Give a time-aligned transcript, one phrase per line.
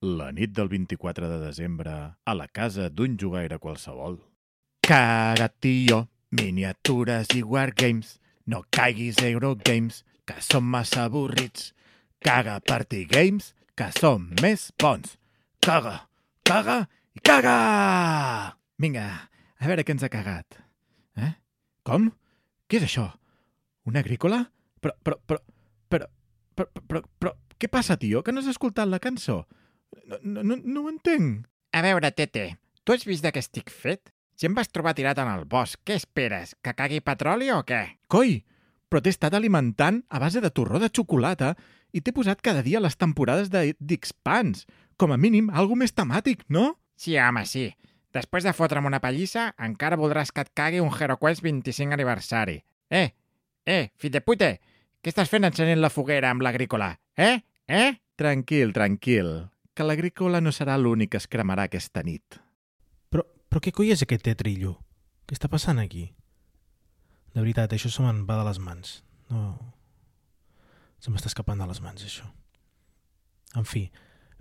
[0.00, 1.92] La nit del 24 de desembre,
[2.22, 4.20] a la casa d'un jugaire qualsevol.
[4.86, 8.20] Caga, tio, miniatures i wargames.
[8.46, 11.72] No caiguis Eurogames, que som massa avorrits.
[12.22, 15.18] Caga Party Games, que som més bons.
[15.58, 16.06] Caga,
[16.46, 16.78] caga
[17.18, 18.54] i caga!
[18.78, 19.10] Vinga,
[19.58, 20.62] a veure què ens ha cagat.
[21.18, 21.34] Eh?
[21.82, 22.12] Com?
[22.70, 23.10] Què és això?
[23.82, 24.44] Una agrícola?
[24.78, 25.42] Però, però, però,
[25.90, 26.06] però,
[26.54, 28.22] però, però, però, però, què passa, tio?
[28.22, 29.42] Que no has escoltat la cançó?
[30.04, 31.46] No, no, no, no ho entenc.
[31.72, 32.46] A veure, Tete,
[32.84, 34.12] tu has vist de què estic fet?
[34.38, 36.54] Si em vas trobar tirat en el bosc, què esperes?
[36.62, 37.80] Que cagui petroli o què?
[38.12, 38.38] Coi,
[38.88, 41.54] però t'he estat alimentant a base de torró de xocolata
[41.92, 44.64] i t'he posat cada dia les temporades de d'Xpans.
[44.98, 46.72] Com a mínim, algo més temàtic, no?
[46.98, 47.68] Sí, home, sí.
[48.14, 52.56] Després de fotre'm una pallissa, encara voldràs que et cagui un HeroQuest 25 aniversari.
[52.88, 53.10] Eh,
[53.66, 54.54] eh, fill de pute,
[55.02, 56.94] què estàs fent encenent la foguera amb l'agrícola?
[57.18, 57.36] Eh?
[57.68, 57.90] Eh?
[58.18, 59.34] Tranquil, tranquil,
[59.78, 62.40] que l'agrícola no serà l'únic que es cremarà aquesta nit.
[63.14, 64.74] Però, però què coi és aquest tetrillo?
[65.28, 66.08] Què està passant aquí?
[67.30, 68.96] De veritat, això se me'n va de les mans.
[69.30, 69.52] No...
[70.98, 72.24] Se m'està escapant de les mans, això.
[73.54, 73.84] En fi,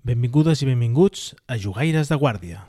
[0.01, 2.63] benvingudes i benvinguts a Jugaires de Guàrdia.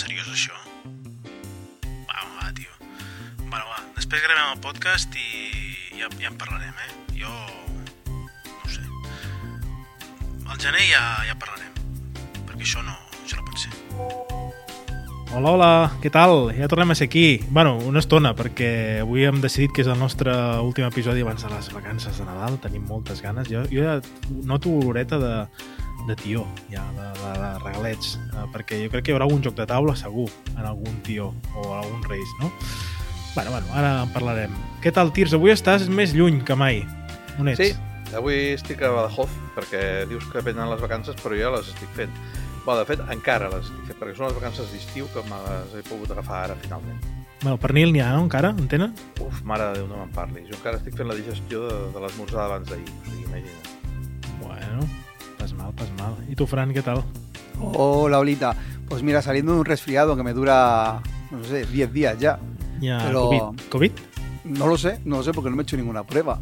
[0.00, 0.56] Seriós això?
[2.08, 2.72] Va, va, tio.
[3.42, 7.18] Bueno, va, després gravem el podcast i ja, ja en parlarem, eh?
[7.20, 7.32] Jo...
[8.14, 8.84] no sé.
[10.46, 11.76] Al gener ja, ja parlarem,
[12.46, 13.74] perquè això no, això no pot ser.
[15.30, 15.70] Hola, hola,
[16.02, 16.48] què tal?
[16.56, 17.44] Ja tornem a ser aquí.
[17.50, 20.32] bueno, una estona, perquè avui hem decidit que és el nostre
[20.64, 22.56] últim episodi abans de les vacances de Nadal.
[22.64, 23.52] Tenim moltes ganes.
[23.52, 24.00] Jo, jo ja
[24.48, 25.34] noto oloreta de,
[26.08, 29.44] de tió, ja, de, de, de regalets, eh, perquè jo crec que hi haurà algun
[29.44, 32.50] joc de taula segur en algun tió o en algun reis, no?
[33.34, 34.54] Bueno, bueno, ara en parlarem.
[34.82, 35.36] Què tal, Tirs?
[35.36, 36.82] Avui estàs més lluny que mai.
[37.38, 37.60] On ets?
[37.62, 41.70] Sí, avui estic a Badajoz, perquè dius que venen les vacances, però jo ja les
[41.70, 42.12] estic fent.
[42.64, 45.78] Bé, de fet, encara les estic fent, perquè són les vacances d'estiu que me les
[45.78, 46.98] he pogut agafar ara, finalment.
[47.40, 48.50] Bueno, pernil n'hi ha, no, encara?
[48.52, 48.90] En tenen?
[49.24, 50.42] Uf, mare de Déu, no me'n parli.
[50.50, 53.70] Jo encara estic fent la digestió de, de l'esmorzar d'abans d'ahir, o sigui, imagina't.
[54.42, 54.88] Bueno,
[55.50, 56.14] pas mal, pas mal.
[56.30, 57.02] I tu, Fran, què tal?
[57.60, 58.54] Hola, Olita.
[58.88, 61.00] Pues mira, saliendo de un resfriado que me dura,
[61.30, 62.38] no sé, 10 días ya.
[62.80, 63.68] Ja, Però- Covid.
[63.70, 63.92] Covid?
[64.44, 66.38] No lo sé, no lo sé porque no me he hecho ninguna prueba.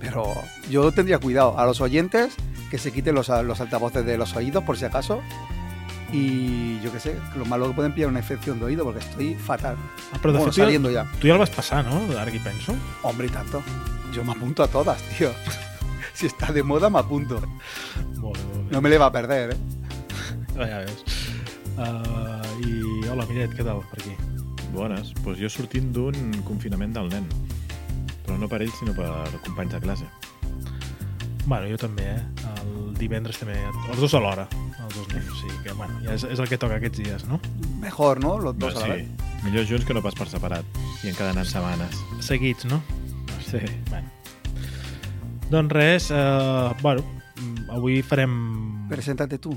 [0.00, 0.24] Pero
[0.70, 1.58] yo tendría cuidado.
[1.58, 2.34] A los oyentes,
[2.70, 5.20] que se quiten los, los altavoces de los oídos por si acaso.
[6.12, 9.34] Y yo qué sé, lo malo que pueden pillar una infección de oído porque estoy
[9.34, 9.76] fatal.
[10.12, 11.04] Ah, però de Bueno, saliendo ya.
[11.20, 12.00] tu ja el vas passar, no?
[12.18, 12.74] Ara que hi penso.
[13.02, 13.62] Hombre, y tanto.
[14.12, 15.30] Yo me apunto a todas, tío.
[16.18, 17.40] si está de moda, me apunto.
[18.16, 18.70] Molt bé, molt bé.
[18.72, 19.56] No me le va a perder, ¿eh?
[20.56, 21.02] Ah, ja veus.
[21.76, 24.14] Uh, I hola, Miret, què tal per aquí?
[24.72, 27.28] Bones, doncs jo sortint d'un confinament del nen.
[28.24, 29.10] Però no per ell, sinó per
[29.44, 30.08] companys de classe.
[31.44, 32.48] Bueno, jo també, eh?
[32.56, 34.48] El divendres també, els dos alhora,
[34.80, 37.28] els dos nens, o sigui que, bueno, ja és, és el que toca aquests dies,
[37.28, 37.38] no?
[37.84, 38.38] Mejor, ¿no?
[38.40, 39.44] Los dos a la sí, vez.
[39.44, 40.82] millor junts que no pas per separat.
[41.04, 42.02] I encara anant setmanes.
[42.24, 42.80] Seguits, no?
[43.44, 43.62] Sí.
[43.92, 44.15] Bueno.
[45.50, 47.04] Doncs res, uh, bueno,
[47.70, 48.32] avui farem...
[48.90, 49.54] Preséntate tú.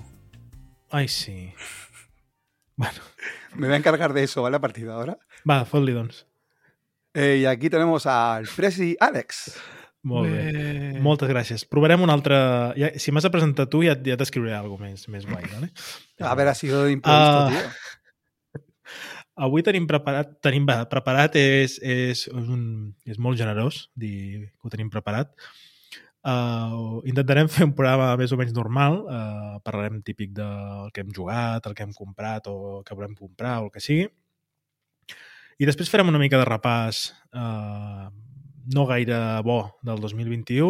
[0.92, 1.52] Ai, sí.
[2.76, 3.00] Bueno,
[3.56, 4.58] Me voy a encargar de eso, ¿vale?
[4.58, 5.18] A partir de ahora.
[5.50, 6.26] va, fot-li, doncs.
[7.14, 9.58] Eh, y aquí tenemos al Presi Alex.
[10.04, 11.00] Molt bé.
[11.04, 11.66] Moltes gràcies.
[11.68, 12.38] Provarem un altre...
[12.78, 15.72] Ja, si m'has de presentar tu, ja, ja t'escriuré alguna més, més guai, vale?
[16.30, 17.50] A ver, ha sido de improviso, Ah.
[17.50, 18.62] tío.
[19.40, 24.68] Avui tenim preparat, tenim va, preparat és, és, és, un, és molt generós dir que
[24.68, 25.32] ho tenim preparat.
[26.20, 31.14] Uh, intentarem fer un programa més o menys normal, uh, parlarem típic del que hem
[31.16, 34.10] jugat, el que hem comprat o el que volem comprar o el que sigui.
[35.60, 38.10] I després farem una mica de repàs uh,
[38.76, 40.70] no gaire bo del 2021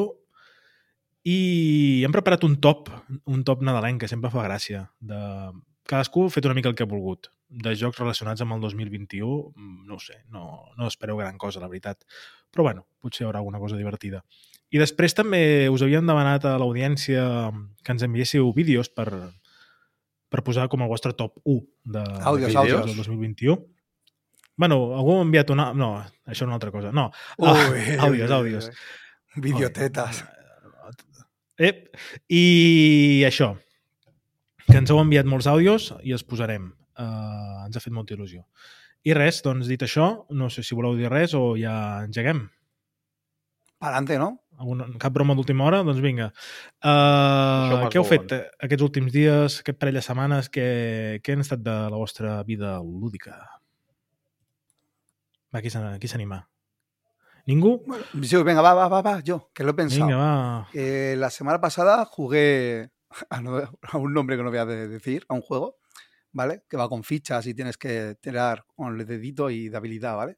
[1.29, 1.39] i
[2.05, 2.89] hem preparat un top,
[3.25, 4.85] un top nadalenc que sempre fa gràcia.
[4.99, 5.19] De...
[5.89, 7.31] Cadascú ha fet una mica el que ha volgut.
[7.49, 10.43] De jocs relacionats amb el 2021, mm, no ho sé, no,
[10.77, 12.05] no espereu gran cosa, la veritat.
[12.53, 14.23] Però bueno, potser hi haurà alguna cosa divertida.
[14.71, 15.41] I després també
[15.73, 17.23] us havíem demanat a l'audiència
[17.83, 19.07] que ens enviéssiu vídeos per,
[20.29, 21.59] per posar com el vostre top 1
[21.95, 22.85] de, Àudios, de àudios.
[22.85, 23.55] del 2021.
[24.59, 25.69] Bueno, algú m'ha enviat una...
[25.73, 25.93] No,
[26.27, 26.91] això és una altra cosa.
[26.93, 27.07] No,
[27.39, 27.55] Ah,
[28.05, 28.67] àudios, àudios.
[28.69, 29.41] uy.
[29.47, 30.23] Videotetas.
[31.59, 31.89] Ep.
[32.31, 33.53] I això,
[34.69, 36.69] que ens heu enviat molts àudios i els posarem.
[36.99, 38.43] Uh, ens ha fet molta il·lusió.
[39.07, 42.43] I res, doncs dit això, no sé si voleu dir res o ja engeguem.
[43.79, 44.33] Pa'lante, no?
[44.59, 45.77] Alguna, cap broma d'última hora?
[45.87, 46.25] Doncs vinga.
[46.83, 48.33] Uh, què heu fet bon.
[48.35, 50.49] eh, aquests últims dies, aquest parell de setmanes?
[50.51, 50.65] Què,
[51.23, 53.37] què han estat de la vostra vida lúdica?
[55.53, 56.41] Va, qui s'an- qui s'anima?
[57.47, 57.71] Ningú?
[58.21, 60.05] Sí, venga, va, va, va, va, yo, que lo he pensado.
[60.05, 60.67] Vinga, va.
[60.73, 62.89] Eh, la semana pasada jugué
[63.29, 65.77] a, no- a un nombre que no voy a de- decir, a un juego,
[66.31, 66.63] ¿vale?
[66.69, 70.37] Que va con fichas y tienes que tirar con el dedito y de habilidad, ¿vale?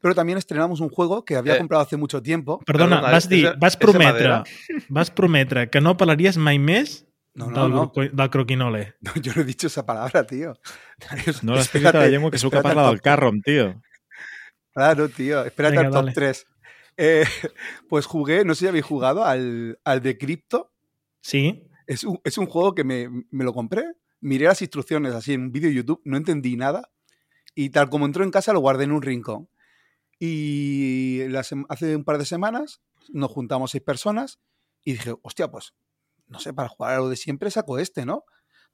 [0.00, 1.58] Pero también estrenamos un juego que había Eh.
[1.58, 2.58] comprado hace mucho tiempo.
[2.64, 4.44] Perdona, Perdona, vas dir, vas prometre, madera?
[4.88, 7.92] vas prometre que no parlaries mai més No, no, del, no.
[7.94, 8.94] del croquinole.
[9.02, 10.54] No, yo no he dicho esa palabra, tío.
[11.42, 13.04] No l'has ficat a la llengua que sou que parla al del top.
[13.04, 13.80] carrom, tio.
[14.74, 15.44] Claro, tío.
[15.44, 16.12] Espérate Venga, al top dale.
[16.14, 16.46] 3.
[16.96, 17.24] Eh,
[17.88, 20.72] pues jugué, no sé si habéis jugado, al, al de Crypto.
[21.22, 21.68] Sí?
[21.86, 23.84] Es un, es un juego que me, me lo compré,
[24.20, 26.88] miré las instrucciones así en un vídeo de YouTube, no entendí nada.
[27.54, 29.48] Y tal como entró en casa, lo guardé en un rincón.
[30.22, 34.38] Y la sem- hace un par de semanas nos juntamos seis personas
[34.84, 35.72] y dije, hostia, pues
[36.26, 38.24] no sé, para jugar a lo de siempre saco este, ¿no?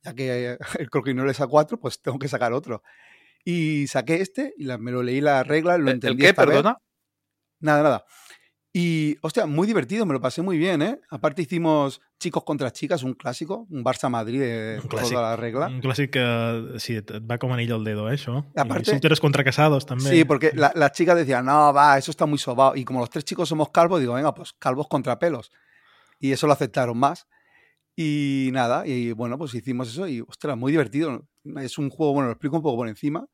[0.02, 2.82] Ya que el croquinole es a cuatro, pues tengo que sacar otro.
[3.44, 6.22] Y saqué este y la- me lo leí la regla, lo ¿El, el entendí.
[6.22, 6.56] qué, esta vez.
[6.56, 6.78] perdona?
[7.60, 8.04] Nada, nada.
[8.78, 11.00] Y, hostia, muy divertido, me lo pasé muy bien, ¿eh?
[11.08, 15.08] Aparte hicimos chicos contra chicas, un clásico, un Barça-Madrid de Un clàssic.
[15.14, 15.68] toda la regla.
[15.68, 18.42] Un clàssic que sí, et va com anell al dedo, eh, això.
[18.54, 20.10] I a part- I solteros contra casados, també.
[20.10, 22.76] Sí, porque la- las chicas decían, no, va, eso está muy sobado.
[22.76, 25.50] Y como los tres chicos somos calvos, digo, venga, pues calvos contra pelos.
[26.20, 27.26] Y eso lo aceptaron más.
[27.96, 31.26] Y nada, y bueno, pues hicimos eso y, ostras, muy divertido.
[31.62, 33.26] Es un juego, bueno, lo explico un poco por encima.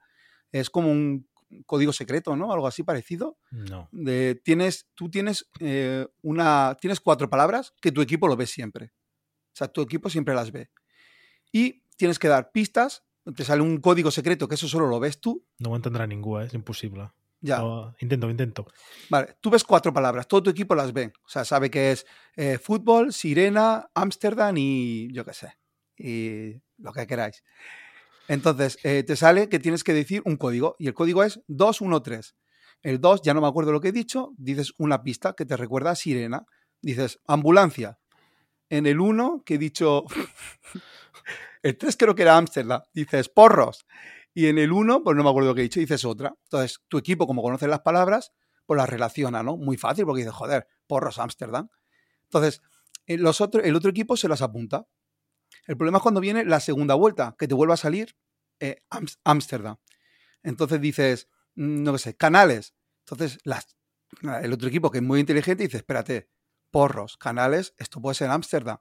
[0.53, 1.27] Es como un
[1.67, 2.53] código secreto, ¿no?
[2.53, 3.39] Algo así parecido.
[3.51, 3.89] No.
[3.93, 8.93] de tienes, tú tienes eh, una, tienes cuatro palabras que tu equipo lo ve siempre.
[9.53, 10.71] O sea, tu equipo siempre las ve.
[11.53, 13.05] Y tienes que dar pistas,
[13.37, 15.45] te sale un código secreto que eso solo lo ves tú.
[15.59, 16.47] No ho entendrà ningú, eh?
[16.47, 17.11] és impossible.
[17.43, 18.67] Ya, Però intento, intento.
[19.11, 19.37] vale.
[19.41, 21.13] Tú ves cuatro palabras, todo tu equipo las ve.
[21.25, 22.07] O sea, sabe que es
[22.37, 25.59] eh, fútbol, sirena, Ámsterdam y yo qué sé.
[25.99, 27.43] Y lo que queráis.
[28.29, 32.33] Entonces, eh, te sale que tienes que decir un código y el código es 213.
[32.83, 35.57] El 2, ya no me acuerdo lo que he dicho, dices una pista que te
[35.57, 36.45] recuerda a sirena.
[36.81, 37.99] Dices ambulancia.
[38.69, 40.05] En el 1, que he dicho.
[41.63, 42.83] el 3 creo que era Ámsterdam.
[42.93, 43.87] Dices porros.
[44.35, 46.35] Y en el 1, pues no me acuerdo lo que he dicho, dices otra.
[46.45, 48.33] Entonces, tu equipo, como conoce las palabras,
[48.67, 49.57] pues las relaciona, ¿no?
[49.57, 51.69] Muy fácil, porque dices, joder, porros, Ámsterdam.
[52.25, 52.63] Entonces,
[53.07, 54.87] eh, los el otro equipo se las apunta.
[55.67, 58.17] El problema es cuando viene la segunda vuelta, que te vuelva a salir
[58.61, 58.83] eh,
[59.25, 59.77] Ámsterdam.
[60.43, 62.75] Entonces dices, mm, no sé, canales.
[63.01, 63.39] Entonces
[64.43, 66.29] el otro equipo que es muy inteligente dice, espérate,
[66.71, 68.79] porros, canales, esto puede ser Ámsterdam.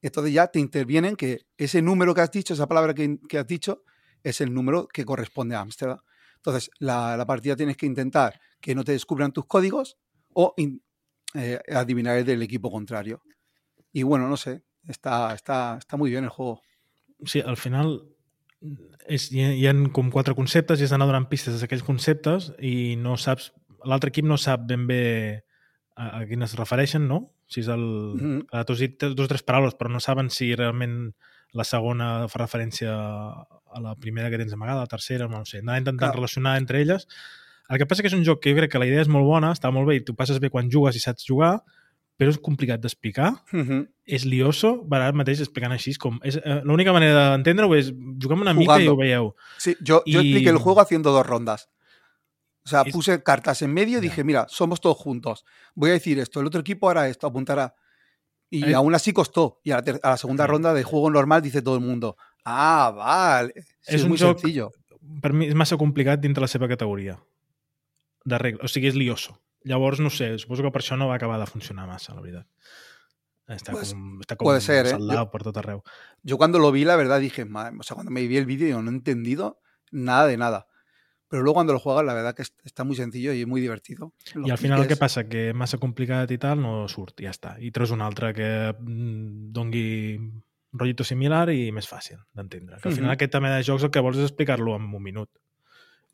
[0.00, 3.82] Entonces ya te intervienen que ese número que has dicho, esa palabra que, has dicho,
[4.22, 5.98] es el número que corresponde a Ámsterdam.
[6.36, 9.96] Entonces la, partida tienes que intentar que no te descubran tus códigos
[10.34, 10.54] o
[11.34, 13.22] eh, adivinar el del equipo contrario.
[13.92, 16.62] Y bueno, no sé, está, está, está muy bien el juego.
[17.24, 18.02] Sí, al final
[19.06, 22.52] és, hi, ha, hi ha com quatre conceptes i has d'anar donant pistes d'aquells conceptes
[22.60, 23.52] i no saps...
[23.84, 25.02] L'altre equip no sap ben bé
[25.94, 27.34] a, a quin es refereixen, no?
[27.50, 27.84] Si és el...
[28.50, 31.12] Tu has dit dos o tres paraules, però no saben si realment
[31.54, 35.60] la segona fa referència a la primera que tens amagada, la tercera, no sé.
[35.62, 36.16] Anar intentant Clar.
[36.16, 37.06] relacionar entre elles.
[37.68, 39.28] El que passa que és un joc que jo crec que la idea és molt
[39.28, 41.58] bona, està molt bé i tu passes bé quan jugues i saps jugar,
[42.16, 43.88] però és complicat d'explicar Ujú.
[44.06, 46.20] és lioso, per ara mateix explicant així, com...
[46.22, 47.88] És, eh, L'única manera d'entendre-ho és
[48.22, 48.92] juguem una mica i Jugando.
[48.92, 49.34] ho veieu.
[49.58, 51.68] Sí, yo, yo Y- expliqué el juego haciendo dos rondas.
[52.64, 55.44] O sea, Es- puse cartas en medio y dije, mira, somos todos juntos.
[55.74, 57.74] Voy a decir esto, el otro equipo hará esto, apuntará.
[58.50, 58.74] Y Eh.
[58.74, 59.60] aún así costó.
[59.64, 62.16] Y a la, ter- a la segunda ronda de juego normal dice todo el mundo,
[62.44, 63.52] ah, vale.
[63.80, 64.70] Sí, Es muy joc- sencillo.
[65.20, 67.18] Per mi és massa complicat dintre la seva categoria
[68.24, 68.60] de regla.
[68.64, 69.40] O sigui, és lioso.
[69.64, 72.46] Llavors, no sé, suposo que per això no va acabar de funcionar massa, la veritat.
[73.48, 74.90] Està Pues, com, està com puede ser, eh?
[74.90, 75.82] saldado per tot arreu.
[76.22, 78.68] Yo cuando lo vi, la verdad, dije, "Madre", o sea, cuando me vi el vídeo,
[78.68, 80.66] yo no he entendido nada de nada.
[81.28, 84.12] Pero luego cuando lo juegas, la verdad que es- está muy sencillo y muy divertido.
[84.46, 85.24] I al final el que passa?
[85.28, 87.56] Que massa complicat i tal no surt, ja està.
[87.60, 90.42] I treus un altre que mm, dongui un
[90.72, 92.78] rotllito similar i més fàcil d'entendre.
[92.80, 93.14] Que al final Mhm.
[93.14, 95.28] aquest també de jocs el que vols és explicar-lo en un minut.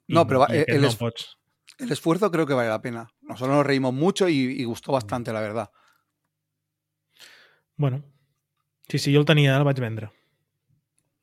[0.08, 1.36] I, No, però va- i aquest el no es- pots.
[1.80, 3.10] El esfuerzo creo que vale la pena.
[3.22, 5.70] Nosotros nos reímos mucho y, y gustó bastante, la verdad.
[7.76, 8.02] Bueno,
[8.88, 10.06] sí, sí, jo el tenia, el vaig vendre.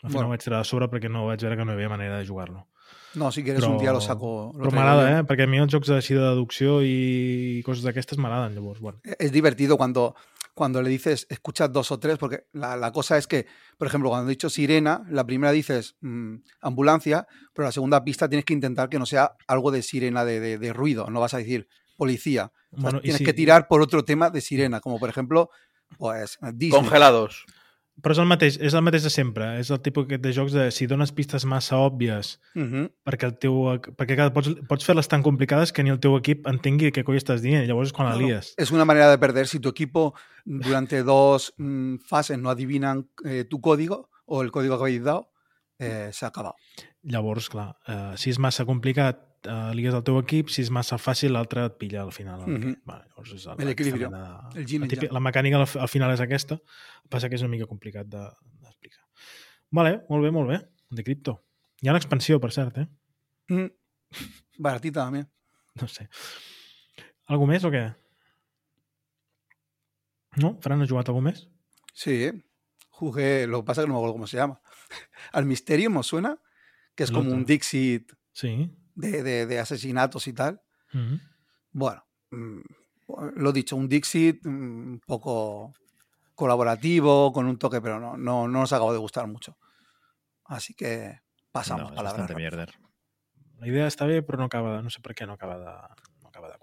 [0.04, 0.30] Al final Bueno.
[0.30, 2.68] vaig treure de sobre perquè no vaig veure que no hi havia manera de jugar-lo.
[3.16, 4.52] No, si quieres Però- un día lo saco.
[4.56, 5.24] lo Però m'agrada, eh?
[5.26, 9.00] Perquè a mi els jocs així de deducció i coses d'aquestes m'agraden, llavors, bueno.
[9.18, 10.16] Es divertido cuando,
[10.58, 13.46] cuando le dices, escuchas dos o tres, porque la, la cosa es que,
[13.78, 18.28] por ejemplo, cuando he dicho sirena, la primera dices mm, ambulancia, pero la segunda pista
[18.28, 21.10] tienes que intentar que no sea algo de sirena de, de- de ruido.
[21.12, 22.52] No vas a decir policía.
[22.72, 25.10] O sea, Bueno, i tienes si- que tirar por otro tema de sirena, como por
[25.10, 25.50] ejemplo,
[25.98, 26.82] pues Disney.
[26.82, 27.46] Congelados.
[28.02, 29.48] Però és el mateix, és el mateix de sempre.
[29.60, 32.84] És el tipus aquest de jocs de si dones pistes massa òbvies Ujú.
[33.08, 33.56] perquè el teu,
[33.98, 37.18] perquè clar, pots, pots fer-les tan complicades que ni el teu equip entengui què coi
[37.18, 37.66] estàs dient.
[37.66, 38.54] Llavors és quan la Claro, lies.
[38.58, 39.48] Es una manera de perder.
[39.48, 40.14] Si tu equipo
[40.46, 45.32] durante dos mm, fases no adivinan eh, tu código o el código que habéis dado,
[45.80, 46.56] eh, se ha acabado.
[47.02, 49.27] Llavors, clar, eh, si és massa complicat,
[49.74, 52.42] ligues el teu equip, si és massa fàcil, l'altre et pilla al final.
[52.48, 52.82] Mhm.
[52.86, 56.60] bueno, llavors és El el yin la, típica- mecànica al, al final és aquesta,
[57.10, 58.30] passa que és una mica complicat de-
[58.62, 59.04] d'explicar.
[59.72, 60.62] vale, molt bé, molt bé.
[60.90, 61.44] De cripto.
[61.82, 62.88] Hi ha una expansió, per cert, eh?
[63.50, 63.68] Mm.
[64.58, 65.28] Baratita también.
[65.82, 66.08] No sé.
[67.28, 67.94] Algú més o què?
[70.38, 70.58] No?
[70.62, 71.48] Fran, has jugat algú més?
[71.94, 72.32] Sí,
[72.90, 74.62] jugué, lo que pasa que no me acuerdo cómo se llama.
[75.34, 76.38] Al misterio me suena,
[76.96, 78.72] que es El como un Dixit Sí.
[78.98, 80.62] De, de- de asesinatos y tal.
[81.72, 82.60] Bueno, mm,
[83.36, 85.74] lo dicho, un Dixit mm, un poco
[86.36, 89.58] colaborativo, con un toque, pero no, no, no nos acabó de gustar mucho.
[90.46, 91.20] Así que
[91.52, 92.36] pasamos no, palabras.
[92.36, 92.74] mierder.
[93.60, 95.72] La idea està bé, però no acaba no sé per què no acaba de,
[96.22, 96.58] no acaba de.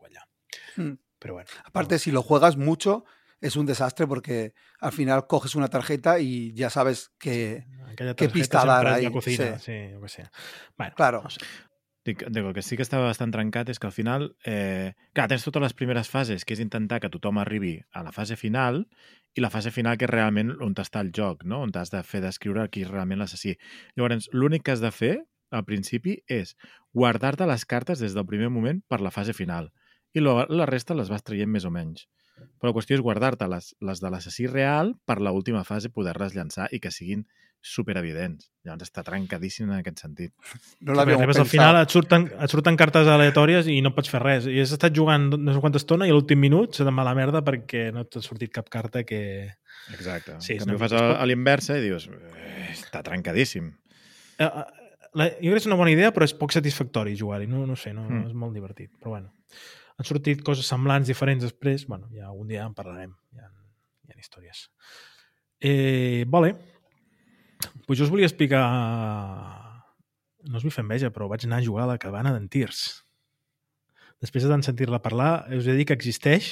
[0.76, 0.94] Mm.
[1.18, 1.48] Però bueno.
[1.64, 3.04] Aparte, si lo juegas mucho,
[3.40, 8.64] es un desastre porque al final coges una tarjeta y ya sabes que, targeta pista
[8.64, 9.90] dar ahí, cocina, sí.
[10.06, 10.22] sí.
[10.78, 11.22] Bueno, Claro.
[11.24, 11.40] no sé.
[12.04, 15.24] Dic, dic, el que sí que estava bastant trencat és que al final, eh, clar,
[15.30, 18.82] tens totes les primeres fases, que és intentar que tothom arribi a la fase final,
[19.34, 21.62] i la fase final que és realment on està el joc, no?
[21.64, 23.56] on t'has de fer descriure qui és realment l'assassí.
[23.96, 25.14] Llavors, l'únic que has de fer,
[25.50, 26.54] al principi, és
[26.92, 29.72] guardar-te les cartes des del primer moment per la fase final.
[30.12, 32.04] I lo, la resta les vas traient més o menys.
[32.60, 36.34] Però la qüestió és guardar-te les, les de l'assassí real per la última fase poder-les
[36.36, 37.24] llançar i que siguin
[37.64, 38.50] superevidents.
[38.64, 40.32] Llavors està trencadíssim en aquest sentit.
[40.34, 40.58] No Sí,
[40.92, 44.10] lo perquè habíamos arribes al final, et surten, et surten cartes aleatòries i no pots
[44.12, 44.46] fer res.
[44.50, 47.02] I has estat jugant no sé quanta estona i a l'últim minut se te'n va
[47.06, 49.22] a la merda perquè no t'ha sortit cap carta que...
[49.96, 50.36] Exacte.
[50.44, 53.72] Sí, en canvi, ho fas mica- a, a l'inversa i dius eh, està trencadíssim.
[54.38, 54.64] Eh, eh,
[55.14, 57.46] La, jo crec que és una bona idea, però és poc satisfactori jugar-hi.
[57.46, 58.24] No, no sé, no, Mm.
[58.26, 58.90] és molt divertit.
[58.98, 59.30] Però bueno,
[59.96, 61.84] han sortit coses semblants, diferents després.
[61.86, 63.12] Bueno, ja un dia en parlarem.
[63.32, 63.46] Hi ha,
[64.08, 64.64] hi ha històries.
[65.60, 66.56] Eh, vale.
[67.86, 68.64] Pues jo us volia explicar...
[70.44, 72.82] No us vull fer enveja, però vaig anar a jugar a la cabana d'en Tirs.
[74.20, 76.50] Després de tant sentir-la parlar, us he dir que existeix,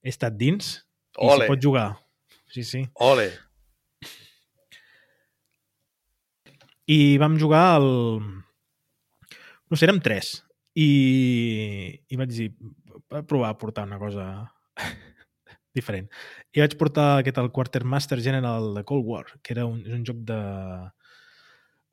[0.00, 0.78] he estat dins
[1.18, 1.44] i Ole.
[1.44, 1.86] s'hi pot jugar.
[2.48, 2.82] Sí, sí.
[3.04, 3.28] Ole.
[6.88, 7.88] I vam jugar al...
[9.68, 10.38] No sé, érem tres.
[10.78, 10.88] I,
[12.08, 12.48] i vaig dir,
[13.12, 14.24] va provar a portar una cosa
[15.78, 16.08] diferent.
[16.54, 20.04] I vaig portar aquest el Quartermaster General de Cold War, que era un, és un
[20.06, 20.38] joc de...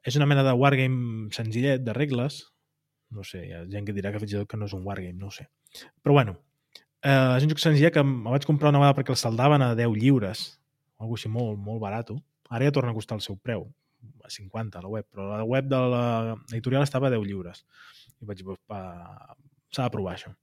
[0.06, 2.44] És una mena de wargame senzillet, de regles.
[3.16, 4.84] No sé, hi ha gent que dirà que fins i tot que no és un
[4.86, 5.48] wargame, no ho sé.
[6.04, 6.36] Però bueno,
[7.02, 9.74] eh, és un joc senzillet que em vaig comprar una vegada perquè el saldaven a
[9.78, 10.46] 10 lliures,
[10.98, 12.14] o alguna així molt, molt barat.
[12.50, 13.66] Ara ja torna a costar el seu preu,
[14.24, 17.66] a 50 a la web, però la web de l'editorial estava a 10 lliures.
[18.22, 19.36] I vaig dir, "Va,
[19.72, 20.36] s'ha de provar això.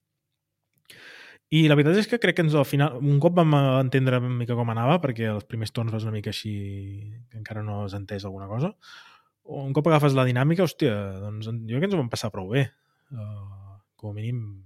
[1.52, 4.30] I la veritat és que crec que ens, al final, un cop vam entendre una
[4.40, 6.52] mica com anava, perquè els primers torns vas una mica així,
[7.28, 8.72] que encara no has entès alguna cosa,
[9.44, 12.48] un cop agafes la dinàmica, hòstia, doncs jo crec que ens ho vam passar prou
[12.54, 12.68] bé.
[13.12, 14.62] Uh, com a mínim,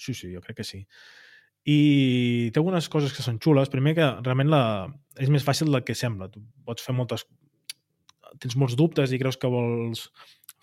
[0.00, 0.82] sí, sí, jo crec que sí.
[1.68, 3.68] I té algunes coses que són xules.
[3.72, 4.62] Primer que realment la...
[5.20, 6.30] és més fàcil del que sembla.
[6.32, 7.26] Tu pots fer moltes...
[8.40, 10.06] Tens molts dubtes i creus que vols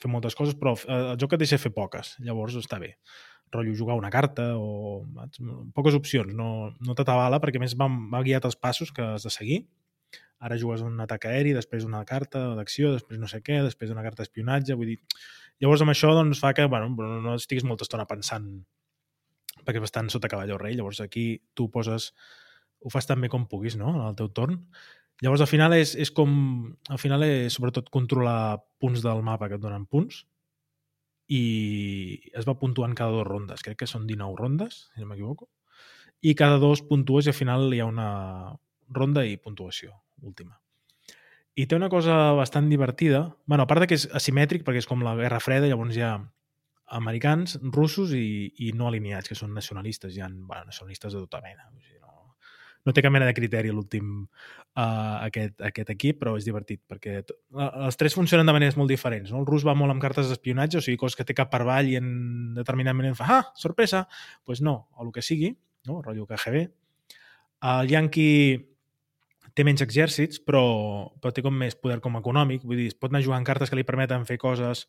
[0.01, 2.15] fer moltes coses, però el joc et deixa fer poques.
[2.25, 2.95] Llavors està bé.
[3.53, 5.03] Rotllo jugar una carta o...
[5.75, 6.33] Poques opcions.
[6.35, 9.63] No, no t'atabala perquè més va, va guiat els passos que has de seguir.
[10.45, 14.03] Ara jugues un atac aeri, després una carta d'acció, després no sé què, després una
[14.05, 14.75] carta d'espionatge.
[14.77, 14.97] Vull dir,
[15.63, 16.91] llavors amb això doncs, fa que bueno,
[17.23, 18.49] no estiguis molta estona pensant
[19.65, 22.11] perquè és bastant sota cavall o rei, llavors aquí tu poses
[22.85, 24.59] ho fas tan bé com puguis, no?, al teu torn.
[25.23, 26.29] Llavors, al final és, és com...
[26.91, 30.25] Al final és sobretot controlar punts del mapa que et donen punts
[31.27, 33.63] i es va puntuant cada dues rondes.
[33.65, 35.49] Crec que són 19 rondes, si no m'equivoco.
[36.21, 38.09] I cada dos puntues i al final hi ha una
[38.93, 40.59] ronda i puntuació última.
[41.55, 43.35] I té una cosa bastant divertida.
[43.45, 46.01] bueno, a part de que és asimètric, perquè és com la Guerra Freda, llavors hi
[46.01, 46.17] ha
[46.97, 50.15] americans, russos i, i no alineats, que són nacionalistes.
[50.15, 51.69] Hi ha bueno, nacionalistes de tota mena.
[51.71, 51.99] O sigui,
[52.85, 57.17] no, té cap mena de criteri l'últim uh, aquest, aquest equip, però és divertit, perquè
[57.23, 59.31] uh, els tres funcionen de maneres molt diferents.
[59.33, 59.41] No?
[59.41, 61.89] El rus va molt amb cartes d'espionatge, o sigui, coses que té cap per avall
[61.91, 62.07] i en
[62.57, 64.05] determinat moment fa, ah, sorpresa!
[64.05, 65.55] Doncs pues no, o el que sigui,
[65.89, 66.01] no?
[66.05, 66.63] rotllo KGB.
[67.65, 68.55] El Yankee
[69.55, 70.63] té menys exèrcits, però,
[71.21, 72.65] però té com més poder com econòmic.
[72.67, 74.85] Vull dir, es pot anar jugant cartes que li permeten fer coses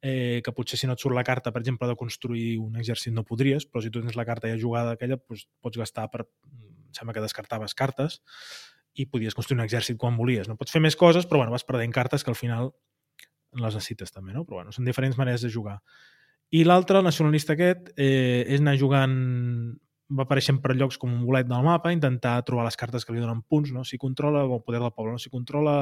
[0.00, 3.14] eh, que potser si no et surt la carta, per exemple, de construir un exèrcit
[3.14, 6.26] no podries, però si tu tens la carta ja jugada aquella, doncs pots gastar per...
[6.96, 8.20] Em sembla que descartaves cartes
[8.96, 10.48] i podies construir un exèrcit quan volies.
[10.48, 12.70] No pots fer més coses, però bueno, vas perdent cartes que al final
[13.52, 14.46] les necessites també, no?
[14.48, 15.82] Però bueno, són diferents maneres de jugar.
[16.56, 19.14] I l'altre, el nacionalista aquest, eh, és anar jugant
[20.16, 23.20] va apareixent per llocs com un bolet del mapa, intentar trobar les cartes que li
[23.20, 23.84] donen punts, no?
[23.84, 25.18] Si controla el poder del poble, no?
[25.18, 25.76] Si controla,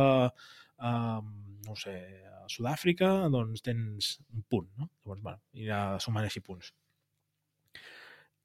[0.80, 1.20] eh,
[1.68, 1.98] no sé,
[2.50, 4.90] Sud-àfrica, doncs tens un punt, no?
[5.04, 6.72] Llavors, bueno, irà sumant així punts.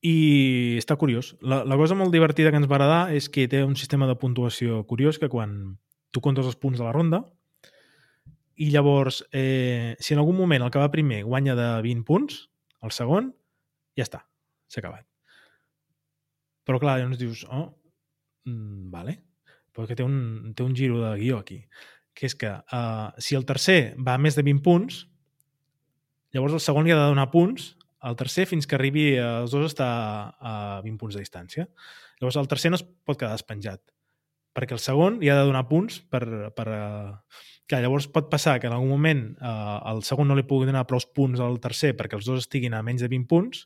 [0.06, 1.34] I està curiós.
[1.44, 4.16] La, la cosa molt divertida que ens va agradar és que té un sistema de
[4.20, 5.76] puntuació curiós que quan
[6.16, 7.24] tu comptes els punts de la ronda
[8.60, 12.42] i llavors, eh, si en algun moment el que va primer guanya de 20 punts,
[12.84, 13.30] el segon,
[13.96, 14.26] ja està,
[14.68, 15.06] s'ha acabat.
[16.68, 17.70] Però clar, llavors dius, oh,
[18.48, 19.16] mm, vale,
[19.72, 21.62] però que té un, té un giro de guió aquí,
[22.12, 25.06] que és que uh, si el tercer va a més de 20 punts,
[26.36, 27.78] llavors el segon li ha de donar punts
[28.08, 29.90] el tercer fins que arribi als dos està
[30.40, 30.54] a
[30.86, 31.68] 20 punts de distància.
[32.20, 33.84] Llavors el tercer no es pot quedar despenjat
[34.56, 36.26] perquè el segon li ha de donar punts per...
[36.56, 37.48] per uh...
[37.70, 40.88] Clar, llavors pot passar que en algun moment uh, el segon no li pugui donar
[40.90, 43.60] prou punts al tercer perquè els dos estiguin a menys de 20 punts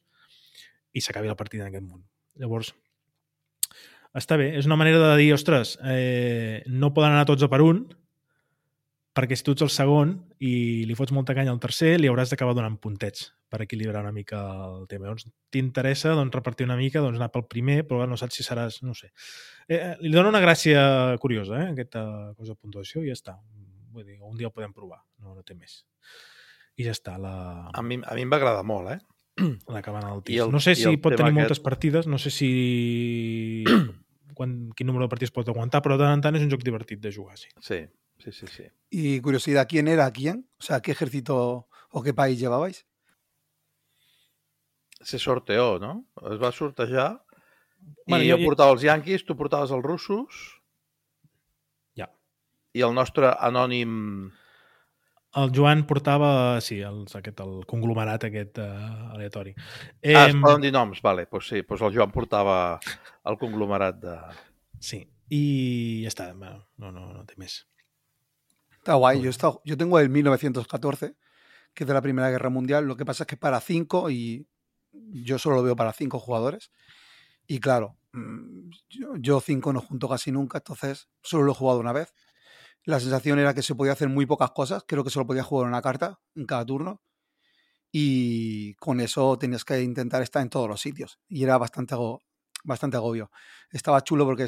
[0.91, 2.01] i s'acabi la partida en aquest munt.
[2.35, 2.73] Llavors,
[4.11, 4.49] està bé.
[4.59, 7.79] És una manera de dir, ostres, eh, no poden anar tots a per un,
[9.15, 12.35] perquè si tu ets el segon i li fots molta canya al tercer, li hauràs
[12.35, 15.05] d'acabar donant puntets per equilibrar una mica el tema.
[15.05, 18.79] Llavors, t'interessa doncs, repartir una mica, doncs, anar pel primer, però no saps si seràs,
[18.81, 19.11] no sé.
[19.69, 20.81] Eh, li dona una gràcia
[21.21, 22.01] curiosa, eh, aquesta
[22.33, 23.35] cosa de puntuació, i ja està.
[23.93, 25.83] Vull dir, un dia ho podem provar, no, no té més.
[26.81, 27.35] I ja està, la...
[27.69, 28.99] A mi, a mi em va agradar molt, eh?
[29.69, 30.41] la cabana del I tis.
[30.47, 32.49] el- no sé i si el pot tenir aquest- moltes partides, no sé si
[34.37, 36.65] quan, quin número de partits pot aguantar, però de tant en tant és un joc
[36.65, 37.49] divertit de jugar, sí.
[37.61, 37.83] Sí,
[38.23, 38.65] sí, sí, sí.
[38.89, 40.47] Y curiosidad, ¿quién era quién?
[40.59, 42.85] O sea, ¿qué ejército o qué país llevabais?
[45.03, 46.05] Se sorteó, no?
[46.31, 47.21] Es va sortejar
[48.07, 50.37] Bueno, i jo- jo, portava els yanquis, tu portaves els russos
[51.99, 52.07] Ja.
[52.73, 54.31] i el nostre anònim...
[55.35, 59.55] El Joan portava, sí, els, aquest, el conglomerat aquest uh, aleatori.
[59.99, 62.57] Eh, ah, es Em, poden dir noms, vale, doncs sí, doncs el Joan portava
[63.25, 64.13] el conglomerat de...
[64.79, 64.99] Sí,
[65.33, 67.63] i ja està, no, no, no té més.
[68.77, 69.23] Está guay.
[69.23, 71.15] Yo, he estado- yo tengo el 1914,
[71.73, 72.85] que es de la Primera Guerra Mundial.
[72.85, 74.45] Lo que pasa es que para cinco y
[74.93, 76.71] yo solo lo veo para cinco jugadores.
[77.47, 78.69] Y claro, mm,
[79.19, 82.13] yo, cinco no junto casi nunca, entonces solo lo he jugado una vez.
[82.85, 84.83] La sensación era que se podía hacer muy pocas cosas.
[84.87, 87.01] Creo que solo podía jugar una carta en cada turno.
[87.91, 91.19] Y con eso tenías que intentar estar en todos los sitios.
[91.29, 91.95] Y era bastante,
[92.63, 93.31] bastante agobio.
[93.71, 94.47] Estaba chulo porque,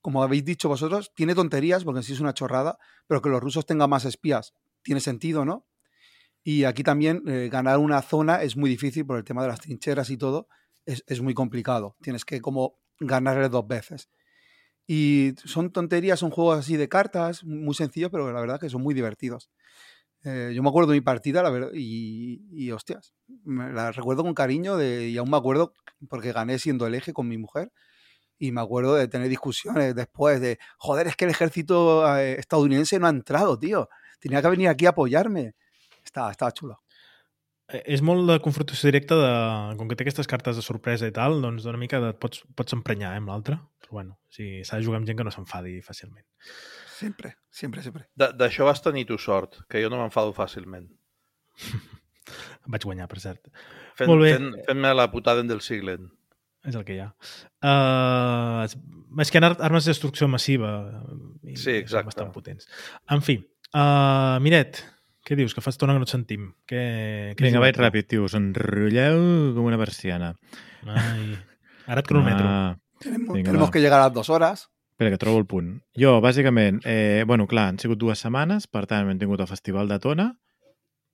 [0.00, 3.66] como habéis dicho vosotros, tiene tonterías porque sí es una chorrada, pero que los rusos
[3.66, 4.54] tengan más espías
[4.86, 5.66] tiene sentido, ¿no?
[6.48, 9.60] Y aquí también eh, ganar una zona es muy difícil por el tema de las
[9.60, 10.46] trincheras y todo,
[10.84, 11.96] es, es muy complicado.
[12.00, 14.08] Tienes que como ganarle dos veces.
[14.86, 18.80] Y son tonterías, son juegos así de cartas, muy sencillos, pero la verdad que son
[18.80, 19.50] muy divertidos.
[20.22, 24.22] Eh, yo me acuerdo de mi partida, la verdad, y, y, hostias, me la recuerdo
[24.22, 25.72] con cariño y aún me acuerdo
[26.08, 27.72] porque gané siendo el eje con mi mujer
[28.38, 33.00] y me acuerdo de tener discusiones después de, joder, es que el ejército eh, estadounidense
[33.00, 33.88] no ha entrado, tío.
[34.20, 35.56] Tenía que venir aquí a apoyarme.
[36.06, 36.76] Estava, estava xulo.
[37.68, 39.30] Eh, És molt de confrontació directa, de,
[39.78, 42.76] com que té aquestes cartes de sorpresa i tal, doncs d'una mica de, pots, pots
[42.78, 43.58] emprenyar eh, amb l'altre.
[43.82, 46.24] Però bueno, si s'ha de jugar amb gent que no s'enfadi fàcilment.
[46.96, 48.06] Sempre, sempre, sempre.
[48.16, 50.86] De- D'això vas tenir tu sort, que jo no m'enfado fàcilment.
[52.72, 53.50] Vaig guanyar, per cert.
[53.98, 54.32] Fent, Molt bé.
[54.34, 56.08] fent, fent-me la putada del siglen.
[56.66, 57.12] És el que hi ha.
[57.62, 58.64] Uh,
[59.22, 60.70] és que hi ha ar- armes de destrucció massiva.
[61.46, 62.10] I Sí, exacte.
[62.10, 62.66] Bastant potents.
[63.14, 63.36] En fi,
[63.70, 64.80] uh, Miret,
[65.26, 65.54] què dius?
[65.56, 66.52] Que fa estona que no et sentim.
[66.70, 68.26] Què, què Vinga, vaig ràpid, tio.
[68.28, 69.18] Us enrotlleu
[69.56, 70.32] com una persiana.
[70.86, 71.32] Ai,
[71.90, 72.46] ara et cronometro.
[72.46, 73.72] Ah, Tenemos, tenemos va.
[73.74, 74.68] que llegar a las dos horas.
[74.96, 75.82] espera, que trobo el punt.
[75.98, 79.90] Jo, bàsicament, eh, bueno, clar, han sigut dues setmanes, per tant, hem tingut el Festival
[79.90, 80.30] de Tona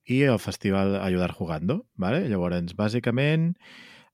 [0.07, 2.21] i el Festival Ayudar Jugando, ¿vale?
[2.29, 3.57] Llavors, bàsicament,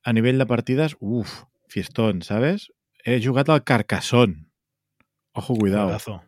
[0.01, 2.71] a nivell de partides, uf, fiestón, ¿sabes?
[3.05, 4.47] He jugat al Carcassonne.
[5.33, 5.53] Ojo.
[5.53, 6.23] Juegazo.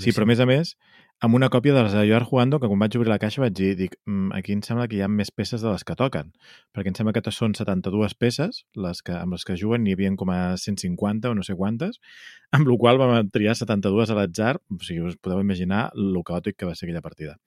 [0.00, 0.76] Sí, però a més a més,
[1.22, 3.76] amb una còpia de les Ayudar Jugando, que quan vaig obrir la caixa vaig dir,
[3.78, 6.32] dic, mm, aquí em sembla que hi ha més peces de les que toquen,
[6.74, 10.10] perquè em sembla que són 72 peces, les que, amb les que juguen n'hi havia
[10.18, 12.00] com a 150 o no sé quantes,
[12.58, 16.58] amb la qual vam triar 72 a l'atzar, o sigui, us podeu imaginar lo caòtic
[16.58, 17.38] que va ser aquella partida.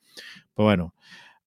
[0.56, 0.94] Però bueno,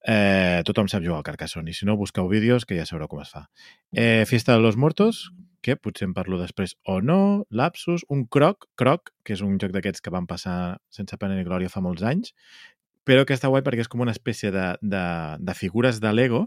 [0.08, 3.20] Eh, tothom sap jugar al Carcassonne, i si no, busqueu vídeos que ja sabreu com
[3.20, 3.48] es fa.
[3.92, 5.28] Eh, Fiesta de los Muertos,
[5.60, 9.74] que potser en parlo després o no, Lapsus, un Croc, Croc, que és un joc
[9.74, 12.32] d'aquests que van passar sense pena ni glòria fa molts anys,
[13.08, 15.04] però que està guai perquè és com una espècie de, de,
[15.40, 16.46] de figures de Lego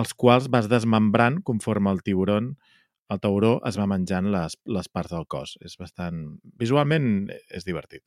[0.00, 2.54] els quals vas desmembrant conforme el tiburon
[3.12, 5.56] el tauró es va menjant les, les parts del cos.
[5.64, 6.38] És bastant...
[6.60, 8.04] Visualment és divertit.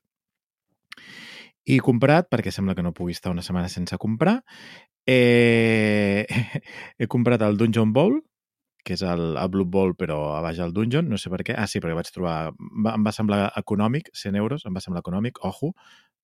[1.69, 4.39] I comprat, perquè sembla que no pugui estar una setmana sense comprar,
[5.05, 6.25] eh...
[6.99, 8.19] he comprat el Dungeon Bowl,
[8.83, 11.55] que és el, el Blue Ball, però a baix del Dungeon, no sé per què.
[11.57, 12.37] Ah, sí, perquè vaig trobar...
[12.57, 15.73] Va, em va semblar econòmic, 100 euros, em va semblar econòmic, ojo,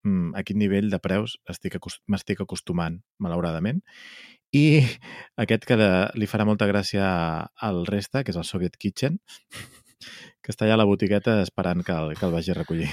[0.08, 3.84] mm, a quin nivell de preus estic acost m'estic acostumant, malauradament.
[4.56, 4.66] I
[5.44, 7.08] aquest que de, li farà molta gràcia
[7.70, 9.22] al resta, que és el Soviet Kitchen,
[10.48, 12.88] que està allà a la botigueta esperant que el, que el vagi a recollir.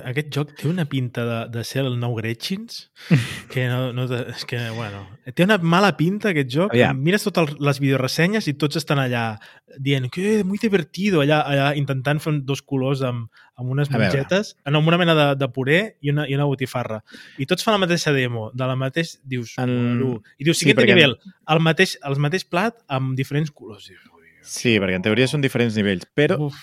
[0.00, 2.88] Aquest joc té una pinta de, de ser el nou Gretchins
[3.52, 5.04] que no, no és que, bueno,
[5.36, 6.72] té una mala pinta aquest joc.
[6.74, 6.98] Aviam.
[7.04, 9.36] Mires totes les videoressenyes i tots estan allà
[9.78, 14.80] dient que muy divertido, allà, allà intentant fer dos colors amb, amb unes mongetes, no,
[14.80, 17.02] amb una mena de, de puré i una, i una botifarra.
[17.38, 20.00] I tots fan la mateixa demo, de la mateix, dius, En-
[20.38, 21.16] i dius, sí, siguiente perquè- nivell,
[21.54, 23.86] el mateix, el mateix plat amb diferents colors.
[23.90, 24.02] Dius,
[24.44, 26.58] Sí, perquè en teoria són diferents nivells, però uf.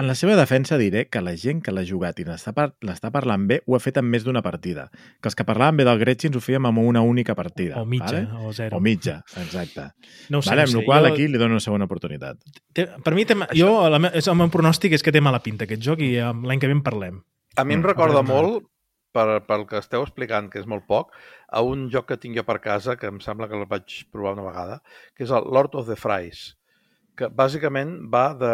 [0.00, 3.10] en la seva defensa diré que la gent que l'ha jugat i n'està par l'està
[3.14, 4.88] parlant bé ho ha fet en més d'una partida.
[5.20, 7.76] Que els que parlaven bé del Gretchins ho fèiem amb una única partida.
[7.80, 8.46] O mitja, Vale?
[8.48, 8.76] o zero.
[8.76, 9.90] O mitja, exacte.
[10.30, 10.78] No ho sé, vale, no amb sé.
[10.78, 12.38] la qual Jo- aquí li dono una segona oportunitat.
[12.72, 15.42] Té, per mi, té, jo, la, me- és, el meu pronòstic és que té mala
[15.42, 17.22] pinta aquest joc i eh, l'any que ve en parlem.
[17.56, 18.64] A mi em Mm, recorda molt,
[19.12, 21.10] per, pel que esteu explicant, que és molt poc,
[21.50, 24.32] a un joc que tinc jo per casa, que em sembla que el vaig provar
[24.38, 24.82] una vegada,
[25.16, 26.54] que és el Lord of the Fries,
[27.20, 28.52] que bàsicament va de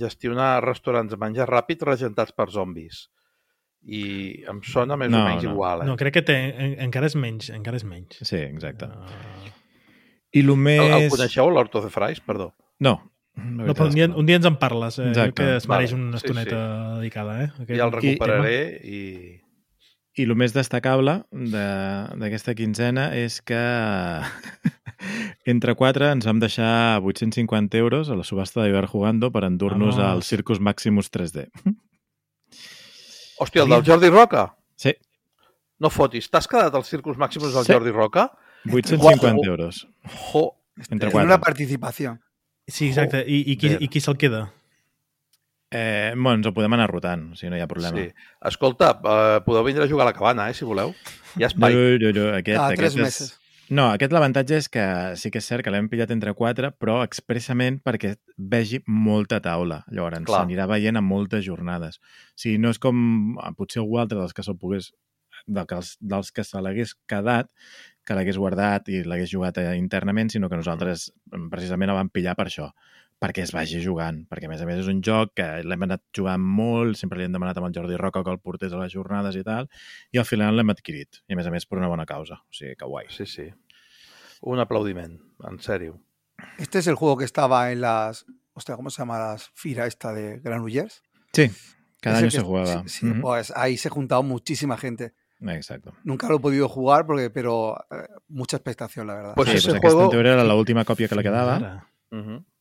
[0.00, 3.06] gestionar restaurants de menjar ràpid regentats per zombis.
[3.86, 5.52] I em sona més No, o menys no.
[5.54, 5.86] igual, eh?
[5.86, 8.18] No, crec que té, en, encara és menys, encara és menys.
[8.26, 8.88] Sí, exacte.
[8.90, 9.52] Uh,
[10.34, 10.82] I el més...
[10.82, 12.18] el coneixeu, el Lord of the Fries?
[12.26, 12.48] Perdó.
[12.82, 12.96] No.
[13.36, 15.06] no, però un, dia, un dia ens en parles, eh?
[15.12, 15.38] Exacte.
[15.38, 16.60] Que es mereix Vale, una sí, estoneta
[16.98, 17.48] dedicada, eh?
[17.62, 19.00] Aquest, Ja el I- recuperaré i...
[20.16, 23.58] I el més destacable de- d'aquesta quinzena és que
[25.44, 29.98] entre quatre ens vam deixar 850 euros a la subhasta de Iber Jugando per endur-nos
[29.98, 31.50] al Circus Maximus 3D.
[33.38, 34.54] Hòstia, el del Jordi Roca?
[34.76, 34.94] Sí,
[35.78, 37.72] No fotis, t'has quedat al Circus Maximus del Sí.
[37.74, 38.30] Jordi Roca?
[38.64, 39.44] 850 Guapo.
[39.44, 39.86] euros.
[40.32, 40.56] Jo,
[40.90, 41.26] Entre en quatre.
[41.26, 42.22] una participación.
[42.66, 43.22] Sí, exacte.
[43.28, 44.54] I, i, qui, i qui se'l queda?
[45.70, 47.98] Eh, bueno, ens ho podem anar rotant, o sigui, no hi ha problema.
[47.98, 48.12] sí.
[48.46, 50.94] Escolta, eh, podeu vindre a jugar a la cabana, eh, si voleu.
[51.36, 51.74] Hi ha No, espai.
[51.74, 53.02] no, no, aquest, Cada aquest tres és...
[53.02, 53.34] meses.
[53.68, 54.82] No, aquest l'avantatge és que
[55.18, 59.80] sí que és cert que l'hem pillat entre quatre, però expressament perquè vegi molta taula.
[59.90, 60.44] Llavors, Clar.
[60.44, 61.98] s'anirà veient en moltes jornades.
[61.98, 64.92] O sigui, no és com ah, potser algú altre dels que se'l pogués
[65.48, 67.50] de que els, dels que se l'hagués quedat,
[68.06, 72.08] que l'hagués guardat i l'hagués jugat eh, internament, sinó que nosaltres mm, precisament el vam
[72.08, 72.70] pillar per això,
[73.18, 76.02] perquè es vagi jugant, perquè a més a més és un joc que l'hem anat
[76.16, 78.92] jugant molt, sempre li hem demanat amb el Jordi Roca que el portés a les
[78.92, 79.68] jornades i tal,
[80.12, 82.52] i al final l'hem adquirit, i a més a més per una bona causa, o
[82.52, 83.06] sigui que guai.
[83.08, 83.48] Sí, sí.
[84.42, 85.16] Un aplaudiment,
[85.48, 85.98] en sèrio.
[86.58, 88.26] Este es el juego que estaba en las.
[88.52, 91.02] Hostia, ¿cómo se llama las fira esta de Granollers?
[91.32, 91.50] Sí,
[92.00, 92.82] cada Ese año que- se jugaba.
[92.82, 93.20] Sí, sí, Ujú.
[93.22, 95.14] pues ahí se ha juntado muchísima gente.
[95.40, 95.94] Exacto.
[96.04, 99.32] Nunca lo he podido jugar, porque, pero eh, mucha expectación, la verdad.
[99.36, 101.88] Pues sí, ese pues juego- en teoria era l'última còpia que le quedava Ara.
[102.12, 102.55] Uh i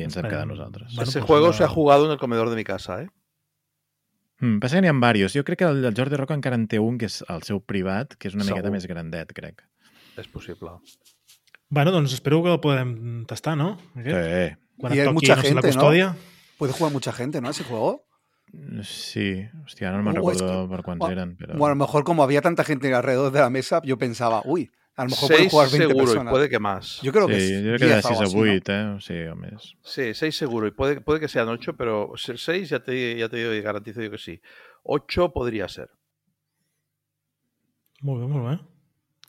[0.00, 0.30] hem Esperem.
[0.30, 0.88] quedat nosaltres.
[0.94, 3.08] Bueno, Ese pues juego se ha jugado en el comedor de mi casa, ¿eh?
[4.40, 5.34] Mm, passa que n'hi ha diversos.
[5.36, 7.60] Jo crec que el, el Jordi Roca encara en té un, que és el seu
[7.60, 8.72] privat, que és una miqueta Segur.
[8.72, 9.62] més grandet, crec.
[10.16, 10.70] És possible.
[11.68, 13.78] Bueno, doncs espero que el podrem tastar, no?
[13.94, 14.16] Aquest?
[14.16, 14.56] Sí.
[14.80, 15.68] Quan I et hi ha toqui, mucha no sé, la no?
[15.68, 16.16] custòdia.
[16.58, 17.50] Puede jugar mucha gente, ¿no?
[17.50, 18.04] Ese juego.
[18.82, 21.56] Sí, hòstia, ara no me'n O és recordo que- per quants o- eren, però...
[21.56, 24.70] Bueno, a lo mejor como había tanta gente alrededor de la mesa, yo pensaba, uy,
[24.96, 26.30] a lo mejor pueden Seis jugar 20 seguro y personas.
[26.32, 26.86] puede que más.
[26.86, 28.52] sí, Yo creo que jo es crec que de 10 6 algo a así, ¿no?
[28.56, 28.96] 8, eh?
[29.00, 29.74] Sí, o més.
[29.82, 30.66] Sí, seis seguro.
[30.66, 33.60] Y puede, puede que sean ocho, pero se- seis ya te, ya te digo y
[33.62, 34.40] garantizo yo que sí.
[34.82, 35.88] Ocho podría ser.
[38.02, 38.58] Molt bé, molt bé.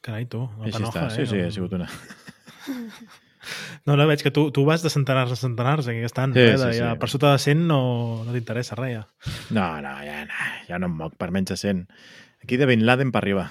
[0.04, 1.16] Carai, tu, la així panoja, està.
[1.16, 1.28] Sí, eh?
[1.28, 1.90] sí, No- ha sigut una...
[3.86, 6.32] No, no, veig que tu, tu vas de centenars a centenars aquí estan.
[6.34, 7.00] Sí, eh, sí, de, ja, sí.
[7.02, 9.34] Per sota de 100 no, no t'interessa res, ja.
[9.52, 10.38] No, no, ja, no,
[10.70, 11.82] ja no em moc per menys de 100.
[12.46, 13.50] Aquí de Bin Laden per arriba.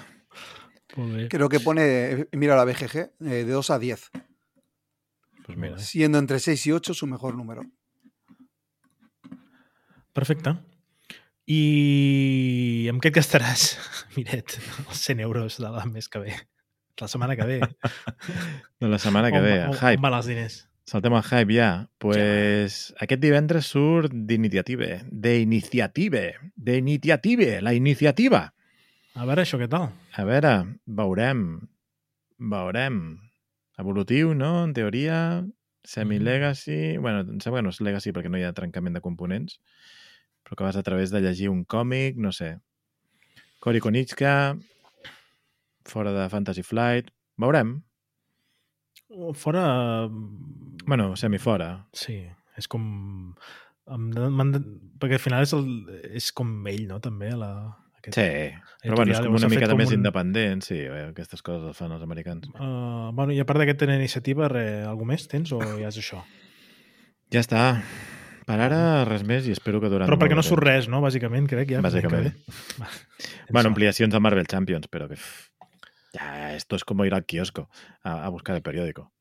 [0.95, 1.27] Bé.
[1.29, 4.11] Creo que pone, eh, mira la BGG, eh, de 2 a 10,
[5.45, 5.77] Pues mira.
[5.79, 7.63] siendo entre 6 y 8 su mejor número.
[10.13, 10.53] Perfecte.
[11.49, 13.63] I amb què et gastaràs,
[14.15, 14.53] Miret,
[14.87, 16.35] els 100 euros de la mes que ve?
[17.01, 17.59] La setmana que ve.
[18.79, 19.97] De la setmana que On ve, on- hype.
[19.97, 20.59] On van els diners?
[20.85, 21.89] Saltem al hype ja.
[21.97, 25.01] Pues aquest divendres surt d'iniciative.
[25.09, 26.35] D'iniciative.
[26.55, 27.61] D'iniciative.
[27.63, 28.52] La iniciativa.
[29.13, 29.91] A veure, això què tal?
[30.17, 30.53] A veure,
[30.99, 31.43] veurem.
[32.39, 32.97] veurem.
[33.81, 34.63] Evolutiu, no?
[34.65, 35.17] En teoria,
[35.85, 36.97] semi-legacy...
[36.97, 39.59] Bueno, em sembla que no és legacy perquè no hi ha trencament de components,
[40.45, 42.55] però que vas a través de llegir un còmic, no sé.
[43.63, 44.55] Cory Konitska,
[45.89, 47.13] fora de Fantasy Flight...
[47.41, 47.79] Veurem.
[49.37, 49.63] Fora...
[50.85, 51.69] Bueno, semi-fora.
[51.93, 52.19] Sí,
[52.57, 52.83] és com...
[53.89, 54.09] em-
[55.01, 55.69] Perquè al final és, el,
[56.17, 56.99] és com ell, no?
[57.01, 57.53] També, la...
[58.03, 61.39] Aquest, Sí, però bueno, és com una miqueta com més un- independent, sí, eh, aquestes
[61.41, 62.49] coses les fan els americans.
[62.51, 66.19] Uh, bueno, i a part d'aquesta iniciativa, res, alguna més tens o ja és això?
[67.31, 67.61] Ja està.
[68.43, 70.09] Per ara, res més i espero que durant...
[70.09, 70.99] Però perquè no de surt res, no?
[70.99, 71.79] Bàsicament, crec, ja.
[71.85, 72.33] Bàsicament.
[72.81, 72.89] Va,
[73.55, 75.15] Bueno, ampliacions a Marvel Champions, pero que...
[76.13, 77.69] Ya, esto es como ir al kiosco
[78.03, 79.13] a, a buscar el periódico.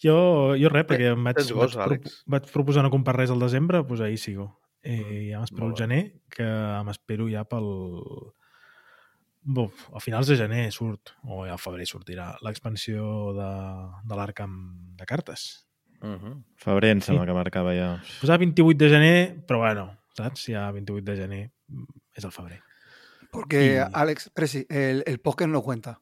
[0.00, 0.16] Jo,
[0.56, 3.82] jo res, perquè em vaig, gos, vaig, propo- vaig proposar no comprar res al desembre,
[3.84, 4.46] doncs ahir sigo.
[4.82, 6.46] Eh, ja m'espero el gener, que
[6.86, 7.66] m'espero ja pel...
[9.42, 13.48] Buf, a finals de gener surt, o ja al febrer sortirà, l'expansió de,
[14.04, 14.54] de l'Arkham
[14.98, 15.66] de cartes.
[16.02, 16.34] Uh -huh.
[16.56, 17.26] Febrer em sembla Sí.
[17.28, 18.02] que marcava ja.
[18.20, 20.46] Posava 28 de gener, però bueno, saps?
[20.46, 21.84] Ja 28 de gener mm,
[22.16, 22.62] és el febrer.
[23.32, 26.00] Porque, Y- Alex, Presi, el, el póker no cuenta.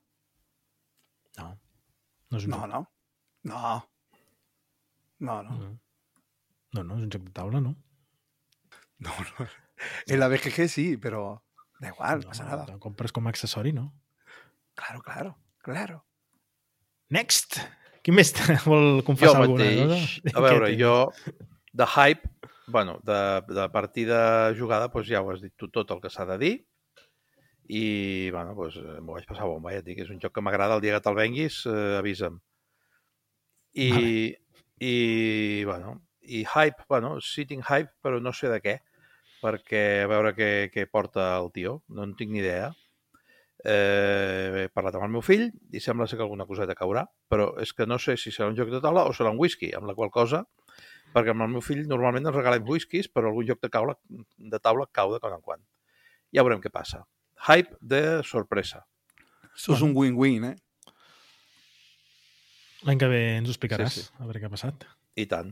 [1.36, 1.58] No,
[2.30, 2.68] no és un No, joc.
[2.68, 2.88] no.
[3.44, 3.88] No.
[5.20, 5.50] No, no.
[5.50, 5.78] No.
[6.72, 7.76] no, no, és un joc de taula, no?
[9.04, 9.46] No, no.
[10.08, 11.44] En la BGG sí, pero
[11.78, 12.66] da igual, no no pasa nada.
[12.68, 13.92] El compres com a accessori, no?
[14.74, 16.04] Claro, claro, claro.
[17.10, 17.60] Next!
[18.02, 18.32] Qui més
[18.66, 20.34] vol Jo confessar alguna mateix, cosa?
[20.34, 20.94] a veure, jo
[21.78, 22.30] de hype,
[22.66, 23.18] bueno, de,
[23.54, 24.18] de partida
[24.58, 26.52] jugada, doncs ja ho has dit tu tot el que s'ha de dir
[27.68, 30.42] i, bueno, doncs eh, m'ho vaig passar bomba, ja et dic, és un joc que
[30.44, 32.38] m'agrada, el dia que te'l venguis, eh, avisa'm.
[33.76, 34.12] I, Vale.
[34.80, 34.94] i,
[35.68, 38.78] bueno, i hype, bueno, sitting hype, però no sé de què,
[39.42, 42.72] perquè a veure què, què porta el tio, no en tinc ni idea.
[43.64, 47.50] Eh, he parlat amb el meu fill i sembla ser que alguna coseta caurà, però
[47.62, 49.88] és que no sé si serà un joc de taula o serà un whisky, amb
[49.90, 50.44] la qual cosa,
[51.14, 53.96] perquè amb el meu fill normalment ens regalem whiskies, però algun joc de, caula,
[54.38, 55.64] de taula cau de quan en quan.
[56.34, 57.02] Ja veurem què passa.
[57.48, 58.84] Hype de sorpresa.
[59.56, 60.56] Eso es un win-win, ¿eh?
[62.86, 64.12] L'any que ve ens ho explicaràs, Sí, sí.
[64.22, 64.84] a veure què ha passat.
[65.18, 65.50] I tant.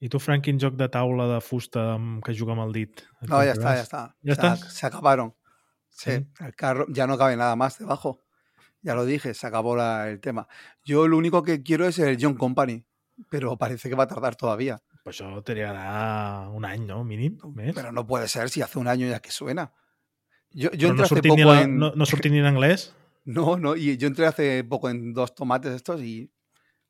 [0.00, 3.00] I tu, Frank, quin joc de taula de fusta amb, que juga amb el dit?
[3.22, 4.16] Et No, ya está, ya está.
[4.22, 4.56] ¿Ya está?
[4.56, 5.34] se acabaron.
[5.88, 6.26] Sí, Sí.
[6.44, 8.22] el carro ya no cabe nada más debajo.
[8.82, 10.46] Ya lo dije, se acabó la- el tema.
[10.84, 12.84] Yo lo único que quiero es el John Company,
[13.30, 14.78] pero parece que va a tardar todavía.
[15.02, 17.04] Pues això trigarà un any, no?
[17.04, 17.74] Mínim, més.
[17.74, 19.72] Pero no puede ser si hace un año ya que suena.
[20.50, 21.78] Yo, yo entré no hace sortit, ni poco la, en...
[21.78, 22.92] no, no en anglès?
[23.24, 26.30] No, no, y yo entré hace poco en dos tomates estos y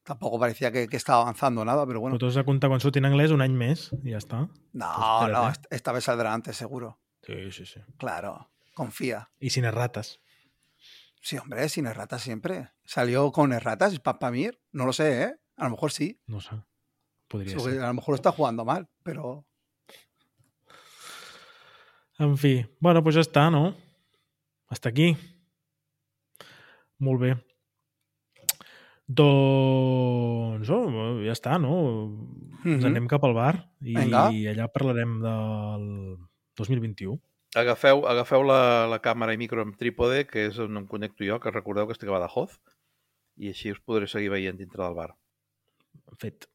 [0.06, 2.16] tampoco parecía que, que estaba avanzando nada, pero bueno.
[2.22, 4.44] Has de comptar quan surti en anglès un any més i ja està.
[4.72, 5.32] No, espérate.
[5.34, 6.98] no, est- esta vez saldrá antes seguro.
[7.26, 7.80] Sí, sí, sí.
[7.98, 9.28] Claro, confía.
[9.40, 10.20] I sin errates.
[11.20, 12.70] Sí, hombre, sin erratas siempre.
[12.84, 15.34] Salió con erratas y Papamir, no lo sé, ¿eh?
[15.56, 16.20] A lo mejor sí.
[16.28, 16.54] No sé.
[17.26, 17.80] Porque ser.
[17.82, 19.44] A lo mejor lo está jugando mal, pero
[22.18, 23.74] En fi, bueno, doncs ja està, no?
[24.72, 25.10] Hasta aquí.
[26.98, 27.34] Molt bé.
[29.06, 31.76] Doncs oh, ja està, no?
[32.64, 32.86] Ens Mhm.
[32.90, 34.26] anem cap al bar i Vinga.
[34.30, 35.84] allà parlarem del
[36.58, 37.20] 2021.
[37.54, 41.38] Agafeu, agafeu la, la càmera i micro amb trípode, que és on em connecto jo,
[41.40, 42.58] que recordeu que estic a Badajoz,
[43.38, 45.14] i així us podré seguir veient dintre del bar.
[46.18, 46.48] Fet.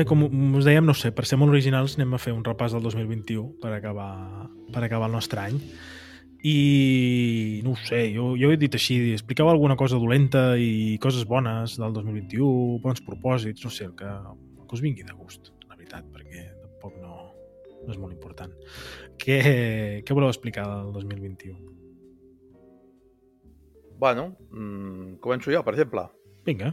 [0.00, 2.72] Bé, com us dèiem, no sé, per ser molt originals anem a fer un repàs
[2.72, 5.58] del 2021 per acabar, per acabar el nostre any.
[6.40, 11.28] I no ho sé, jo, jo he dit així, expliqueu alguna cosa dolenta i coses
[11.28, 15.52] bones del 2021, bons propòsits, no sé, el que, el que us vingui de gust,
[15.68, 17.18] la veritat, perquè tampoc no,
[17.84, 18.56] no és molt important.
[19.20, 19.40] Què,
[20.00, 21.58] què voleu explicar del 2021?
[24.00, 26.08] Bueno, mm, començo jo, per exemple.
[26.48, 26.72] Vinga,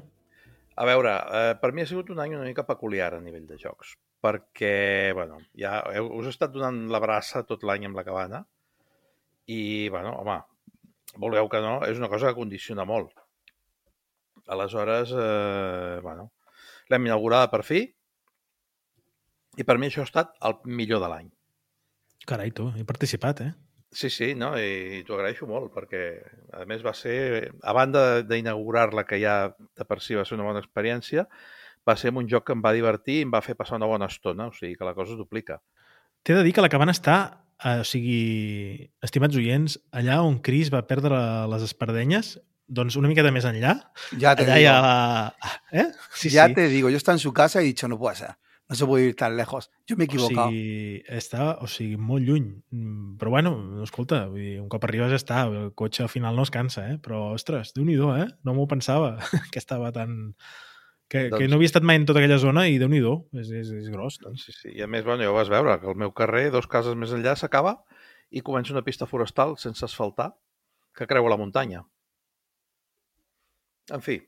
[0.78, 3.58] A veure, eh, per mi ha sigut un any una mica peculiar a nivell de
[3.58, 8.06] jocs, perquè, bueno, ja heu, us he estat donant la braça tot l'any amb la
[8.06, 8.44] cabana
[9.50, 10.38] i, bueno, home,
[11.18, 13.16] voleu que no, és una cosa que condiciona molt.
[14.54, 16.30] Aleshores, eh, bueno,
[16.94, 17.82] l'hem inaugurada per fi
[19.58, 21.32] i per mi això ha estat el millor de l'any.
[22.28, 23.54] carai, tu, he participat, eh?
[23.92, 24.52] Sí, sí, no?
[24.60, 26.02] i t'ho agraeixo molt perquè,
[26.54, 30.48] a més, va ser, a banda d'inaugurar-la, que ja de per si va ser una
[30.50, 31.24] bona experiència,
[31.88, 34.10] va ser un joc que em va divertir i em va fer passar una bona
[34.12, 35.62] estona, o sigui que la cosa es duplica.
[36.28, 37.18] T'he de dir que la cabana està
[37.64, 41.22] eh, o sigui, estimats oients, allà on Chris va perdre
[41.54, 42.36] les espardenyes,
[42.68, 43.78] doncs una miqueta més enllà,
[44.20, 44.66] Ya te allà digo.
[44.66, 45.54] hi ha la...
[45.72, 45.88] Eh?
[46.14, 46.58] Sí, ya sí.
[46.60, 48.36] te digo, yo estaba en su casa y he dicho, no puede ser.
[48.70, 49.72] No se puede ir tan lejos.
[49.86, 50.50] Yo me he O equivocado.
[50.50, 52.50] sigui, està, o sigui, molt lluny.
[52.72, 56.36] Mm, Però bueno, escolta, vull dir, un cop arribes ja està, el cotxe al final
[56.36, 56.98] no es cansa, eh?
[57.00, 58.28] Però, ostres, déu nhi eh?
[58.44, 59.18] No m'ho pensava,
[59.54, 60.36] que estava tan...
[61.08, 63.00] Que, Doncs- que no havia estat mai en tota aquella zona i déu nhi
[63.40, 64.20] és, és, és gros.
[64.20, 64.44] Doncs.
[64.44, 64.70] Sí, sí.
[64.76, 67.14] I a més, bueno, ja ho vas veure, que el meu carrer, dos cases més
[67.16, 67.78] enllà, s'acaba
[68.30, 70.34] i comença una pista forestal sense asfaltar
[70.94, 71.86] que creua la muntanya.
[73.96, 74.20] En fi,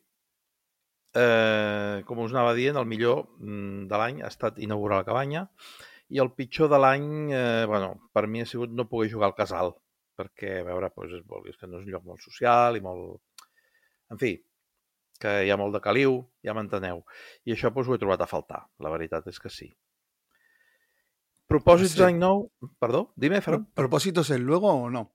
[1.16, 5.48] eh, com us anava dient, el millor mm, de l'any ha estat inaugurar la cabanya
[6.10, 9.36] i el pitjor de l'any, eh, bueno, per mi ha sigut no poder jugar al
[9.38, 9.76] casal,
[10.18, 13.22] perquè, a veure, doncs, vulguis que no és un lloc molt social i molt...
[14.10, 14.32] En fi,
[15.22, 17.04] que hi ha molt de caliu, ja m'enteneu.
[17.46, 19.70] I això doncs, ho he trobat a faltar, la veritat és que sí.
[21.50, 22.00] Propòsits Sí.
[22.02, 22.48] d'any nou...
[22.80, 23.66] Perdó, dime, Ferran.
[23.66, 25.14] ¿Pro- ¿Propósitos es luego o no?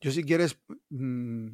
[0.00, 0.58] Yo si quieres...
[0.90, 1.48] mm,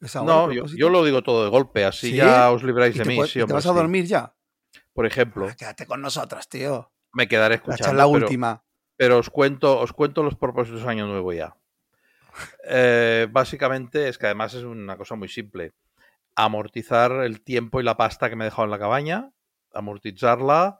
[0.00, 2.16] ¿es ahora No, yo, lo digo todo de golpe, así ¿Sí?
[2.16, 3.16] ya os libráis ¿Y de mí.
[3.16, 3.74] puedes- sí, y te vas a sí.
[3.74, 4.34] dormir ya?
[4.92, 6.90] Por ejemplo, Ah, quédate con nosotros, tío.
[7.12, 7.84] me quedaré La escuchando.
[7.84, 8.62] charla pero- última.
[8.96, 11.56] pero os cuento, os cuento los propósitos de año nuevo ya.
[12.68, 15.72] Eh, básicamente es que además es una cosa muy simple.
[16.34, 19.32] Amortizar el tiempo y la pasta que me he dejado en la cabaña,
[19.72, 20.78] amortitzar-la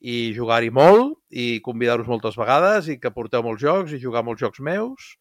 [0.00, 4.40] i jugar-hi molt i convidar-vos moltes vegades i que porteu molts jocs i jugar molts
[4.40, 5.18] jocs meus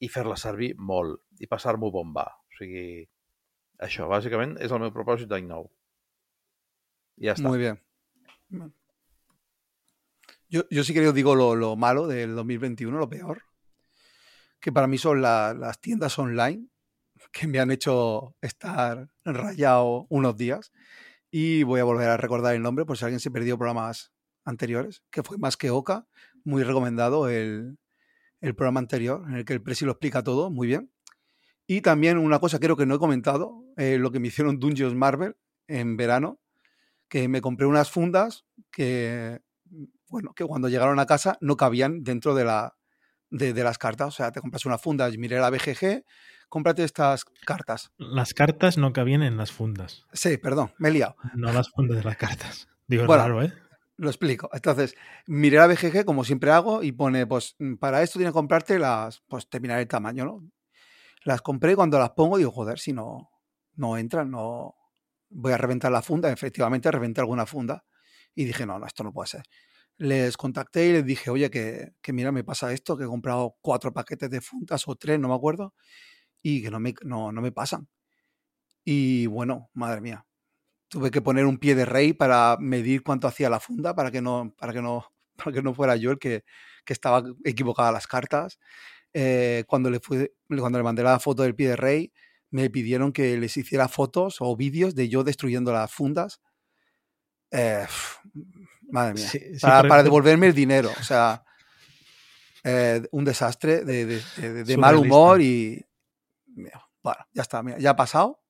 [0.00, 2.26] i fer-la servir molt i passar-m'ho bomba.
[2.54, 3.08] O sigui,
[3.82, 5.66] això, bàsicament, és el meu propòsit d'any nou.
[7.20, 7.42] Ja està.
[7.48, 7.80] Muy bien.
[10.48, 13.42] Yo, yo sí que digo lo, lo malo del 2021, lo peor,
[14.60, 16.68] que para mí son la- las tiendas online
[17.32, 20.72] que me han hecho estar rayado unos días.
[21.30, 24.12] Y voy a volver a recordar el nombre por si alguien se perdió programas
[24.44, 26.06] anteriores, que fue Más que Oca,
[26.44, 27.78] muy recomendado el,
[28.40, 30.92] el programa anterior, en el que el Presi lo explica todo, muy bien.
[31.66, 34.94] Y también una cosa creo que no he comentado, eh, lo que me hicieron Dungeons
[34.94, 36.38] Marvel en verano,
[37.08, 39.40] que me compré unas fundas que,
[40.08, 42.74] bueno, que cuando llegaron a casa no cabían dentro de, la,
[43.30, 44.08] de, de las cartas.
[44.08, 46.04] O sea, te compras una funda, miré la BGG,
[46.50, 47.92] cómprate estas cartas.
[47.98, 51.16] Les cartes no cabien en les fundes, Sí, perdón, me he liado.
[51.34, 52.68] no les fundes de les cartes.
[52.86, 53.22] Digo, Bueno.
[53.22, 53.52] raro, eh?
[53.96, 54.50] Lo explico.
[54.52, 54.94] Entonces,
[55.26, 59.22] miré la BGG como siempre hago y pone, pues para esto tienes que comprarte las,
[59.28, 60.42] pues te miraré el tamaño, ¿no?
[61.24, 63.30] Las compré y cuando las pongo digo, joder, si no,
[63.76, 64.74] no entran, no
[65.30, 66.30] voy a reventar la funda.
[66.32, 67.84] Efectivamente, reventé alguna funda
[68.34, 69.42] y dije, no, no, esto no puede ser.
[69.98, 73.56] Les contacté y les dije, oye, que, que mira, me pasa esto, que he comprado
[73.62, 75.74] cuatro paquetes de fundas o tres, no me acuerdo,
[76.42, 77.88] y que no me, no, no me pasan.
[78.84, 80.26] Y bueno, madre mía,
[80.88, 84.22] tuve que poner un pie de rey para medir cuánto hacía la funda para que
[84.22, 85.06] no, para que no,
[85.36, 86.44] para que no fuera yo el que,
[86.84, 88.58] que estaba equivocada las cartas.
[89.16, 92.12] Eh, cuando, le cuando le mandé la foto del pie de rey,
[92.50, 96.40] me pidieron que les hiciera fotos o vídeos de yo destruyendo las fundas.
[97.52, 97.86] Eh,
[98.90, 99.28] madre mía.
[99.28, 100.92] Sí, sí, para, para devolverme el dinero.
[100.98, 101.44] O sea,
[102.64, 105.84] eh, un desastre de, de- de- de- mal humor y.
[106.46, 108.40] mira, Bueno, ya está, mira, ya ha pasado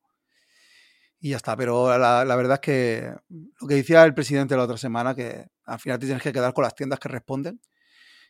[1.21, 1.57] y ya está.
[1.57, 3.13] Pero la, la verdad es que
[3.61, 6.53] lo que decía el presidente la otra semana, que al final te tienes que quedar
[6.55, 7.61] con las tiendas que responden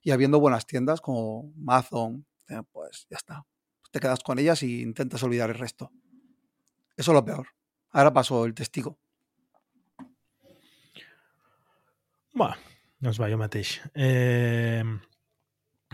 [0.04, 3.46] y habiendo buenas tiendas como Amazon, eh, pues ya está.
[3.90, 5.90] Te quedas con ellas y intentas olvidar el resto.
[6.96, 7.48] Eso es lo peor.
[7.90, 8.98] Ahora paso el testigo.
[12.32, 12.54] Bueno,
[12.98, 13.80] doncs va, jo mateix.
[13.94, 14.82] Eh,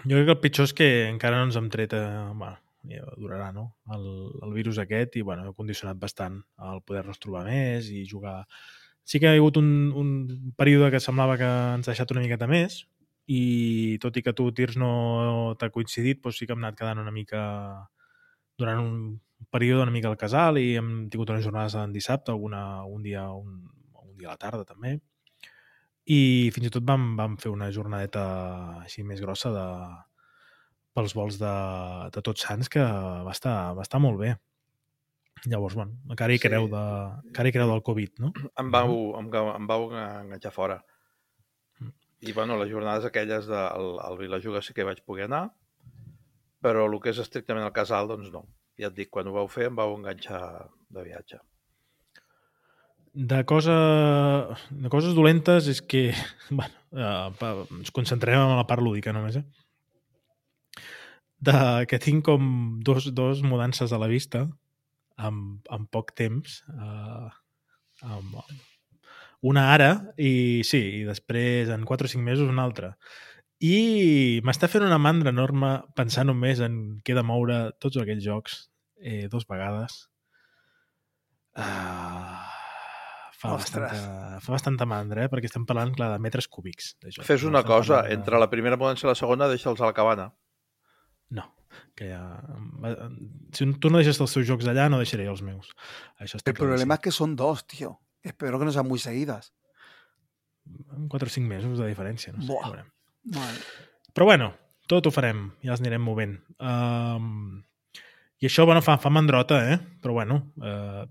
[0.01, 1.95] jo crec que el pitjor és que encara no ens hem tret...
[1.95, 2.57] Eh, bueno,
[2.89, 3.67] ja durarà, no?
[3.93, 4.07] El,
[4.43, 8.41] el virus aquest i, bueno, ha condicionat bastant el poder-nos trobar més i jugar...
[9.05, 10.09] Sí que ha hagut un, un
[10.57, 11.47] període que semblava que
[11.77, 12.87] ens ha deixat una miqueta més
[13.31, 17.03] i tot i que tu, Tirs, no t'ha coincidit, doncs sí que hem anat quedant
[17.03, 17.43] una mica
[18.59, 18.97] durant un
[19.51, 23.29] període una mica al casal i hem tingut unes jornades en dissabte, alguna, un dia
[23.33, 23.55] un,
[24.03, 24.99] un dia a la tarda també
[26.11, 28.23] i fins i tot vam, vam fer una jornadeta
[28.85, 29.67] així més grossa de,
[30.97, 31.55] pels vols de,
[32.15, 34.35] de Tots Sants que va estar, va estar molt bé.
[35.49, 36.49] Llavors, bueno, encara hi Sí.
[36.49, 36.81] creu, de,
[37.31, 38.33] encara hi creu del Covid, no?
[38.61, 40.81] Em vau, em, em vau enganxar fora.
[42.21, 45.47] I, bueno, les jornades aquelles de, al, Vilajuga sí que vaig poder anar,
[46.61, 48.45] però el que és estrictament el casal, doncs no.
[48.81, 50.43] Ja et dic, quan ho vau fer em vau enganxar
[50.93, 51.41] de viatge.
[53.13, 53.75] De, cosa,
[54.71, 56.11] de coses dolentes és que,
[56.51, 59.47] bueno, eh, ens concentrarem en la part lúdica només, eh?
[61.41, 61.57] De,
[61.89, 62.45] que tinc com
[62.85, 64.45] dos, dos mudances a la vista
[65.17, 66.61] amb, amb poc temps.
[66.69, 67.31] Eh,
[68.05, 68.43] amb,
[69.43, 72.95] una ara i sí, i després en 4 o 5 mesos una altra.
[73.61, 78.59] I m'està fent una mandra enorme pensar només en què de moure tots aquells jocs
[79.01, 80.07] eh, dos vegades.
[81.57, 82.37] Uh,
[83.37, 83.91] fa, Ostres.
[83.91, 85.31] bastanta, fa bastanta mandra, eh?
[85.33, 86.95] perquè estem parlant, clar, de metres cúbics.
[87.03, 87.25] De joc.
[87.27, 89.81] Fes No una estem cosa, parlant de- entre la primera mudança i la segona deixa'ls
[89.83, 90.29] a la cabana.
[91.37, 91.45] No,
[91.99, 92.23] que ja...
[93.57, 95.73] Si tu no deixes els teus jocs allà, no deixaré els meus.
[96.19, 97.97] Això està El problema es que son dos, tío.
[98.23, 99.55] Espero que no sean muy seguidas.
[100.97, 102.49] En 4 o 5 mesos de diferència, no sé.
[102.53, 102.67] Buah.
[102.67, 102.91] ja veurem.
[103.37, 103.65] Madre.
[104.15, 104.53] Però bueno,
[104.91, 106.39] tot ho farem, ja els anirem movent.
[106.59, 107.61] Um,
[108.41, 109.79] I això, bueno, fa, fa mandrota, eh?
[110.03, 111.05] Però bueno, uh,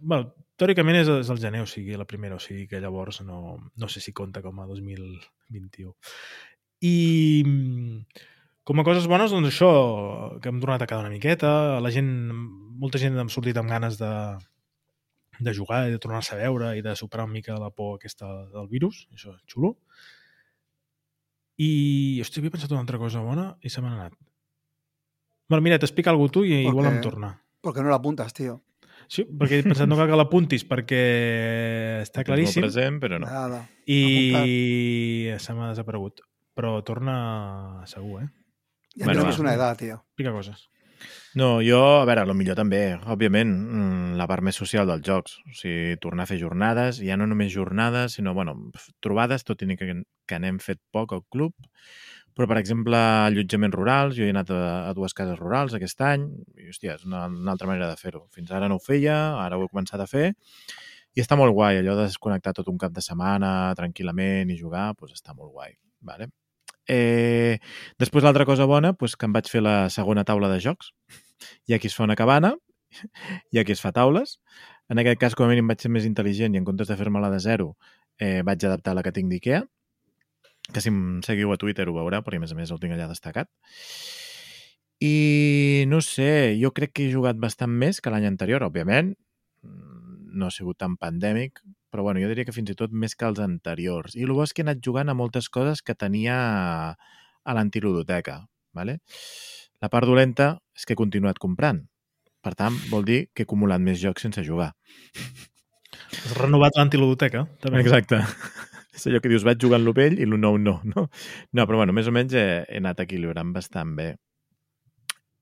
[0.00, 3.56] bueno teòricament és, és el gener, o sigui, la primera, o sigui que llavors no,
[3.80, 5.94] no sé si compta com a 2021.
[6.84, 6.96] I
[7.46, 8.26] mm,
[8.68, 9.70] com a coses bones, doncs això,
[10.42, 12.10] que hem tornat a quedar una miqueta, la gent,
[12.80, 14.12] molta gent hem sortit amb ganes de,
[15.40, 18.28] de jugar i de tornar-se a veure i de superar una mica la por aquesta
[18.52, 19.76] del virus, això és xulo.
[21.60, 24.14] I, hosti, havia pensat una altra cosa bona i se m'ha anat.
[25.50, 26.92] Bueno, mira, t'explica alguna tu i Per igual què?
[26.94, 27.30] em torna.
[27.60, 28.60] ¿Por qué no lo apuntas, tío?
[29.10, 31.00] Sí, perquè he pensat no cal que l'apuntis perquè
[32.04, 33.26] està Tens claríssim present, però no.
[33.26, 33.64] Nada.
[33.90, 36.22] i se m'ha desaparegut.
[36.54, 38.28] Però torna segur, eh?
[38.94, 39.42] Ya Bueno, tenemos va.
[39.42, 39.94] una edad, tío.
[40.14, 40.68] Explica coses.
[41.38, 42.80] No, jo, a veure, el millor també,
[43.14, 45.36] òbviament, mm, la part més social dels jocs.
[45.46, 48.56] O sigui, tornar a fer jornades, ja no només jornades, sinó, bueno,
[49.04, 49.92] trobades, tot i que,
[50.26, 51.54] que n'hem fet poc al club.
[52.34, 56.28] Però, per exemple, allotjaments rurals, jo he anat a, a dues cases rurals aquest any,
[56.56, 58.26] i, hòstia, és una, una altra manera de fer-ho.
[58.34, 60.30] Fins ara no ho feia, ara ho he començat a fer,
[61.16, 64.90] i està molt guai, allò de desconnectar tot un cap de setmana tranquil·lament i jugar,
[64.98, 65.74] doncs està molt guai.
[66.06, 66.30] Vale?
[66.88, 67.58] Eh,
[68.00, 70.92] després l'altra cosa bona, doncs que em vaig fer la segona taula de jocs.
[71.68, 72.54] Hi ha qui es fa una cabana,
[73.50, 74.38] hi ha qui es fa taules.
[74.90, 77.30] En aquest cas, com a mínim, vaig ser més intel·ligent i en comptes de fer-me-la
[77.30, 77.74] de zero,
[78.18, 79.62] eh, vaig adaptar la que tinc d'IKEA,
[80.74, 82.96] que si em seguiu a Twitter ho veureu, perquè a més a més el tinc
[82.96, 83.50] allà destacat.
[85.00, 89.14] I no sé, jo crec que he jugat bastant més que l'any anterior, òbviament.
[89.62, 93.26] No ha sigut tan pandèmic, però bueno, jo diria que fins i tot més que
[93.26, 94.14] els anteriors.
[94.16, 96.38] I el bo és que he anat jugant a moltes coses que tenia
[96.94, 98.44] a l'antiludoteca.
[98.72, 99.00] ¿vale?
[99.80, 101.82] La part dolenta és que he continuat comprant.
[102.40, 104.70] Per tant, vol dir que he acumulat més jocs sense jugar.
[106.10, 107.82] Has renovat l'antiludoteca, també.
[107.84, 108.22] Exacte.
[108.96, 111.06] És allò que dius, vaig jugant lo vell i lo nou no, no?
[111.56, 114.08] No, però bueno, més o menys he, he anat equilibrant bastant bé.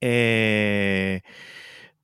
[0.05, 1.18] Eh,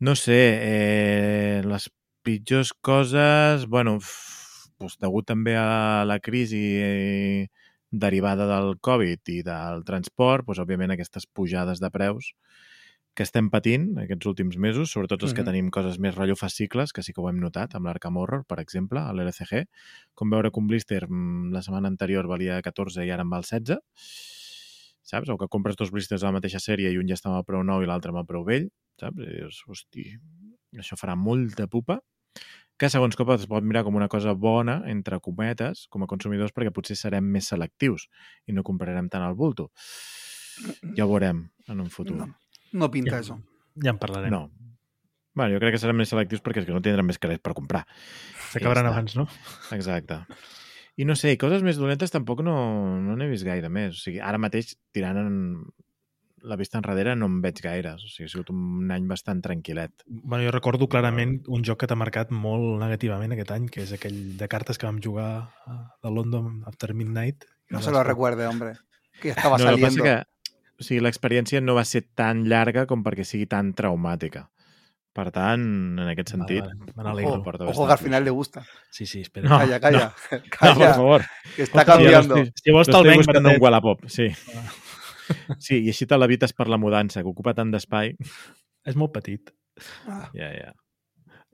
[0.03, 1.87] no sé, eh, les
[2.25, 3.99] pitjors coses, bueno,
[4.81, 7.49] doncs, degut també a la crisi eh,
[7.95, 12.33] derivada del Covid i del transport, doncs, òbviament aquestes pujades de preus
[13.15, 15.47] que estem patint aquests últims mesos, sobretot els que Mhm.
[15.47, 18.59] tenim coses més rotllo fascicles, que sí que ho hem notat, amb l'Arkham Horror, per
[18.59, 19.69] exemple, a l'LCG,
[20.17, 23.45] com veure que un blister mm, la setmana anterior valia 14 i ara en val
[23.45, 23.79] 16,
[25.05, 25.29] saps?
[25.31, 27.45] O que compres dos blisters de la mateixa sèrie i un ja està amb el
[27.47, 28.67] preu nou i l'altre amb el preu vell,
[28.99, 29.21] saps?
[29.23, 30.09] I dius, hosti,
[30.81, 32.01] això farà molta pupa,
[32.81, 36.53] que segons com es pot mirar com una cosa bona, entre cometes, com a consumidors,
[36.53, 38.09] perquè potser serem més selectius
[38.51, 39.69] i no comprarem tant al bulto.
[40.97, 42.17] Ja ho veurem en un futur.
[42.19, 42.29] No,
[42.73, 43.39] no pinta Ja, eso.
[43.83, 44.31] ja en parlarem.
[44.35, 44.51] No.
[45.35, 47.55] Bueno, jo crec que serem més selectius perquè és que no tindrem més calés per
[47.59, 47.85] comprar.
[48.53, 49.27] S'acabaran Ja abans, no?
[49.75, 50.21] Exacte.
[50.97, 52.55] I no sé, coses més dolentes tampoc no
[53.03, 53.97] no n'he vist gaire més.
[53.99, 55.39] O sigui, ara mateix, tirant en
[56.45, 58.03] la vista enrere, no en veig gaires.
[58.05, 60.05] O sigui, ha sigut un any bastant tranquil·let.
[60.07, 63.93] Bueno, jo recordo clarament un joc que t'ha marcat molt negativament aquest any, que és
[63.97, 65.31] aquell de cartes que vam jugar
[65.67, 67.45] a- de London After Midnight.
[67.71, 68.75] No se vas lo com- recuerde, hombre.
[69.23, 70.03] Que ya estaba no, saliendo.
[70.05, 70.23] que
[70.79, 74.51] o sigui, l'experiència no va ser tan llarga com perquè sigui tan traumàtica.
[75.15, 75.63] Per tant,
[76.03, 76.65] en aquest sentit...
[76.65, 77.35] Vale, vale, me n'alegro.
[77.35, 78.65] Ojo, porta Ojo que al final le gusta.
[78.91, 79.49] Sí, sí, espera.
[79.49, 80.13] No, calla, calla.
[80.33, 80.75] No, calla.
[80.89, 81.23] per favor.
[81.55, 82.35] que está Hòstia, cambiando.
[82.41, 83.61] l'estic- Si vols te'l venc, buscant un.
[83.63, 84.27] Wallapop, sí.
[85.59, 88.15] Sí, i així te l'evites per la mudança, que ocupa tant d'espai.
[88.85, 89.53] És molt petit.
[90.07, 90.73] Ah, Ja, ja.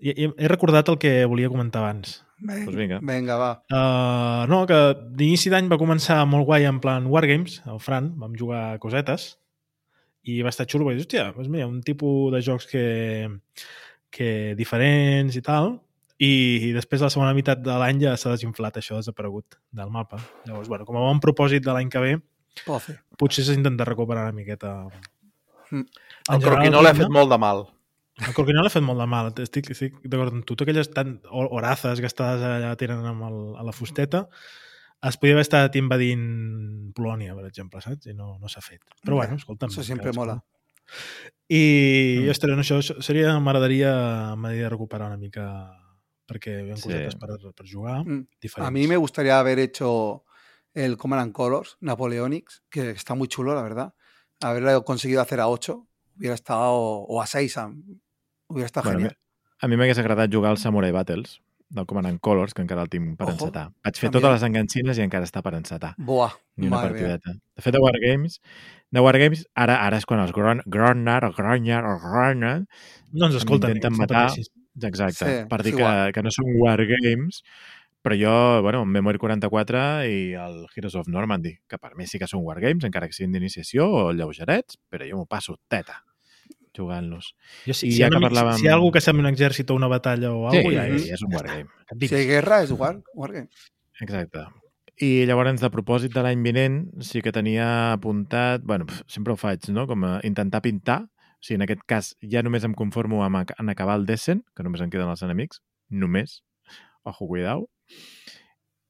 [0.01, 2.23] I, i, he recordat el que volia comentar abans.
[2.41, 2.99] venga, Pues vinga.
[3.05, 3.51] venga, va.
[3.69, 4.79] Uh, no, que
[5.13, 9.35] d'inici d'any va començar molt guai en plan Wargames, el Fran, vam jugar cosetes,
[10.25, 12.87] i va estar xulo, perquè, hòstia, doncs mira, un tipus de jocs que,
[14.11, 15.75] que diferents i tal,
[16.21, 19.93] i, i després la segona meitat de l'any ja s'ha desinflat, això ha desaparegut del
[19.93, 20.17] mapa.
[20.49, 22.15] Llavors, bueno, com a bon propòsit de l'any que ve,
[23.19, 24.89] Potser s'intenta recuperar una miqueta.
[25.71, 25.85] Mm.
[26.35, 27.15] El croquinol ha fet no?
[27.21, 27.65] molt de mal.
[28.21, 30.55] El croquinol ha fet molt de mal, estic, estic d'acord amb tu.
[30.57, 34.27] Totes aquelles tan, hor- horazes gastades allà tenen amb el, a la fusteta,
[35.09, 38.11] es podia haver estat invadint Polònia, per exemple, saps?
[38.11, 38.83] I no, no s'ha fet.
[39.07, 39.71] Però bueno, escolta'm.
[39.73, 40.21] Siempre cadascú.
[40.21, 40.43] mola.
[41.49, 42.31] I, Mm.
[42.31, 45.47] ostres, no, això, això seria, m'agradaria m'agradaria recuperar una mica
[46.29, 46.83] perquè hi ha Sí.
[46.83, 48.27] cosetes per, per jugar Mm.
[48.41, 48.69] diferents.
[48.69, 50.25] A mí me gustaría haber hecho
[50.75, 53.95] el Command and Colors Napoleonics, que está muy chulo, la verdad.
[54.41, 57.57] Haberlo conseguido hacer a 8 hubiera estado, o a 6,
[58.49, 59.19] hubiera estado Bueno, genial.
[59.63, 62.89] A mi m'hagués agradat jugar al Samurai Battles, del Command and Colors, que encara el
[62.89, 63.71] tinc per Ojo, encetar.
[63.85, 65.95] Vaig fer totes les enganxines i encara està per encetar.
[65.99, 67.01] Buah, Ni una madre mía.
[67.19, 67.35] partideta.
[67.57, 68.41] De fet, de Wargames,
[68.91, 72.55] de Wargames ara, ara és quan els Gron, Gronar o Gronar o Gronar
[73.13, 73.71] No ens escolten.
[73.75, 74.33] M'intenten ningú, matar.
[74.83, 77.43] Exacte, Sí, per dir que, que no són Wargames,
[78.03, 82.29] però jo, bueno, Memory 44 i el Heroes of Normandy, que per mi sí que
[82.31, 86.01] són Wargames, encara que siguin d'iniciació o lleugerets, però jo m'ho passo teta
[86.77, 87.35] jugant-los.
[87.67, 89.27] Jo, si, I si, ja hi ha que parlàvem- si hi ha algú que sembla
[89.27, 91.11] un exèrcit o una batalla o Sí, alguna cosa, ja ja, és...
[91.19, 91.69] és un Wargame.
[92.01, 93.49] Si guerra es war, wargame.
[94.01, 94.47] Exacte.
[95.01, 98.63] I llavors, de propòsit de l'any vinent, sí que tenia apuntat...
[98.63, 101.03] bueno, sempre ho faig, no?, com a intentar pintar.
[101.41, 104.63] O sigui, en aquest cas, ja només em conformo amb en acabar el Descent, que
[104.63, 105.61] només em queden els enemics.
[105.89, 106.43] Només.
[107.03, 107.67] Ojo, cuidao.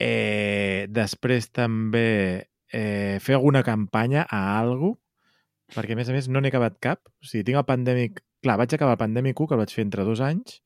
[0.00, 2.06] Eh, després també
[2.72, 4.94] eh, fer alguna campanya a algú,
[5.74, 7.02] perquè a més a més no n'he acabat cap.
[7.20, 8.22] O sigui, tinc el Pandemic...
[8.40, 10.60] Clar, vaig acabar el Pandemic 1, que el vaig fer entre dos anys,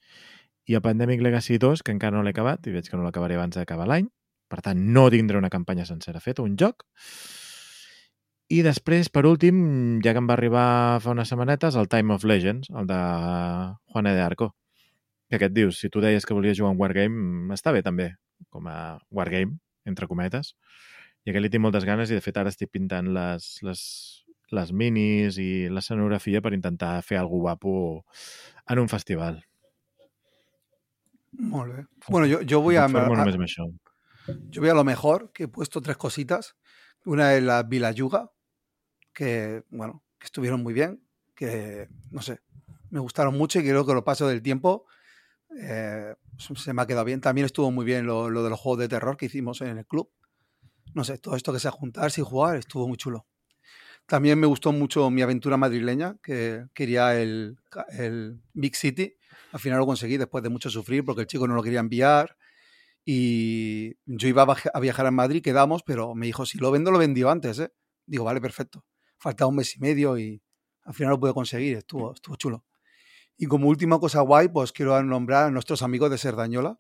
[0.71, 3.35] i el Pandemic Legacy 2, que encara no l'he acabat, i veig que no l'acabaré
[3.35, 4.07] abans d'acabar l'any.
[4.49, 6.87] Per tant, no tindré una campanya sencera feta, un joc.
[8.55, 9.57] I després, per últim,
[10.05, 10.67] ja que em va arribar
[11.03, 13.01] fa unes setmanetes, el Time of Legends, el de
[13.91, 14.53] Juana de Arco.
[15.35, 18.13] Que aquest dius, si tu deies que volies jugar un Wargame, està bé també,
[18.55, 20.53] com a Wargame, entre cometes.
[21.27, 23.81] I aquest li tinc moltes ganes i, de fet, ara estic pintant les, les,
[24.55, 27.75] les minis i l'escenografia per intentar fer alguna guapo
[28.71, 29.41] en un festival.
[31.33, 31.87] Molt bé.
[32.09, 33.09] Bueno, yo, yo voy a, a-
[34.51, 36.55] yo voy a lo mejor, que he puesto tres cositas.
[37.05, 38.31] Una es la Vilayuga,
[39.13, 41.03] que, bueno, que estuvieron muy bien,
[41.35, 42.39] que, no sé,
[42.91, 44.87] me gustaron mucho y creo que lo paso del tiempo
[45.61, 47.21] eh, se me ha quedado bien.
[47.21, 49.87] También estuvo muy bien lo, lo de los juegos de terror que hicimos en el
[49.87, 50.11] club.
[50.95, 53.27] No sé, todo esto que sea juntarse y jugar estuvo muy chulo.
[54.07, 57.57] También me gustó mucho mi aventura madrileña, que quería el,
[57.99, 59.17] el Big City.
[59.53, 62.37] Al final lo conseguí después de mucho sufrir porque el chico no lo quería enviar.
[63.05, 64.43] Y yo iba
[64.75, 67.59] a viajar a Madrid, quedamos, pero me dijo, si lo vendo, lo vendió antes.
[67.59, 67.73] ¿eh?
[68.07, 68.85] Digo, vale, perfecto.
[69.19, 70.43] Faltaba un mes y medio y
[70.85, 71.77] al final lo pude conseguir.
[71.79, 72.65] Estuvo, estuvo chulo.
[73.37, 76.79] Y como última cosa guay, pues quiero nombrar a nuestros amigos de Serdañola,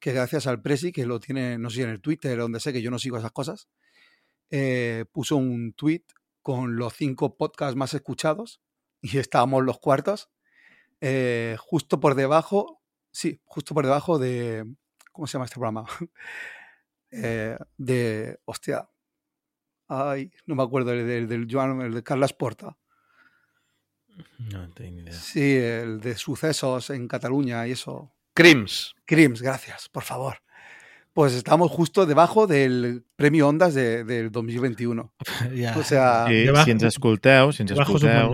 [0.00, 2.82] que gracias al Presi, que lo tiene, no sé en el Twitter donde sé, que
[2.82, 3.68] yo no sigo esas cosas,
[4.50, 6.04] eh, puso un tweet
[6.42, 8.60] con los cinco podcasts más escuchados
[9.00, 10.30] y estábamos los cuartos,
[11.00, 14.64] eh, justo por debajo, sí, justo por debajo de,
[15.12, 15.84] ¿cómo se llama este programa?
[17.14, 18.88] Eh, de, hostia,
[19.86, 22.78] ay, no me acuerdo, el del, del Joan, el de Carlas Porta.
[24.38, 25.12] No en tinc ni idea.
[25.12, 28.12] Sí, el de sucesos en Cataluña y eso.
[28.34, 28.94] Crims.
[29.06, 30.38] Crims, gracias, por favor.
[31.12, 35.12] Pues estamos justo debajo del premio Ondas de- del 2021.
[35.54, 38.32] Ja, O sea, Sí, si ens escolteu, si ens escolteu,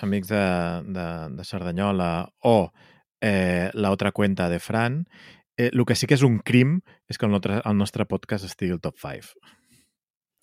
[0.00, 1.06] amics de, de,
[1.36, 2.72] de Cerdanyola o
[3.20, 5.08] eh, la otra cuenta de Fran,
[5.56, 8.44] eh, el que sí que és un crim és que el nostre, el nostre podcast
[8.46, 9.34] estigui al top 5.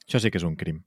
[0.08, 0.84] Això sí que és un crim.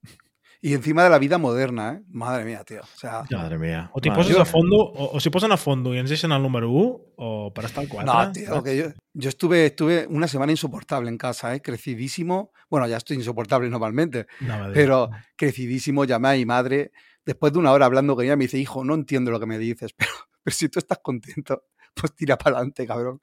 [0.60, 2.02] Y encima de la vida moderna, ¿eh?
[2.08, 2.80] Madre mía, tío.
[2.82, 3.24] O sea.
[3.30, 3.90] Madre mía.
[3.92, 6.42] O Madre poses a fondo, o, o si posen a fondo i ens deixen al
[6.42, 8.04] número 1, o per estar al 4.
[8.12, 8.84] no, tío, que yo,
[9.14, 11.62] yo estuve, estuve una semana insoportable en casa, ¿eh?
[11.62, 12.52] Crecidísimo.
[12.68, 14.70] Bueno, ya estoy insoportable normalmente, dir.
[14.74, 16.04] pero crecidísimo.
[16.04, 16.90] Llamé a mi madre.
[17.24, 19.58] Después de una hora hablando con ella, me dice, hijo, no entiendo lo que me
[19.58, 20.10] dices, pero,
[20.42, 21.62] pero si tú estás contento,
[21.94, 23.20] pues tira para adelante, cabrón.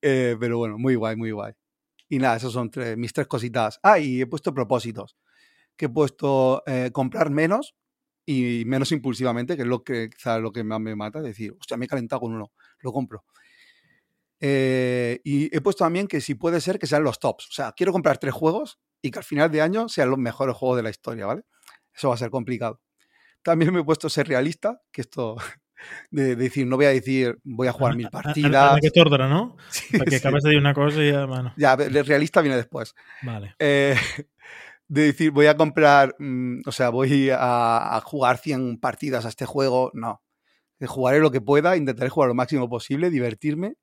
[0.00, 1.52] Eh, pero bueno, muy guay, muy guay.
[2.08, 3.80] Y nada, esos son tres- mis tres cositas.
[3.82, 5.16] Ah, y he puesto propósitos.
[5.76, 7.74] Que he puesto eh, comprar menos
[8.24, 11.20] y menos impulsivamente, que es lo que quizás lo que más me mata.
[11.20, 13.24] Decir, hostia, me he calentado con uno, lo compro.
[14.40, 17.48] Eh, y he puesto también que si puede ser que sean los tops.
[17.48, 20.56] O sea, quiero comprar tres juegos y que al final de año sean los mejores
[20.56, 21.42] juegos de la historia, ¿vale?
[21.94, 22.80] Eso va a ser complicado.
[23.42, 25.36] También me he puesto ser realista, que esto
[26.10, 28.72] de, decir, no voy a decir voy a jugar mil En, partidas.
[28.72, 29.56] en aquest ordre, no?
[29.70, 30.26] Sí, Perquè sí.
[30.26, 32.94] acabes de dir una cosa i ja, bueno, Ya, realista viene después.
[33.22, 33.54] vale.
[33.58, 33.94] Eh,
[34.92, 39.46] de decir, voy a comprar, mm, o sea, voy a, jugar 100 partidas a este
[39.46, 39.90] juego.
[39.94, 40.22] No.
[40.86, 43.76] Jugaré lo que pueda, intentaré jugar lo máximo posible, divertirme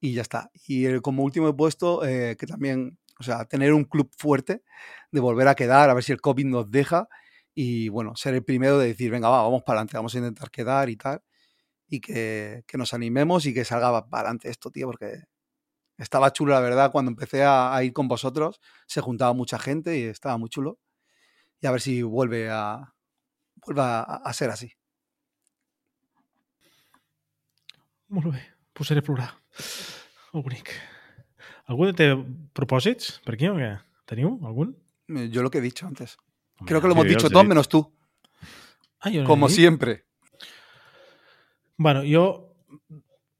[0.00, 0.50] y ya está.
[0.68, 4.62] Y eh, como último he puesto eh, que también, o sea, tener un club fuerte,
[5.10, 7.08] de volver a quedar, a ver si el COVID nos deja
[7.54, 10.50] y bueno, ser el primero de decir, venga, va, vamos para adelante, vamos a intentar
[10.52, 11.22] quedar y tal.
[11.88, 15.24] Y que, que nos animemos y que salga para adelante esto, tío, porque
[15.98, 19.98] estaba chulo, la verdad, cuando empecé a, a ir con vosotros, se juntaba mucha gente
[19.98, 20.78] y estaba muy chulo.
[21.60, 22.94] Y a ver si vuelve a,
[23.56, 24.72] vuelve a, a ser así.
[28.08, 28.40] Molt bé,
[28.72, 29.34] posaré a plorar.
[30.32, 30.72] Oh, bonic.
[31.68, 32.14] Algú té
[32.56, 33.74] propòsits per aquí o què?
[34.08, 34.72] Teniu algun?
[35.28, 36.16] Yo lo que he dicho antes.
[36.64, 37.92] Creo que lo hemos dicho todos menos tú,
[39.00, 40.06] Ah, no como siempre.
[41.76, 42.56] Bueno, jo,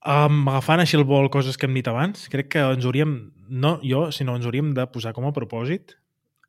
[0.05, 3.15] um, agafant així el vol coses que hem dit abans, crec que ens hauríem,
[3.49, 5.97] no jo, sinó ens hauríem de posar com a propòsit,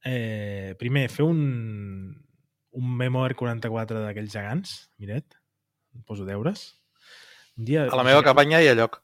[0.05, 1.39] eh, primer, fer un,
[2.75, 5.39] un Memo R44 d'aquells gegants, miret,
[5.95, 6.73] em poso deures.
[7.57, 7.87] Un dia...
[7.89, 9.01] A la meva cabanya hi ha lloc.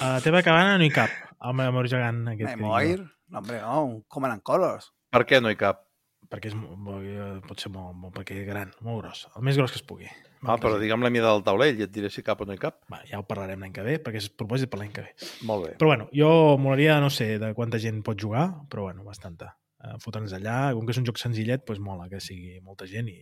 [0.00, 1.12] A la teva cabana no hi cap,
[1.44, 2.56] el Memo gegant aquest.
[2.56, 3.04] Memoir.
[3.30, 4.90] No, hombre, no, un Command and Colors.
[5.10, 5.84] Per què no hi cap?
[6.30, 9.72] perquè és, eh, pot ser molt, molt, perquè és gran, molt gros, el més gros
[9.74, 10.08] que es pugui.
[10.46, 12.60] Ah, però digue'm la mida del taulell i et diré si cap o no hi
[12.60, 12.78] cap.
[12.92, 15.14] Va, ja ho parlarem l'any que ve, perquè és propòsit per l'any que ve.
[15.48, 15.72] Molt bé.
[15.80, 16.30] Però bueno, jo
[16.60, 19.52] molaria, no sé de quanta gent pot jugar, però bueno, bastanta.
[19.80, 23.08] Uh, Fotre'ns allà, com que és un joc senzillet, doncs mola que sigui molta gent
[23.12, 23.18] i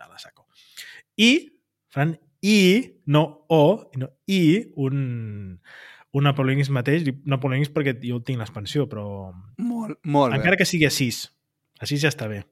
[0.00, 0.46] a la saco.
[1.20, 1.30] I,
[1.92, 2.56] Fran, i,
[3.06, 4.40] no o, no, i
[4.84, 5.60] un,
[6.16, 9.04] un Napoleonix mateix, dic Napoleonix perquè jo tinc l'expansió, però
[9.62, 10.40] Mol, molt bé.
[10.40, 11.20] encara que sigui a 6,
[11.80, 12.42] a 6 ja està bé.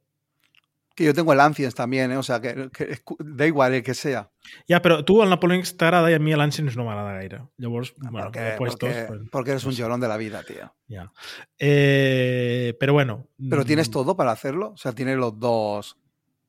[0.94, 2.16] Que yo tengo el Ancients también, ¿eh?
[2.16, 2.70] o sea, que,
[3.18, 4.30] da igual el que sea.
[4.68, 7.42] Ja, però tu el Napoleonix t'agrada i a mi l'Ancients no m'agrada gaire.
[7.56, 10.74] Llavors, Ah, bueno, porque, puestos, porque, pues, porque eres un llorón de la vida, tío.
[10.88, 11.12] ya.
[11.58, 13.28] Eh, pero bueno.
[13.48, 14.72] Pero tienes mm, todo para hacerlo.
[14.74, 15.96] O sea, tienes los dos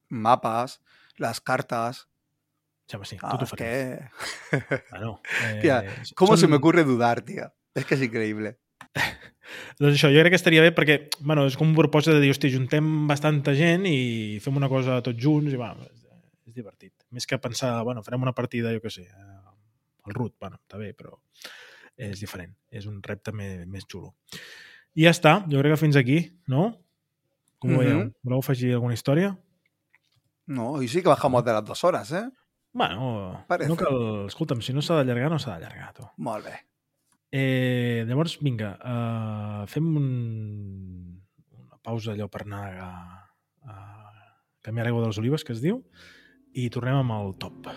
[0.09, 0.81] mapas,
[1.17, 2.09] las cartas.
[2.91, 3.99] Ja, sí, Ah, t'ho es que...
[5.63, 7.53] Eh, ¿Cómo se me ocurre dudar, tío?
[7.73, 8.59] Es que es increíble.
[9.79, 12.31] Doncs això, jo crec que estaria bé perquè, bueno, és com un propòsit de dir,
[12.33, 16.93] hosti, juntem bastanta gent i fem una cosa tots junts i, va, és, divertit.
[17.13, 19.39] Més que pensar, bueno, farem una partida, jo què sé, eh,
[20.05, 21.15] al root, bueno, està bé, però
[21.97, 22.53] és diferent.
[22.69, 24.13] És un repte més, més xulo.
[24.93, 26.67] I ja està, jo crec que fins aquí, no?
[27.57, 27.81] Com ho Mhm.
[27.81, 28.03] veieu?
[28.23, 29.37] Voleu afegir alguna història?
[30.45, 32.29] No, hoy sí que bajamos de las dos horas, ¿eh?
[32.73, 33.69] Bueno, Parece.
[33.69, 34.25] no cal...
[34.27, 36.03] Escolta'm, si no s'ha d'allargar, no s'ha d'allargar, tu.
[36.17, 36.59] Molt bé.
[37.33, 40.09] Eh, llavors, vinga, uh, fem un,
[41.57, 42.89] una pausa allò per anar a,
[43.65, 43.77] a
[44.61, 45.81] canviar aigua dels olives, que es diu,
[46.53, 47.73] i tornem amb el top.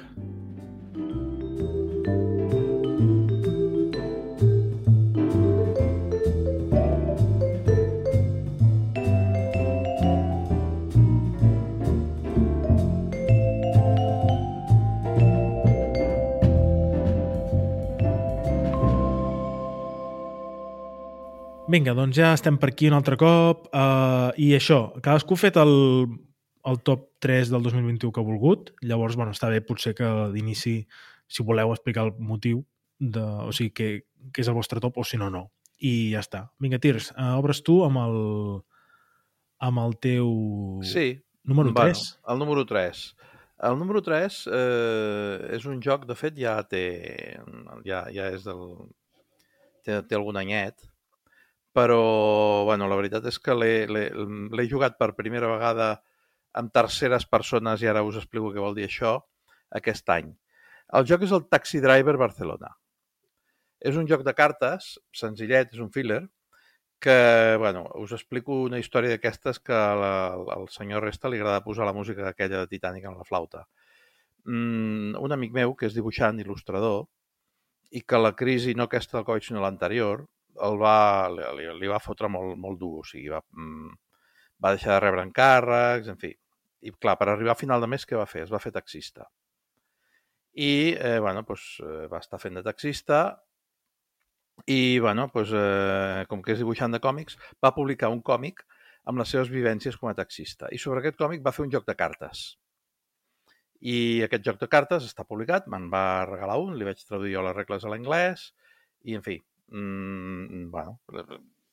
[21.66, 25.56] Vinga, doncs ja estem per aquí un altre cop uh, i això, cadascú ha fet
[25.58, 25.72] el,
[26.70, 30.76] el top 3 del 2021 que ha volgut, llavors, bueno, està bé potser que d'inici,
[31.26, 32.62] si voleu explicar el motiu,
[33.02, 33.90] de, o sigui, que,
[34.30, 35.48] que és el vostre top o si no, no.
[35.82, 36.46] I ja està.
[36.62, 38.16] Vinga, Tirs, uh, obres tu amb el,
[39.66, 40.30] amb el teu
[40.86, 41.08] Sí,
[41.42, 41.82] número 3.
[41.82, 43.06] Bueno, el número 3.
[43.66, 46.84] El número 3 eh, és un joc, de fet, ja té...
[47.88, 48.68] Ja, ja és del...
[49.82, 50.82] Té, té algun anyet,
[51.77, 52.01] però,
[52.68, 55.91] bueno, la veritat és que l'he- jugat per primera vegada
[56.57, 59.18] amb terceres persones, i ara us explico què vol dir això,
[59.81, 60.33] aquest any.
[60.97, 62.70] El joc és el Taxi Driver Barcelona.
[63.91, 66.22] És un joc de cartes, senzillet, és un filler,
[66.99, 70.12] que, bueno, us explico una història d'aquestes que la,
[70.57, 73.66] al senyor Resta li agrada posar la música aquella de Titanic en la flauta.
[74.45, 77.05] Mm, un amic meu, que és dibuixant, il·lustrador,
[77.93, 80.24] i que la crisi, no aquesta del Covid, sinó l'anterior,
[80.68, 80.96] el va,
[81.32, 83.94] li, li, va fotre molt, molt dur, o sigui, va, mm,
[84.64, 86.32] va deixar de rebre encàrrecs, en fi.
[86.86, 88.44] I clar, per arribar a final de mes, què va fer?
[88.46, 89.26] Es va fer taxista.
[90.57, 91.66] I, eh, bueno, doncs,
[92.12, 93.20] va estar fent de taxista
[94.64, 98.64] i, bueno, doncs, eh, com que és dibuixant de còmics, va publicar un còmic
[99.07, 100.70] amb les seves vivències com a taxista.
[100.72, 102.46] I sobre aquest còmic va fer un joc de cartes.
[103.84, 107.44] I aquest joc de cartes està publicat, me'n va regalar un, li vaig traduir jo
[107.44, 108.48] les regles a l'anglès,
[109.04, 109.36] i, en fi,
[109.72, 110.98] mm, bueno,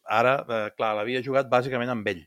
[0.03, 2.23] ara, eh, clar, l'havia jugat bàsicament amb ell,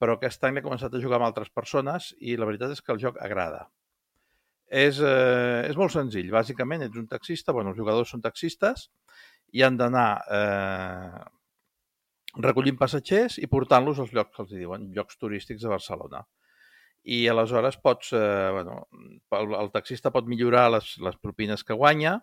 [0.00, 2.92] però aquest any l'he començat a jugar amb altres persones i la veritat és que
[2.94, 3.68] el joc agrada.
[4.72, 8.88] És, eh, és molt senzill, bàsicament ets un taxista, bueno, els jugadors són taxistes
[9.52, 11.24] i han d'anar eh,
[12.40, 16.22] recollint passatgers i portant-los als llocs que els diuen, llocs turístics de Barcelona.
[17.04, 18.86] I aleshores pots, eh, bueno,
[19.38, 22.20] el, el taxista pot millorar les, les propines que guanya,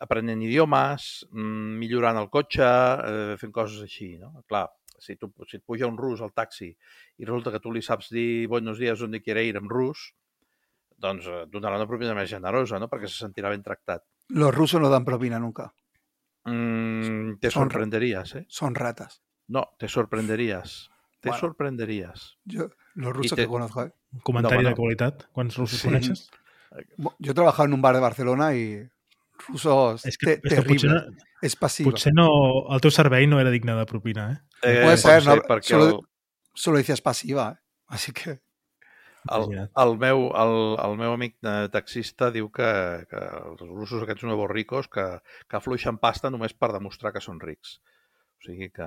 [0.00, 4.44] aprenent idiomes, mm, millorant el cotxe, eh, fent coses així, no?
[4.46, 4.68] Clar,
[4.98, 8.10] si, tu, si et puja un rus al taxi i resulta que tu li saps
[8.10, 10.12] dir buenos días, donde quiere ir en rus,
[10.98, 12.88] doncs eh, et donarà una propina més generosa, no?
[12.88, 14.04] perquè se sentirà ben tractat.
[14.30, 15.72] Los rusos no dan propina nunca.
[16.44, 18.46] Mm, te Son- sorprenderías, ¿eh?
[18.48, 19.22] Son ratas.
[19.48, 20.90] No, te sorprenderías.
[21.20, 21.40] Te Bueno.
[21.40, 22.38] sorprenderías.
[22.44, 23.82] Yo, los rusos te- que conozco.
[23.82, 23.92] ¿eh?
[24.12, 24.76] Un comentari No, de bueno.
[24.76, 25.24] qualitat.
[25.32, 25.88] Quants russos Sí.
[25.88, 26.30] coneixes?
[27.18, 28.88] Yo he trabajado en un bar de Barcelona y
[29.46, 31.00] rusos És que, te- és que potser, no,
[31.42, 31.90] Es pasivo.
[31.92, 32.26] potser no,
[32.74, 34.38] el teu servei no era digne de propina, eh?
[34.62, 37.64] Eh, Puede pot ser, no, perquè solo- el, solo dices pasiva, ¿eh?
[37.88, 38.40] así que
[39.28, 39.42] El,
[39.76, 41.34] el, meu, el, el meu amic
[41.72, 42.68] taxista diu que,
[43.10, 45.04] que els russos aquests nuevos ricos que,
[45.50, 47.74] que afluixen pasta només per demostrar que són rics.
[48.38, 48.86] O sigui que...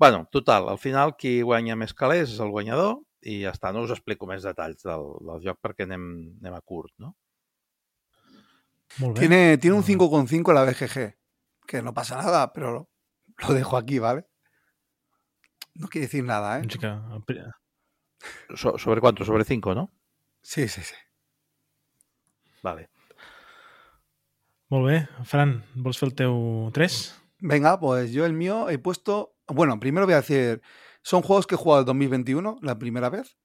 [0.00, 3.84] bueno, total, al final qui guanya més calés és el guanyador i ja està, no
[3.84, 6.08] us explico més detalls del, del joc perquè anem,
[6.40, 7.14] anem a curt, no?
[9.14, 9.86] Tiene, tiene un Ah.
[9.86, 11.16] 5,5 la BGG,
[11.66, 12.90] que no pasa nada, pero
[13.38, 14.26] lo dejo aquí, ¿vale?
[15.74, 16.62] No quiere decir nada, ¿eh?
[18.54, 19.24] So, ¿Sobre cuánto?
[19.24, 19.92] Sobre 5, ¿no?
[20.42, 20.94] Sí, sí, sí.
[22.62, 22.90] Vale.
[24.68, 25.08] Molt bé.
[25.24, 26.98] Fran, vols fer el teu 3?
[27.40, 29.34] Venga, pues yo el mío he puesto.
[29.48, 30.60] Bueno, primero voy a decir.
[31.02, 33.38] Son juegos que he jugado en 2021, la primera vez.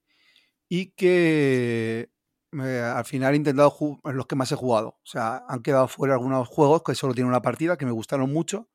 [0.68, 2.12] Y que
[2.54, 4.90] eh, al final he intentado los que más he jugado.
[4.90, 8.32] O sea, han quedado fuera algunos juegos que solo tienen una partida, que me gustaron
[8.32, 8.70] mucho.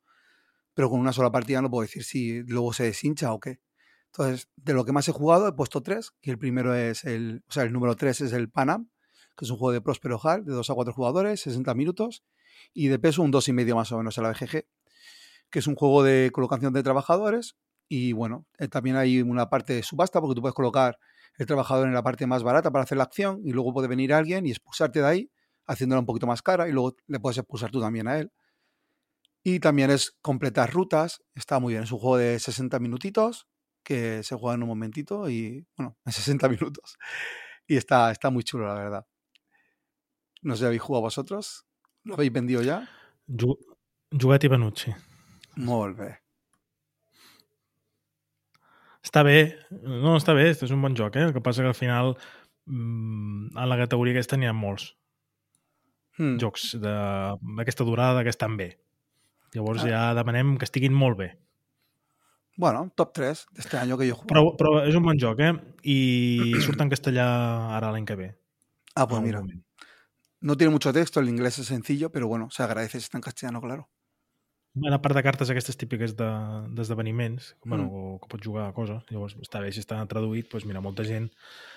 [0.73, 3.59] Pero con una sola partida no puedo decir si luego se deshincha o qué.
[4.07, 6.11] Entonces, de lo que más he jugado, he puesto tres.
[6.21, 7.43] Que el primero es el.
[7.49, 8.89] O sea, el número tres es el Panam,
[9.37, 12.23] que es un juego de Próspero Hall, de 2 a 4 jugadores, 60 minutos.
[12.73, 14.65] Y de peso un 2,5 más o menos en la BGG
[15.51, 17.57] que es un juego de colocación de trabajadores.
[17.87, 20.97] Y bueno, eh, también hay una parte de subasta porque tú puedes colocar
[21.37, 24.13] el trabajador en la parte más barata para hacer la acción y luego puede venir
[24.13, 25.31] alguien y expulsarte de ahí,
[25.65, 28.31] haciéndola un poquito más cara y luego le puedes expulsar tú también a él.
[29.43, 31.23] Y también es completar rutas.
[31.33, 31.83] Está muy bien.
[31.83, 33.47] Es un juego de 60 minutitos
[33.83, 36.97] que se juega en un momentito y, bueno, en 60 minutos.
[37.67, 39.07] Y está, está muy chulo, la verdad.
[40.41, 41.65] No sé habéis jugado vosotros.
[42.03, 42.89] ¿Lo habéis vendido ya?
[43.27, 43.57] Ju
[44.11, 44.91] Jugat i venut, sí.
[45.55, 46.09] Molt bé.
[49.03, 49.57] Està bé.
[49.81, 50.49] No, està bé.
[50.53, 51.27] És un bon joc, eh?
[51.29, 52.15] El que passa que al final
[52.65, 54.91] mm, en la categoria aquesta n'hi ha molts
[56.19, 56.35] Hmm.
[56.37, 58.75] jocs d'aquesta durada que estan bé.
[59.55, 59.87] Llavors Ah.
[59.87, 61.29] ja demanem que estiguin molt bé.
[62.57, 64.27] Bueno, top 3 de este año que yo juego.
[64.27, 65.53] Però, però és un bon joc, eh?
[65.83, 67.25] I surt en castellà
[67.77, 68.35] ara l'any que ve.
[68.95, 69.39] ah, pues mira.
[69.39, 69.63] moment.
[70.41, 73.21] No tiene mucho texto, el inglés es sencillo, pero bueno, se agradece si está en
[73.23, 73.89] castellano, claro.
[74.73, 77.89] Bueno, a part de cartes aquestes típiques de- d'esdeveniments, de, bueno, Mm.
[77.91, 81.03] o que pots jugar a coses, llavors està bé, si està traduït, doncs mira, molta
[81.03, 81.29] gent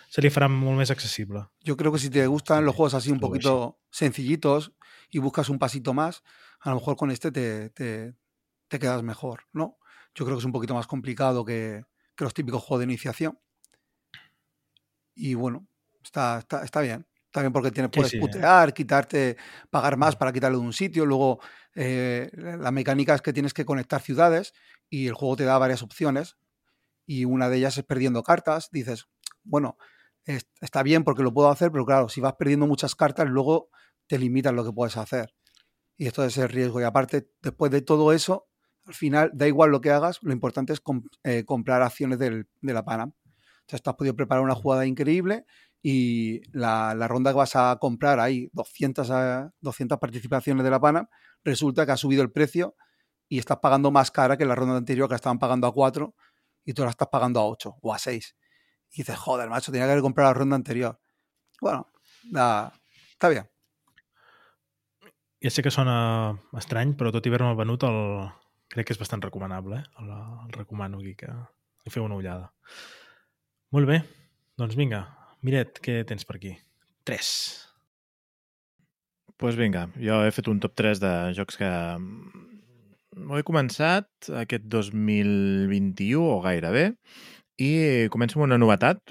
[0.09, 1.49] se li farà molt més accessible.
[1.65, 4.73] Yo creo que si te gustan los juegos así un poquito sencillitos
[5.11, 6.23] y buscas un pasito más,
[6.61, 8.15] a lo mejor con este te, te,
[8.69, 9.77] te quedas mejor, ¿no?
[10.15, 11.85] Yo creo que es un poquito más complicado que,
[12.15, 13.41] que los típicos juegos de iniciación.
[15.17, 15.67] Y bueno,
[16.03, 17.07] está, está, está bien.
[17.41, 18.21] Bien porque tienes, Sí, puedes sí, eh.
[18.21, 19.37] putear, quitarte,
[19.71, 21.05] pagar más para quitarlo de un sitio.
[21.05, 21.41] Luego,
[21.75, 24.53] eh, la mecánica es que tienes que conectar ciudades
[24.89, 26.37] y el juego te da varias opciones.
[27.07, 28.71] Y una de ellas es perdiendo cartas.
[28.73, 29.07] Dices,
[29.45, 29.77] bueno,
[30.25, 33.71] es- está bien porque lo puedo hacer, pero claro, si vas perdiendo muchas cartas, luego
[34.09, 35.35] te limitan lo que puedes hacer.
[35.97, 36.81] Y esto es el riesgo.
[36.81, 38.49] Y aparte, después de todo eso,
[38.87, 40.83] al final, da igual lo que hagas, lo importante es
[41.25, 43.13] eh, comprar acciones del- de la Panam.
[43.63, 45.47] Entonces, te has podido preparar una jugada increíble
[45.87, 51.07] y la, ronda que vas a comprar, hay 200, a- 200 participaciones de la Panam,
[51.45, 52.75] resulta que ha subido el precio
[53.29, 56.15] y estás pagando más cara que la ronda anterior, que la estaban pagando a 4
[56.65, 58.35] y tú la estás pagando a 8 o a 6.
[58.93, 60.99] Y dices, joder, macho, tenía que haber comprado la ronda anterior.
[61.61, 62.73] Bueno, da-
[63.13, 63.47] está bien.
[65.43, 67.83] Ja sé que sona estrany, però tot i haver-me venut,
[68.73, 69.83] que és bastant recomanable.
[69.83, 69.85] Eh?
[70.01, 70.09] El,
[70.47, 71.29] el recomano aquí que
[71.93, 72.55] feu una ullada.
[73.77, 73.99] Molt bé,
[74.57, 74.73] doncs.
[75.45, 76.55] Miret, què tens per aquí?
[77.05, 77.31] 3.
[79.37, 84.29] pues vinga, jo he fet un top 3 de jocs que mm, ho he començat
[84.41, 86.85] aquest 2021 o gairebé
[87.61, 89.03] i començo amb una novetat,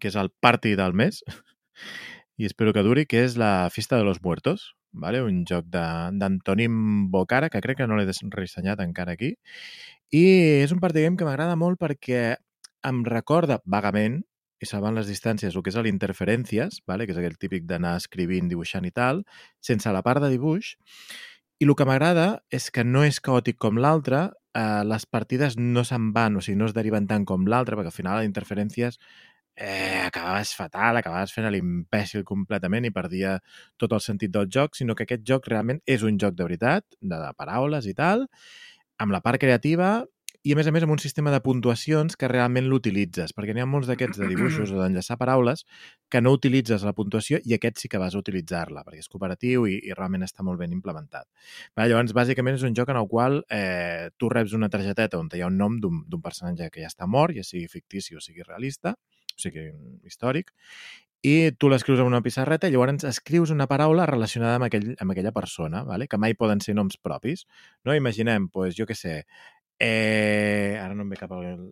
[0.00, 1.20] que és el party del mes
[2.40, 5.20] i espero que duri, que és la Festa de los Muertos, vale?
[5.22, 9.34] un joc de- d'Antonim Bocara, que crec que no l'he des- redissenyat encara aquí,
[10.10, 10.24] i
[10.64, 12.24] és un party game que m'agrada molt perquè
[12.82, 14.22] em recorda vagament
[14.62, 17.06] i salvant les distàncies, el que és l'interferències, vale?
[17.06, 19.22] que és aquell típic d'anar escrivint, dibuixant i tal,
[19.60, 20.74] sense la part de dibuix.
[21.60, 24.26] I el que m'agrada és que no és caòtic com l'altre,
[24.56, 27.92] eh, les partides no se'n van, o sigui, no es deriven tant com l'altre, perquè
[27.92, 28.98] al final les interferències
[29.56, 33.38] eh, acabaves fatal, acabaves fent l'imbècil completament i perdia
[33.80, 36.84] tot el sentit del joc, sinó que aquest joc realment és un joc de veritat,
[37.00, 38.26] de, de paraules i tal,
[39.00, 40.04] amb la part creativa
[40.46, 43.64] i, a més a més, amb un sistema de puntuacions que realment l'utilitzes, perquè n'hi
[43.64, 45.64] ha molts d'aquests de dibuixos o d'enllaçar paraules
[46.12, 49.66] que no utilitzes la puntuació i aquest sí que vas a utilitzar-la, perquè és cooperatiu
[49.66, 51.26] i, i realment està molt ben implementat.
[51.74, 55.32] Vale, llavors, bàsicament és un joc en el qual eh, tu reps una targeteta on
[55.34, 58.46] hi ha un nom d'un personatge que ja està mort, ja sigui fictici o sigui
[58.46, 58.94] realista,
[59.34, 59.66] o sigui
[60.06, 60.54] històric,
[61.26, 65.10] i tu l'escrius en una pissarreta i llavors escrius una paraula relacionada amb, aquell, amb
[65.10, 66.06] aquella persona, vale?
[66.06, 67.46] que mai poden ser noms propis.
[67.84, 67.96] No?
[67.96, 69.16] Imaginem, pues, jo què sé,
[69.78, 71.70] eh, ara no em ve cap al...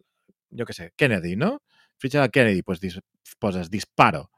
[0.55, 1.59] jo què sé, Kennedy, no?
[2.01, 2.99] Fitxa de Kennedy, doncs dis,
[3.41, 4.29] poses disparo.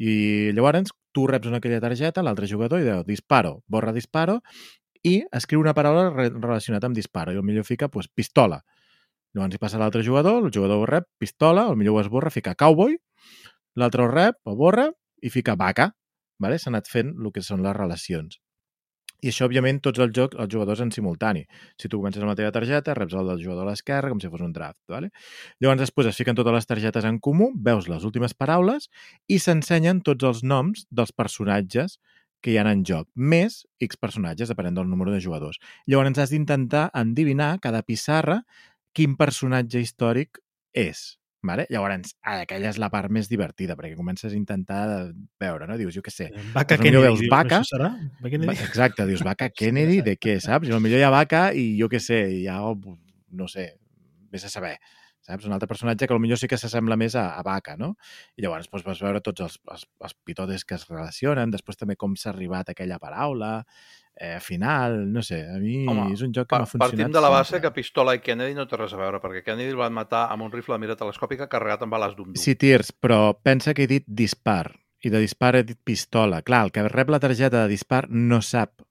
[0.00, 4.40] I llavors tu reps una aquella targeta, l'altre jugador, i diu disparo, borra disparo,
[5.02, 7.32] i escriu una paraula re relacionada amb disparo.
[7.32, 8.60] I el millor fica doncs, pistola.
[9.34, 12.56] Llavors hi passa l'altre jugador, el jugador ho rep, pistola, el millor ho esborra, fica
[12.58, 12.96] cowboy,
[13.78, 14.90] l'altre ho rep, ho borra
[15.22, 15.90] i fica vaca.
[16.40, 16.58] Vale?
[16.58, 18.40] S'ha anat fent el que són les relacions.
[19.20, 21.42] I això, òbviament, tots els jocs, els jugadors en simultani.
[21.80, 24.30] Si tu comences amb la teva targeta, reps el del jugador a l'esquerra, com si
[24.32, 24.80] fos un draft.
[24.88, 25.10] Vale?
[25.60, 28.88] Llavors, després es fiquen totes les targetes en comú, veus les últimes paraules
[29.28, 31.98] i s'ensenyen tots els noms dels personatges
[32.40, 35.60] que hi ha en joc, més X personatges, depenent del número de jugadors.
[35.86, 38.40] Llavors, has d'intentar endivinar cada pissarra
[38.96, 40.40] quin personatge històric
[40.72, 41.19] és.
[41.42, 41.64] Vale?
[41.72, 44.82] Llavors, ah, aquella és la part més divertida, perquè comences a intentar
[45.40, 45.78] veure, no?
[45.80, 47.04] Dius, jo què sé, Vaca Doncs Kennedy.
[47.06, 47.90] veus dius, vaca, serà?
[48.20, 48.56] Kennedy?
[48.66, 50.68] Exacte, dius vaca Kennedy, de què, saps?
[50.68, 53.70] I potser hi ha vaca i jo què sé, hi ha, no sé,
[54.30, 54.76] vés a saber,
[55.30, 55.46] saps?
[55.48, 57.94] Un altre personatge que potser sí que s'assembla més a, a vaca, no?
[58.36, 61.96] I llavors doncs, vas veure tots els, els, els pitodes que es relacionen, després també
[61.96, 63.52] com s'ha arribat a aquella paraula,
[64.20, 67.22] eh, final, no sé, a mi Home, és un joc que m'ha funcionat partim de
[67.24, 67.70] la base sempre.
[67.70, 70.44] que Pistola i Kennedy no té res a veure, perquè Kennedy el van matar amb
[70.44, 72.36] un rifle de mira telescòpica carregat amb bales d'un.
[72.36, 76.42] Sí, Tirs, però pensa que he dit dispar, i de dispar he dit pistola.
[76.44, 78.82] Clar, el que rep la targeta de dispar no sap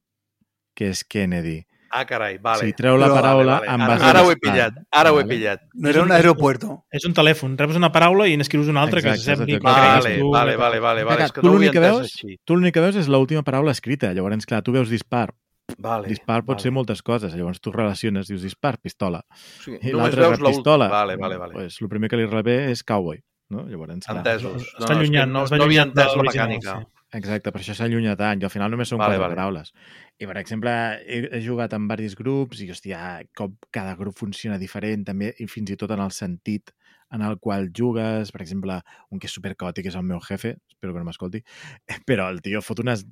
[0.73, 1.59] que és Kennedy.
[1.91, 2.65] Ah, carai, vale.
[2.65, 5.23] Si treu la Però- paraula vale, en Ara, ara ho he pillat, ara ho he
[5.23, 5.35] Vale.
[5.35, 5.61] pillat.
[5.73, 6.85] No era un aeropuerto.
[6.91, 7.57] És un telèfon.
[7.57, 9.53] Reps una paraula i n'escrius una altra que Exacte, s'assembli.
[9.53, 10.29] que creguis Vale, tu.
[10.31, 11.23] vale, vale, vale, vale.
[11.25, 12.37] És que tu no ho l'únic que entès veus- així.
[12.45, 14.13] Tu l'únic que veus és l'última paraula escrita.
[14.13, 15.33] Llavors, clar, tu veus dispar.
[15.77, 16.61] Vale, Dispar pot vale.
[16.63, 17.33] ser moltes coses.
[17.35, 19.23] Llavors tu relaciones, dius dispar, pistola.
[19.63, 20.55] Sigui, I l'altre rep l'últim.
[20.55, 20.87] pistola.
[20.89, 21.53] Vale, vale, vale.
[21.53, 23.19] Pues, el primer que li rebé és cowboy.
[23.49, 23.65] No?
[23.67, 24.61] Llavors, clar, Entesos.
[24.63, 26.79] Està No, no, és allunyant, no, va no havia entès la mecànica.
[26.79, 26.85] sí.
[27.17, 28.41] Exacte, per això s'allunya tant.
[28.41, 29.37] I al final només són Vale, quatre vale.
[29.37, 29.71] paraules.
[30.19, 30.73] I, per exemple,
[31.05, 32.99] he, he jugat amb diversos grups i, hòstia,
[33.37, 36.73] com cada grup funciona diferent, també, i fins i tot en el sentit
[37.15, 38.29] en el qual jugues.
[38.35, 38.77] Per exemple,
[39.09, 41.41] un que és supercòtic és el meu jefe, espero que no m'escolti,
[42.09, 43.05] però el tio fot unes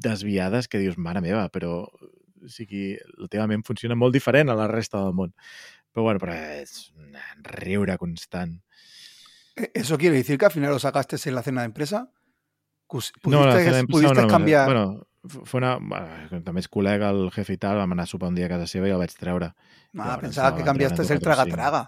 [0.00, 1.82] desviades que dius, mare meva, però
[2.40, 5.34] o sigui, la teva ment funciona molt diferent a la resta del món.
[5.90, 7.18] Però bueno, però és un
[7.58, 8.54] riure constant.
[9.56, 12.08] Eh, ¿Eso quiere decir que al final lo sacaste en la cena de empresa?
[12.90, 14.66] Cus- No, la ¿Pudiste, pudiste no, no, cambiar?
[14.66, 15.06] Bueno,
[15.44, 15.76] fue una...
[15.78, 18.52] bueno, també és col·lega, el jefe i tal, vam anar a sopar un dia a
[18.56, 19.52] casa seva i el vaig treure.
[19.54, 21.84] Ah, Llavors, pensaba no, que tirando el traga-traga.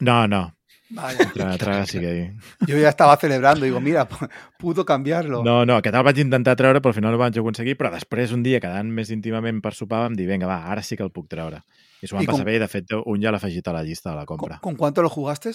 [0.00, 0.54] No, no,
[0.92, 2.22] Vaya, traga, traga sigue ahí.
[2.66, 3.64] yo ya estaba celebrando.
[3.64, 4.28] Digo, mira, pu-
[4.58, 5.42] pudo cambiarlo.
[5.44, 7.92] No, no, aquest el vaig intentar treure, però al final no ho vaig aconseguir, però
[7.94, 11.06] després, un dia, quedant més íntimament per sopar, vam dir, vinga, va, ara sí que
[11.06, 11.62] el puc treure.
[12.02, 13.84] I s'ho van com- passar bé, i de fet, un ja l'ha afegit a la
[13.86, 14.58] llista de la ¿Con, compra.
[14.60, 15.52] con cuánto lo jugaste?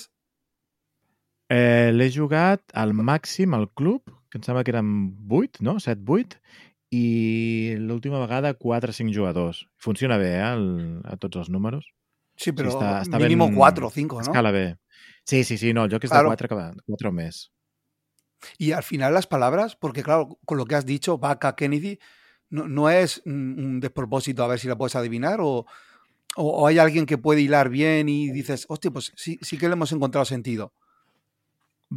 [1.52, 5.78] Eh, L'he jugat al màxim al club, que em sembla que eren 8, no?
[5.80, 6.36] 7-8,
[6.92, 9.66] i l'última vegada 4 o 5 jugadors.
[9.78, 11.88] Funciona bé, eh, el, a tots els números.
[12.36, 14.28] Sí, pero està- està mínimo ben- cuatro o cinco, ¿no?
[14.28, 14.76] Escala bé.
[15.24, 16.30] Sí, sí, sí, no, el joc és Claro.
[16.30, 17.52] de 4, 4 o més.
[18.60, 21.98] Y al final las palabras, porque claro, con lo que has dicho, vaca, Kennedy,
[22.50, 25.66] no, no es un un despropósito a ver si la puedes adivinar o,
[26.36, 29.68] o, o hay alguien que puede hilar bien y dices, hostia, pues sí, sí que
[29.68, 30.74] le hemos encontrado sentido.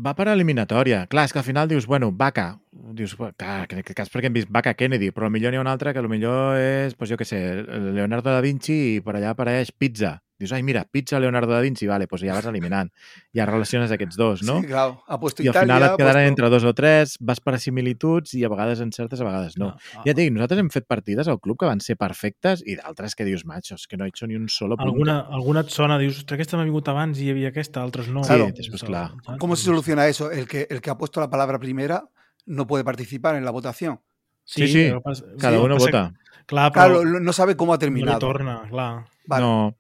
[0.05, 1.01] Va per eliminatòria.
[1.11, 2.61] Clar, és que al final dius, bueno, vaca.
[2.99, 5.59] Dius, "Bueno, clar, que en aquest cas perquè hem vist vaca Kennedy, però millor n'hi
[5.59, 9.17] ha un altre que millor és, pues jo què sé, Leonardo da Vinci i per
[9.17, 10.23] allà apareix pizza.
[10.39, 12.93] Dius, ai, mira, pizza Leonardo da Vinci, vale, doncs ja vas eliminant.
[13.35, 14.61] Ja relaciones aquests dos, no?
[14.61, 15.03] Sí, claro.
[15.09, 17.59] Ha puesto I al final et ha quedaran puesto- entre dos o tres, vas per
[17.59, 19.71] similituds i a vegades encertes, a vegades no.
[19.97, 22.77] Ah, Ja et dic, nosaltres hem fet partides al club que van ser perfectes i
[22.77, 24.89] d'altres que dius, macho, és que no he hecho ni un solo punt.
[24.89, 28.07] Alguna, alguna et sona, dius, ostres, aquesta m'ha vingut abans i hi havia aquesta, altres
[28.09, 28.23] no.
[28.23, 28.53] Sí, Claro.
[28.55, 29.11] després, clar.
[29.39, 30.31] ¿Cómo se soluciona eso?
[30.31, 32.05] El que, el que ha puesto la palabra primera
[32.47, 34.01] no puede participar en la votación.
[34.45, 36.13] Sí, sí, però pas- Cada sí, uno passa- vota.
[36.47, 38.19] Clar, però Claro, no no sabe cómo ha no li terminado.
[38.21, 39.05] torna, clar.
[39.27, 39.45] Vale.
[39.45, 39.77] No.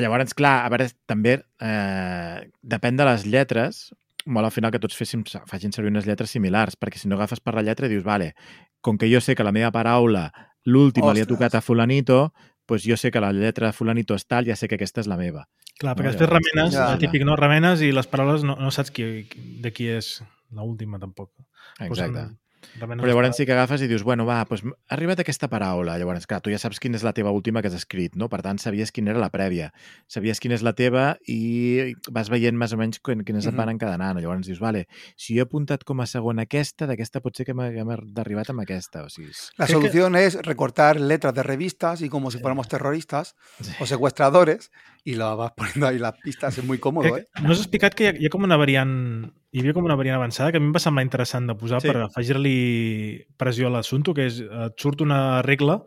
[0.00, 3.90] Ah, Llavors, clar, a veure, també eh, depèn de les lletres,
[4.26, 7.40] molt al final que tots féssim, facin servir unes lletres similars, perquè si no agafes
[7.44, 8.32] per la lletra i dius, vale,
[8.80, 10.30] com que jo sé que la meva paraula,
[10.64, 12.32] l'última li ha tocat a fulanito,
[12.68, 15.08] doncs jo sé que la lletra de fulanito és tal, ja sé que aquesta és
[15.10, 15.46] la meva.
[15.80, 16.92] Clar, No, perquè després llavors, remenes, ja.
[16.92, 17.36] el típic, no?
[17.40, 19.26] Remenes i les paraules no, no saps qui,
[19.64, 20.22] de qui és
[20.52, 21.32] l'última, tampoc.
[21.80, 22.12] Exacte.
[22.12, 22.39] Posen-
[22.78, 25.96] Però llavors sí que agafes i dius, bueno, va, doncs ha arribat aquesta paraula.
[25.98, 28.28] Llavors, clar, tu ja saps quina és la teva última que has escrit, no?
[28.28, 29.70] Per tant, sabies quina era la prèvia.
[30.08, 33.56] Sabies quina és la teva i vas veient més o menys quin- quines et Mhm.
[33.58, 34.18] van encadenant.
[34.20, 34.86] Llavors dius, vale,
[35.16, 38.60] si jo he apuntat com a segona aquesta, d'aquesta pot ser que hem arribat amb
[38.60, 39.04] aquesta.
[39.04, 39.50] O sigui, és...
[39.56, 43.72] La Creo que- solución es recortar letras de revistas y como si fuéramos terroristas Sí.
[43.80, 44.70] o secuestradores
[45.04, 46.56] y lo vas poniendo ahí las pistas.
[46.58, 47.26] Es muy cómodo, ¿eh?
[47.42, 49.96] No has explicat que hi ha, hi ha com una variant hi havia com una
[49.96, 51.88] variant avançada que a mi em va semblar interessant de posar Sí.
[51.88, 55.80] per afegir-li pressió a l'assumpte, que és, et surt una regla,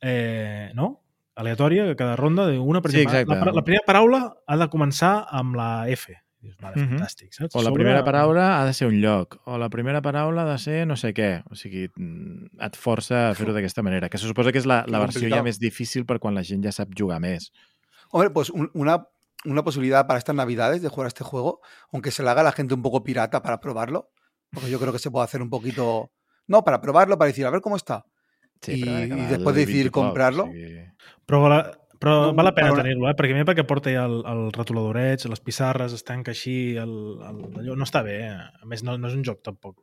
[0.00, 0.98] eh, no?
[1.34, 3.46] aleatòria, cada ronda, una per Sí, exemple, exacte.
[3.46, 6.12] La, la primera paraula ha de començar amb la F.
[6.42, 6.98] Dius, vale, Mhm.
[6.98, 7.54] fantàstic, saps?
[7.54, 10.52] O la Sobre- primera paraula ha de ser un lloc, o la primera paraula ha
[10.52, 11.42] de ser no sé què.
[11.50, 14.84] O sigui, mm, et força a fer-ho d'aquesta manera, que se suposa que és la,
[14.88, 17.52] la versió ja més difícil per quan la gent ja sap jugar més.
[18.12, 19.08] Hombre, pues un- una,
[19.44, 21.60] una posibilidad para estas navidades de jugar a este juego,
[21.90, 24.10] aunque se la haga a la gente un poco pirata para probarlo,
[24.52, 26.12] porque yo creo que se puede hacer un poquito...
[26.46, 28.04] No, para probarlo, para decir, a ver cómo está.
[28.62, 30.44] Sí, després el decidir 20 i poc, comprarlo.
[30.52, 30.82] Sigui...
[31.26, 31.56] Però, la,
[31.98, 33.14] però No, val la pena però- tenir-lo, eh?
[33.18, 36.92] Perquè, a mi perquè porta ja el, el retoladorets, les pissarres, es tanca així, el,
[37.26, 38.18] el, allò no està bé.
[38.28, 38.36] Eh?
[38.62, 39.80] A més, no, no és un joc tampoc.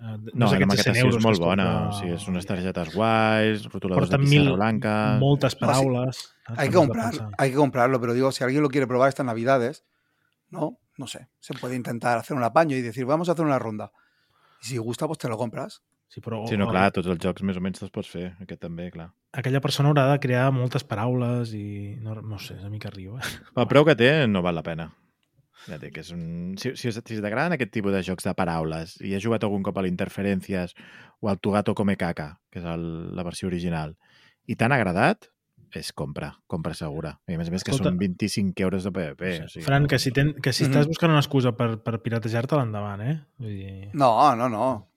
[0.00, 1.88] Eh, No, és la aquests 100 maquetació és que molt es compra- bona.
[1.88, 4.94] O sigui, és unes targetes guais, rotuladors Porta de pissarra mil- blanca...
[5.20, 5.64] Moltes No, sí.
[5.66, 6.34] paraules.
[6.56, 9.24] Hay que, No comprar, hay que comprarlo, pero digo, si alguien lo quiere probar estas
[9.26, 9.84] navidades,
[10.50, 10.78] ¿no?
[10.98, 13.92] No sé, se puede intentar hacer un apaño y decir, vamos a hacer una ronda.
[14.62, 15.82] Y si gusta, pues te lo compras.
[16.08, 18.36] Sí, però Sí, no, clar, tots els jocs més o menys te'ls pots fer.
[18.40, 19.08] Aquest també, clar.
[19.32, 23.16] aquella persona haurà de crear moltes paraules i no, no sé, és una mica riu.
[23.18, 23.22] Eh?
[23.56, 24.92] El preu que té no val la pena.
[25.68, 26.54] Ja dic, és un...
[26.60, 29.78] Si, si, si t'agraden aquest tipus de jocs de paraules i has jugat algun cop
[29.78, 30.74] a l'Interferències
[31.20, 33.94] o al Tugato Come Caca, que és el, la versió original,
[34.46, 35.30] i t'han agradat,
[35.74, 37.16] és compra, compra segura.
[37.26, 39.30] I a més a més que Escolta, són 25 euros de PvP.
[39.42, 40.70] O sigui, Fran, que si, ten, que si Mhm.
[40.70, 43.16] estàs buscant una excusa per, per piratejar-te, l'endavant, eh?
[43.38, 44.90] Vull dir, No, no, no.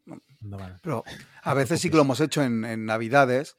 [0.44, 0.76] endavant.
[0.84, 1.04] Pero
[1.44, 3.58] a veces sí que lo hemos hecho en, en navidades,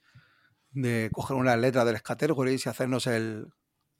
[0.71, 3.49] de coger una letra del Scattergories y hacernos el...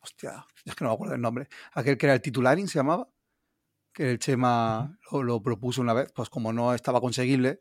[0.01, 1.49] Hostia, es que no me acuerdo el nombre.
[1.73, 3.09] Aquel que era el titularing, se llamaba.
[3.93, 7.61] Que el Chema lo, lo propuso una vez, pues como no estaba conseguible,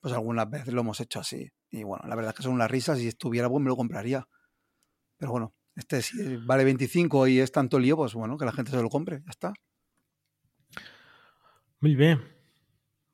[0.00, 1.50] pues algunas veces lo hemos hecho así.
[1.70, 2.98] Y bueno, la verdad es que son unas risas.
[2.98, 4.28] Si estuviera, pues me lo compraría.
[5.16, 8.70] Pero bueno, este si vale 25 y es tanto lío, pues bueno, que la gente
[8.70, 9.22] se lo compre.
[9.24, 9.52] Ya está.
[11.80, 12.39] Molt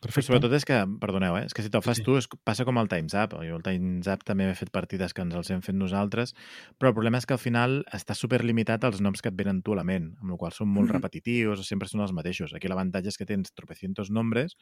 [0.07, 0.11] bé.
[0.11, 0.27] Però Perfecte.
[0.27, 1.45] sobretot és que, perdoneu, eh?
[1.47, 2.05] és que si te'l fas Sí.
[2.05, 3.35] tu és, passa com el Time's Up.
[3.43, 6.35] Jo el Time's Up també he fet partides que ens els hem fet nosaltres,
[6.79, 9.73] però el problema és que al final està superlimitat als noms que et venen tu
[9.73, 10.95] a la ment, amb la qual són molt Mhm.
[11.01, 12.55] repetitius o sempre són els mateixos.
[12.55, 14.57] Aquí l'avantatge és que tens tropecientos nombres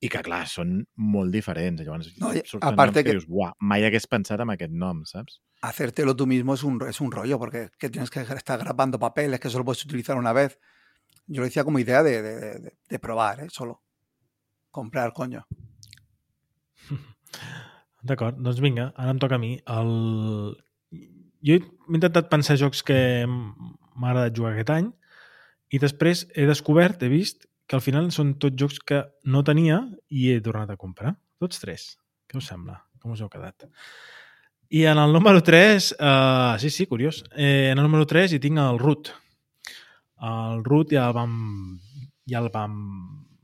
[0.00, 1.80] i que, clar, són molt diferents.
[1.82, 4.72] Llavors, No, i surten aparte noms que, que- dius, uah, mai hagués pensat en aquest
[4.72, 5.40] nom, saps?
[5.62, 9.38] hacértelo tú mismo es un, es un rollo, porque que tienes que estar grabando papeles
[9.38, 10.58] que solo puedes utilizar una vez.
[11.28, 13.46] Yo lo decía como idea de, de- de- de probar, ¿eh?
[13.48, 13.81] solo.
[14.72, 15.44] Comprar, coño.
[18.08, 19.54] D'acord, doncs vinga, ara em toca a mi.
[19.68, 19.92] El...
[21.44, 21.62] Jo he
[21.94, 22.98] intentat pensar jocs que
[23.28, 24.88] m'ha agradat jugar aquest any
[25.72, 29.02] i després he descobert, he vist, que al final són tots jocs que
[29.32, 31.14] no tenia i he tornat a comprar.
[31.42, 31.86] Tots tres.
[32.28, 32.78] Què us sembla?
[33.02, 33.66] Com us heu quedat?
[34.72, 38.40] I en el número 3, uh, sí, sí, curiós, eh, en el número 3 hi
[38.40, 39.10] tinc el Root.
[40.22, 41.34] El Root ja el vam,
[42.30, 42.78] ja el vam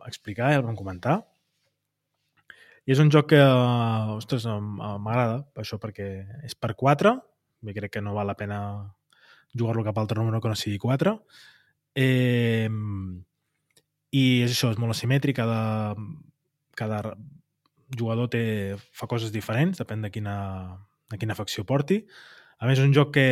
[0.07, 1.19] explicar, ja el vam comentar.
[2.89, 3.41] I és un joc que,
[4.15, 6.07] ostres, m'agrada, això, perquè
[6.47, 7.13] és per 4,
[7.61, 8.61] bé, crec que no val la pena
[9.53, 11.13] jugar-lo cap altre número que no sigui 4.
[11.99, 12.71] Eh,
[14.17, 15.95] I és això, és molt asimètric, cada,
[16.79, 17.03] cada
[17.99, 18.43] jugador té,
[18.97, 20.37] fa coses diferents, depèn de quina,
[21.13, 22.03] de quina facció porti.
[22.59, 23.27] A més, és un joc que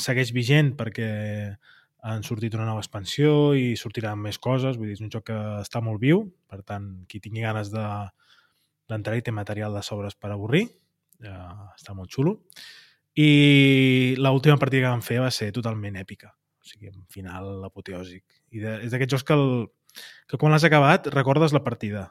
[0.00, 1.10] segueix vigent perquè
[2.02, 5.38] han sortit una nova expansió i sortiran més coses, vull dir, és un joc que
[5.62, 7.86] està molt viu, per tant, qui tingui ganes de
[8.90, 10.66] d'entrar i té material de sobres per avorrir,
[11.22, 11.36] ja
[11.76, 12.34] està molt xulo.
[13.16, 18.24] I l'última partida que vam fer va ser totalment èpica, o sigui, un final apoteòsic.
[18.52, 22.10] I de, és d'aquests jocs que, el, que quan l'has acabat recordes la partida.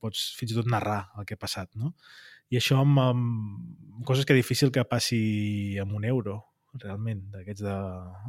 [0.00, 1.92] Pots fins i tot narrar el que ha passat, no?
[2.50, 6.40] I això amb, amb coses que és difícil que passi amb un euro,
[6.78, 7.76] realment, d'aquests de...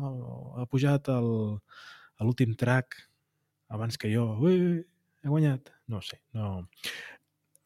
[0.01, 2.97] Oh, ha pujat a l'últim track
[3.71, 4.25] abans que jo.
[4.41, 4.81] Ui,
[5.21, 5.73] he guanyat.
[5.91, 6.67] No sé, no...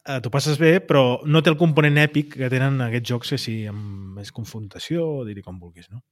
[0.06, 3.40] Eh, T'ho passes bé, però no té el component èpic que tenen aquests jocs que
[3.42, 6.04] sí, amb més confrontació, dir-hi com vulguis, no?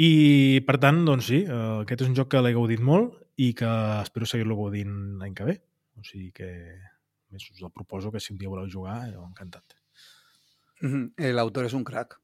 [0.00, 3.50] I, per tant, doncs sí, eh, aquest és un joc que l'he gaudit molt i
[3.56, 3.68] que
[4.04, 5.58] espero seguir-lo gaudint l'any que ve.
[5.98, 6.48] O sigui que
[7.30, 9.76] més us el proposo que si un dia voleu jugar, jo encantat.
[10.80, 12.16] Ujú, El autor es un crack.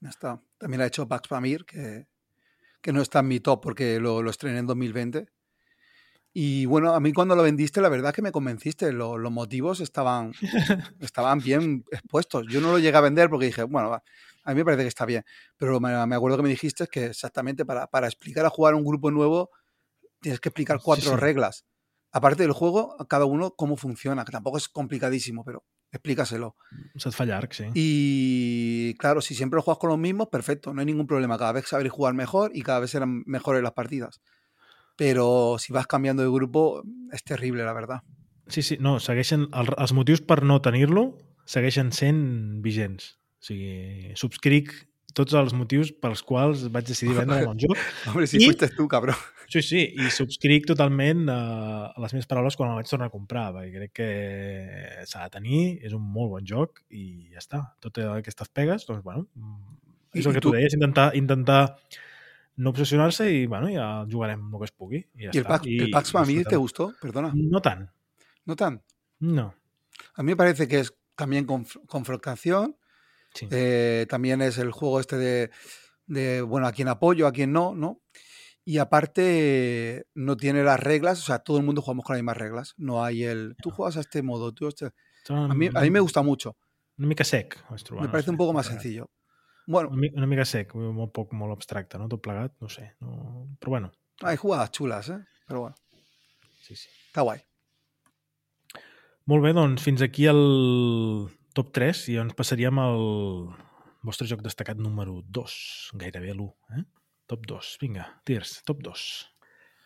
[0.00, 0.42] Ya está.
[0.58, 2.06] También ha hecho Pax Pamir, que,
[2.82, 5.28] que no está en mi top porque lo, lo estrené en 2020.
[6.32, 8.92] Y bueno, a mí cuando lo vendiste, la verdad que me convenciste.
[8.92, 10.32] Lo- los motivos estaban,
[11.00, 12.46] estaban bien expuestos.
[12.48, 15.06] Yo no lo llegué a vender porque dije, bueno, a mí me parece que está
[15.06, 15.24] bien.
[15.56, 18.84] Pero me, me acuerdo que me dijiste que exactamente para, para explicar a jugar un
[18.84, 19.50] grupo nuevo
[20.20, 21.16] tienes que explicar cuatro sí.
[21.16, 21.64] reglas.
[22.12, 26.56] Aparte del juego, a cada uno cómo funciona, que tampoco es complicadísimo, pero explícaselo.
[26.96, 27.66] Se't fa llarg, sí.
[27.74, 31.38] Y claro, si siempre lo juegas con los mismos, perfecto, no hay ningún problema.
[31.38, 34.20] Cada vez sabréis jugar mejor y cada vez serán mejores las partidas.
[34.96, 36.82] Pero si vas cambiando de grupo,
[37.12, 38.02] es terrible, la verdad.
[38.48, 39.48] Sí, sí, no, segueixen...
[39.54, 41.14] El, els motius per no tenir-lo
[41.46, 43.14] segueixen sent vigents.
[43.40, 44.74] O sigui, subscric
[45.16, 47.76] tots els motius pels quals vaig decidir vendre el joc.
[48.10, 49.16] Hombre, si I- fuiste tú, cabrón.
[49.50, 53.48] Sí, sí, i subscric totalment uh, les meves paraules quan el vaig tornar a comprar,
[53.56, 54.10] perquè crec que
[55.10, 57.64] s'ha de tenir, és un molt bon joc i ja està.
[57.82, 59.26] Tot aquestes pegues, doncs, bueno,
[60.14, 61.76] és I- el i que tu tu- deies, intentar, intentar
[62.62, 64.98] no obsessionar-se i, bueno, ja jugarem el que es pugui.
[65.18, 65.48] I, ja ¿Y el està.
[65.56, 66.92] Pax, el Pax Family te gustó?
[67.02, 67.32] Perdona.
[67.34, 67.88] No tant,
[68.46, 68.82] ¿No tan?
[69.18, 69.54] no.
[70.14, 72.76] A mí me parece que es también conf- confrontación.
[73.34, 73.46] Sí.
[73.50, 75.50] eh, también es el juego este de,
[76.06, 78.00] de, bueno, a quién apoyo, a quién no, ¿no?
[78.64, 82.36] Y aparte no tiene las reglas, o sea, todo el mundo jugamos con las mismas
[82.36, 82.74] reglas.
[82.76, 84.90] No hay el, tú juegas a este modo, tú a este...
[85.28, 86.56] A mí, a mí me gusta mucho.
[86.98, 87.56] Una mica sec.
[88.00, 89.10] Me parece un poco más sencillo.
[89.66, 92.08] Bueno, Una, mi- una mica sec, molt poc, molt abstracte, no?
[92.08, 92.94] Tot plegat, no sé.
[93.00, 93.46] No...
[93.60, 95.18] Però bueno, hay jugadas chulas, ¿eh?
[95.46, 95.76] Pero bueno,
[96.60, 96.88] sí, sí.
[97.06, 97.40] está guay.
[99.30, 103.02] Molt bé, doncs fins aquí el top 3 i ens passaríem al
[104.06, 105.56] vostre joc destacat número 2,
[106.00, 106.78] gairebé l'1.
[106.78, 106.84] Eh?
[107.30, 109.04] Top 2, vinga, Tirs, top 2.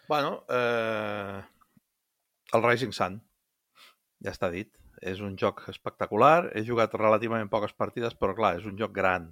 [0.08, 1.40] Bueno, eh,
[2.52, 3.20] el Rising Sun,
[4.24, 4.72] ja està dit.
[5.04, 6.50] És un joc espectacular.
[6.56, 9.26] He jugat relativament poques partides, però clar, és un joc gran.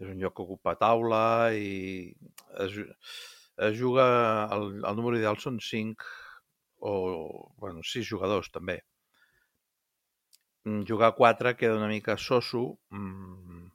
[0.00, 2.12] És un joc que ocupa taula i
[2.64, 2.78] es,
[3.68, 4.06] es juga...
[4.54, 6.08] El, el número ideal són 5
[6.88, 6.94] o,
[7.60, 8.78] bueno, 6 jugadors, també.
[10.64, 13.66] Mm, Jugar 4 queda una mica soso mm,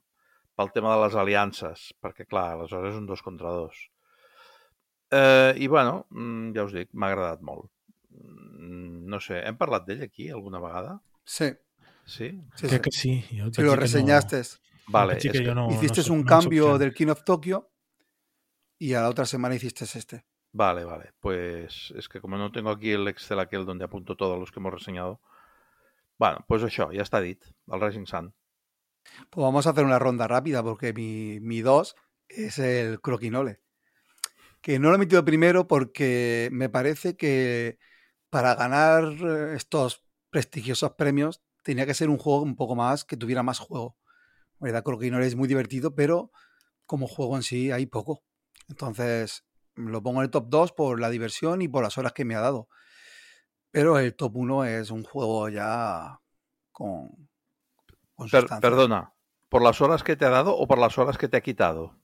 [0.56, 3.76] pel tema de les aliances, perquè clar, aleshores és un 2 contra 2.
[5.10, 7.70] Eh, I bueno, mm, ja us dic, m'ha agradat molt.
[8.10, 10.98] Mm, No sé, hem parlat d'ell aquí alguna vegada?
[11.24, 11.52] Sí,
[12.04, 12.56] Sí, sí, Sí?
[12.56, 12.66] sí.
[12.68, 13.24] Crec que sí.
[13.32, 17.22] Lo que reseñaste, No, Vale, que que, no, hiciste no un cambio del King of
[17.22, 17.70] Tokyo
[18.78, 20.24] y a la otra semana hiciste este.
[20.52, 21.12] vale, vale.
[21.20, 24.60] Pues es que como no tengo aquí el Excel aquel donde apunto todos los que
[24.60, 25.20] hemos reseñado,
[26.18, 28.32] bueno, pues això, ja està dit, el Rising Sun.
[29.30, 31.94] Pues vamos a hacer una ronda rápida porque mi, mi 2
[32.28, 33.60] es el Croquinole.
[34.60, 37.78] Que no lo he metido primero porque me parece que
[38.30, 43.16] para ganar eh, estos prestigiosos premios tenía que ser un juego un poco más que
[43.16, 43.96] tuviera más juego.
[44.58, 46.32] La verdad, Croquinole es muy divertido, pero
[46.86, 48.24] como juego en sí hay poco.
[48.68, 49.44] Entonces
[49.74, 52.34] lo pongo en el top 2 por la diversión y por las horas que me
[52.34, 52.68] ha dado.
[53.70, 56.20] Pero el top 1 es un juego ya
[56.72, 57.30] con,
[58.14, 58.60] con Per- sustancia.
[58.60, 59.14] perdona,
[59.50, 61.96] ¿por las horas que te ha dado o por las horas que te ha quitado?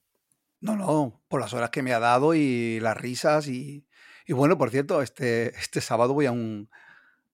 [0.61, 3.87] No, no, por las horas que me ha dado y las risas y,
[4.27, 6.71] y bueno, por cierto, este, este sábado voy a un,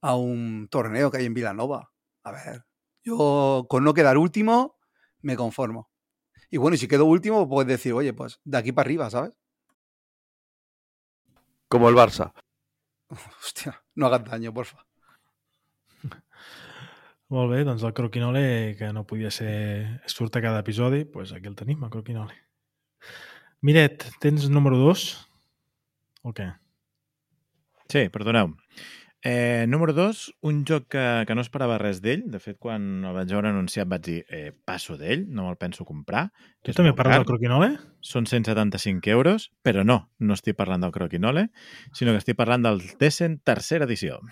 [0.00, 1.92] a un torneo que hay en Vilanova.
[2.24, 2.64] A ver,
[3.04, 4.78] yo con no quedar último
[5.22, 5.90] me conformo.
[6.50, 9.32] Y bueno, y si quedo último, puedes decir, oye, pues de aquí para arriba, ¿sabes?
[11.68, 12.32] Como el Barça.
[13.40, 14.84] Hostia, no hagas daño, porfa.
[17.30, 20.00] Molt bé, doncs el Croquinole, que no podia ser...
[20.10, 22.34] surt a cada episodi, doncs aquí el tenim, el Croquinole.
[23.62, 25.04] Miret, tens número 2?
[26.26, 26.48] O què?
[27.90, 28.50] Sí, perdoneu.
[29.22, 32.22] Eh, número 2, un joc que, que no esperava res d'ell.
[32.32, 35.84] De fet, quan el vaig veure anunciat vaig dir eh, passo d'ell, no me'l penso
[35.84, 36.30] comprar.
[36.64, 37.20] Tu també parles car.
[37.20, 37.70] del Croquinole?
[38.00, 41.50] Són 175 euros, però no, no estic parlant del Croquinole,
[41.92, 44.22] sinó que estic parlant del Descent tercera edició.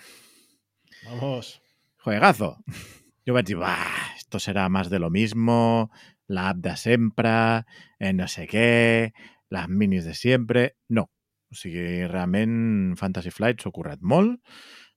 [1.04, 1.58] Vamos.
[2.04, 2.56] Juegazo.
[3.28, 5.90] Jo vaig dir, bah, esto será más de lo mismo,
[6.32, 7.66] la app de sempre,
[7.98, 9.12] eh, no sé què,
[9.52, 10.62] les minis de sempre...
[10.88, 11.10] No.
[11.52, 14.36] O sigui, realment Fantasy Flight s'ho currat molt,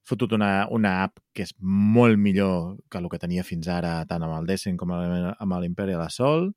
[0.04, 4.22] fotut una, una app que és molt millor que el que tenia fins ara tant
[4.26, 6.52] amb el Descent com amb l'Imperial Assault,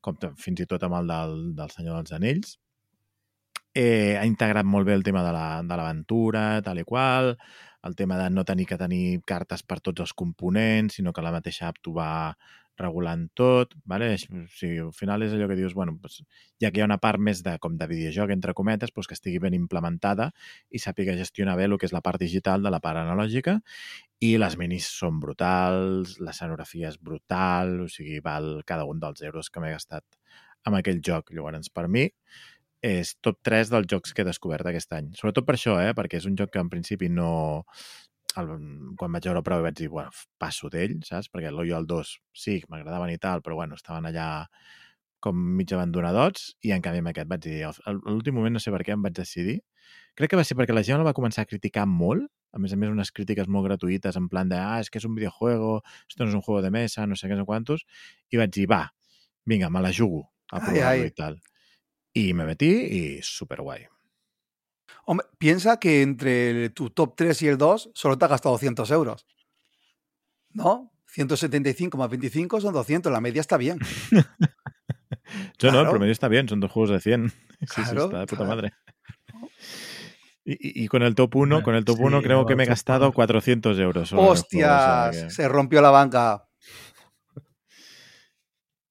[0.00, 2.56] com fins i tot amb el del, del Senyor dels Anells.
[3.76, 7.34] Eh, ha integrat molt bé el tema de la- de l'aventura, la, tal i qual,
[7.84, 11.30] el tema de no tenir que tenir cartes per tots els components, sinó que la
[11.34, 12.36] mateixa app t'ho va
[12.80, 14.12] regulant tot, vale?
[14.14, 16.22] o sigui, al final és allò que dius, bueno, doncs,
[16.62, 19.16] ja que hi ha una part més de, com de videojoc, entre cometes, doncs que
[19.18, 20.30] estigui ben implementada
[20.70, 23.58] i sàpiga gestionar bé el que és la part digital de la part analògica
[24.24, 29.50] i les minis són brutals, l'escenografia és brutal, o sigui, val cada un dels euros
[29.50, 30.04] que m'he gastat
[30.66, 31.32] amb aquell joc.
[31.36, 32.08] Llavors, per mi,
[32.86, 35.12] és top 3 dels jocs que he descobert aquest any.
[35.18, 35.92] Sobretot per això, eh?
[35.96, 37.64] perquè és un joc que en principi no...
[38.40, 38.50] El,
[39.00, 41.30] quan vaig veure la prova vaig dir, bueno, passo d'ell, saps?
[41.32, 44.28] Perquè l'Oyo al 2 sí, m'agradaven i tal, però bueno, estaven allà
[45.24, 48.72] com mig abandonadots i en canvi amb aquest vaig dir, a l'últim moment no sé
[48.74, 49.60] per què em vaig decidir.
[50.16, 52.72] Crec que va ser perquè la gent el va començar a criticar molt, a més
[52.72, 55.80] a més unes crítiques molt gratuïtes en plan de, ah, és que és un videojuego,
[56.08, 57.84] esto no és un juego de mesa, no sé què, no quantos,
[58.32, 58.86] i vaig dir, va,
[59.46, 61.06] vinga, me la jugo a ai.
[61.06, 61.42] i tal.
[62.12, 63.86] Y me metí y súper guay.
[65.08, 68.54] Hombre, piensa que entre el- tu top 3 y el 2 solo te has gastado
[68.54, 69.24] 200 euros.
[70.50, 70.92] ¿No?
[71.06, 73.78] 175 más 25 son 200, la media está bien.
[75.58, 77.32] Yo no, el promedio está bien, son dos juegos de 100.
[77.58, 78.48] Sí, sí, Claro, está de puta claro.
[78.54, 78.72] madre.
[80.44, 82.66] Y, con el top 1, Bueno, con el top sí, 1 creo que me he
[82.66, 83.12] gastado uno.
[83.14, 84.12] 400 euros.
[84.12, 85.24] ¡Hostias!
[85.24, 86.46] que Se rompió la banca.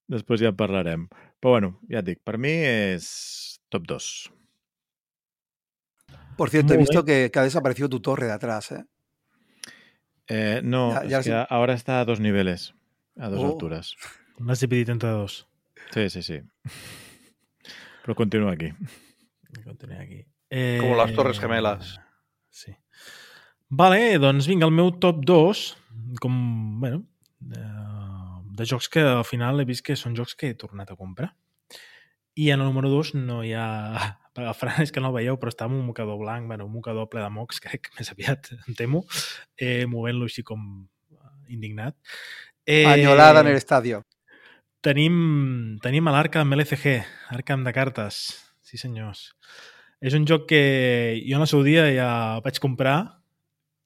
[0.10, 1.08] Després ja en parlarem.
[1.42, 3.08] Però bueno, ja et dic, per mi és
[3.74, 4.10] top 2.
[6.38, 8.84] Por cierto, he visto que, que ha desaparecido tu torre de atrás, ¿eh?
[10.28, 12.74] Eh, no, Ya- es ya que ahora está a dos niveles,
[13.18, 13.48] a dos Oh.
[13.48, 13.96] alturas.
[14.40, 15.48] L'has dividit entre dos.
[15.94, 16.42] Sí, sí, sí.
[18.04, 18.74] Però continua aquí.
[19.64, 20.26] Continuem aquí.
[20.50, 20.78] Eh...
[20.82, 22.00] Com les Torres Gemelas.
[22.50, 22.76] Sí.
[23.70, 25.62] Vale, doncs vinga, el meu top 2,
[26.22, 27.04] com, bueno,
[27.42, 30.96] eh, de jocs que al final he vist que són jocs que he tornat a
[31.00, 31.32] comprar.
[32.36, 34.20] I en el número 2 no hi ha...
[34.36, 36.76] El Fran és que no el veieu, però està amb un mocador blanc, bueno, un
[36.76, 39.06] mocador ple de mocs, crec, més aviat, em temo,
[39.58, 40.66] eh, movent-lo així com
[41.16, 41.98] eh, indignat.
[42.66, 44.02] Eh, Añolada en el estadio.
[44.86, 47.00] Tenim, tenim l'Arkham LCG,
[47.34, 48.26] Arkham de cartes.
[48.66, 49.32] Sí, senyors.
[50.02, 50.62] És un joc que
[51.26, 52.10] jo en el seu dia ja
[52.46, 52.98] vaig comprar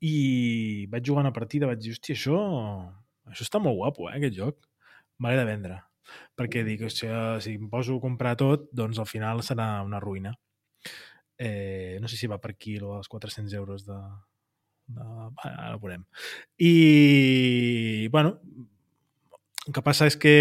[0.04, 2.40] i vaig jugar una partida, vaig dir, hòstia, això,
[3.32, 4.58] això està molt guapo, eh, aquest joc.
[5.20, 5.78] Me l'he de vendre.
[6.40, 10.34] Perquè dic, hòstia, si em poso a comprar tot, doncs al final serà una ruïna.
[11.40, 13.99] Eh, no sé si va per quilo als 400 euros de...
[14.95, 15.06] de...
[15.44, 16.03] Ara ho veurem.
[16.60, 18.40] I, bueno,
[19.68, 20.36] el que passa és que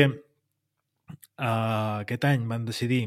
[1.38, 3.04] uh, aquest any van decidir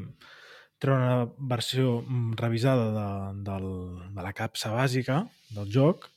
[0.81, 3.09] treure una versió mm, revisada de,
[3.47, 3.67] del,
[4.15, 5.21] de la capsa bàsica
[5.53, 6.07] del joc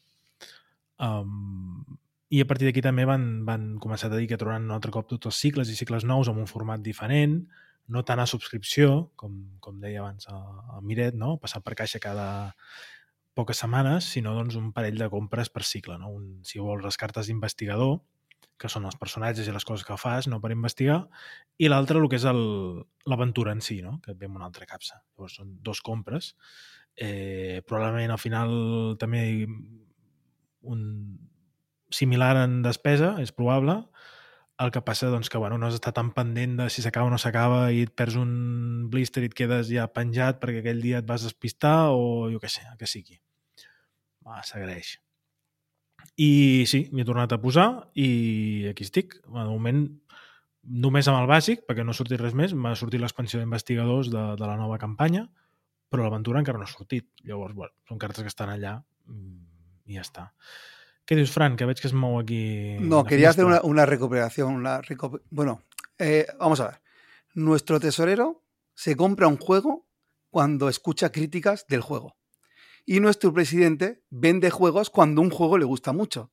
[0.99, 1.83] um,
[2.31, 5.09] i a partir d'aquí també van, van començar a dir que trobaran un altre cop
[5.11, 7.43] tots els cicles i cicles nous amb un format diferent,
[7.87, 10.39] no tant a subscripció, com, com deia abans a,
[10.79, 11.37] a Miret, no?
[11.39, 12.27] passar per caixa cada
[13.35, 15.99] poques setmanes, sinó doncs, un parell de compres per cicle.
[15.99, 16.13] No?
[16.15, 17.99] Un, si vols les cartes d'investigador,
[18.57, 21.01] que són els personatges i les coses que fas, no per investigar,
[21.59, 23.99] i l'altre el que és el- l'aventura en si, no?
[24.01, 25.03] que et ve amb una altra capsa.
[25.19, 26.37] Llavors són dos compres.
[26.97, 29.25] Eh, probablement al final també
[30.63, 30.85] un
[31.95, 33.79] similar en despesa, és probable.
[34.63, 37.15] El que passa doncs, que bueno, no has d'estar tan pendent de si s'acaba o
[37.15, 38.35] no s'acaba i et perds un
[38.91, 42.51] blister i et quedes ja penjat perquè aquell dia et vas despistar o jo què
[42.53, 43.19] sé, el que sigui.
[44.25, 44.95] Va, s'agraeix.
[46.21, 47.67] I sí, m'hi he tornat a posar
[47.99, 49.17] i aquí estic.
[49.27, 49.83] De moment,
[50.85, 52.55] només amb el bàsic, perquè no ha sortit res més.
[52.55, 55.27] M'ha sortit l'expansió d'investigadors de, de la nova campanya,
[55.91, 57.09] però l'aventura encara no ha sortit.
[57.27, 58.77] Llavors, bueno, són cartes que estan allà
[59.11, 60.29] mm, i ja està.
[61.07, 61.57] Què dius, Fran?
[61.57, 62.77] Que veig que es mou aquí...
[62.81, 64.55] No, quería hacer una, una recuperación.
[64.55, 65.63] Una reco- bueno,
[65.99, 66.81] eh, vamos a ver.
[67.35, 68.43] Nuestro tesorero
[68.75, 69.87] se compra un juego
[70.31, 72.17] cuando escucha críticas del juego.
[72.87, 76.33] Y nuestro presidente vende juegos cuando un juego le gusta mucho.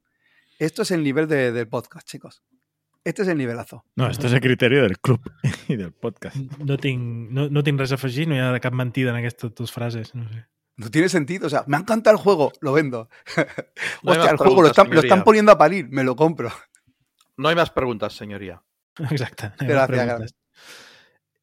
[0.59, 2.43] Esto es el nivel de- del podcast, chicos.
[3.03, 3.83] Este es el nivelazo.
[3.95, 5.19] No, esto es el criterio del club
[5.67, 6.35] i del podcast.
[6.59, 9.55] No tinc, no, no tinc res a afegir, no hi ha cap mentida en aquestes
[9.57, 10.13] dues frases.
[10.13, 10.45] No sé.
[10.77, 11.47] No tiene sentido.
[11.47, 13.09] O sea, me ha encantado el juego, lo vendo.
[14.03, 15.23] No hay Hostia, más el juego lo preguntas, están, lo están señoría.
[15.23, 16.49] poniendo a parir, me lo compro.
[17.37, 18.61] No hay más preguntas, señoría.
[19.09, 19.47] Exacte.
[19.47, 20.35] a Gràcies, preguntes.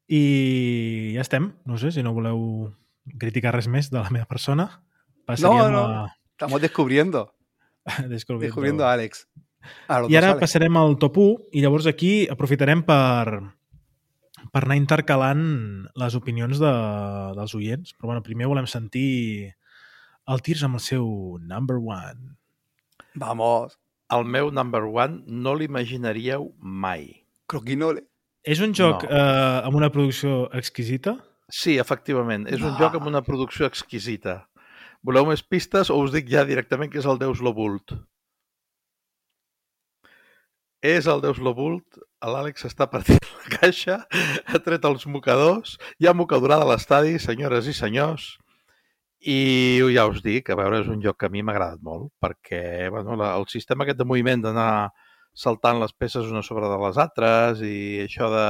[0.09, 1.53] I ja estem.
[1.65, 2.73] No sé si no voleu
[3.19, 4.83] criticar res més de la meva persona.
[5.27, 6.15] Passaríem No, a...
[6.33, 7.35] Estamos descubriendo,
[8.09, 8.97] Descubriendo, descubriendo a
[10.01, 10.41] los I ara Alex.
[10.41, 13.43] passarem al top 1 i llavors aquí aprofitarem per,
[14.53, 15.43] per anar intercalant
[15.99, 16.73] les opinions de,
[17.39, 17.95] dels oients.
[17.99, 19.55] Però bueno, primer volem sentir
[20.29, 22.37] el Tirs amb el seu number one.
[23.15, 23.79] Vamos,
[24.11, 27.25] El meu number one no l'imaginaríeu mai.
[27.47, 28.03] croquinole.
[28.45, 29.11] És un joc No.
[29.11, 31.16] eh, amb una producció exquisita?
[31.49, 32.47] Sí, efectivament.
[32.49, 32.79] És un No.
[32.79, 34.49] joc amb una producció exquisita.
[35.03, 37.93] Voleu més pistes o us dic ja directament que és el Deus Lobult?
[40.83, 41.99] És el Deus Lobult.
[42.23, 44.01] L'Àlex està partint la caixa,
[44.47, 48.37] ha tret els mocadors, hi ha mocadorada a l'estadi, senyores i senyors,
[49.19, 52.13] i ja us dic, a veure, és un joc que a mi m'ha agradat molt,
[52.23, 54.91] perquè bueno, la, el sistema aquest de moviment d'anar
[55.35, 58.47] saltant les peces una sobre de les altres i això de...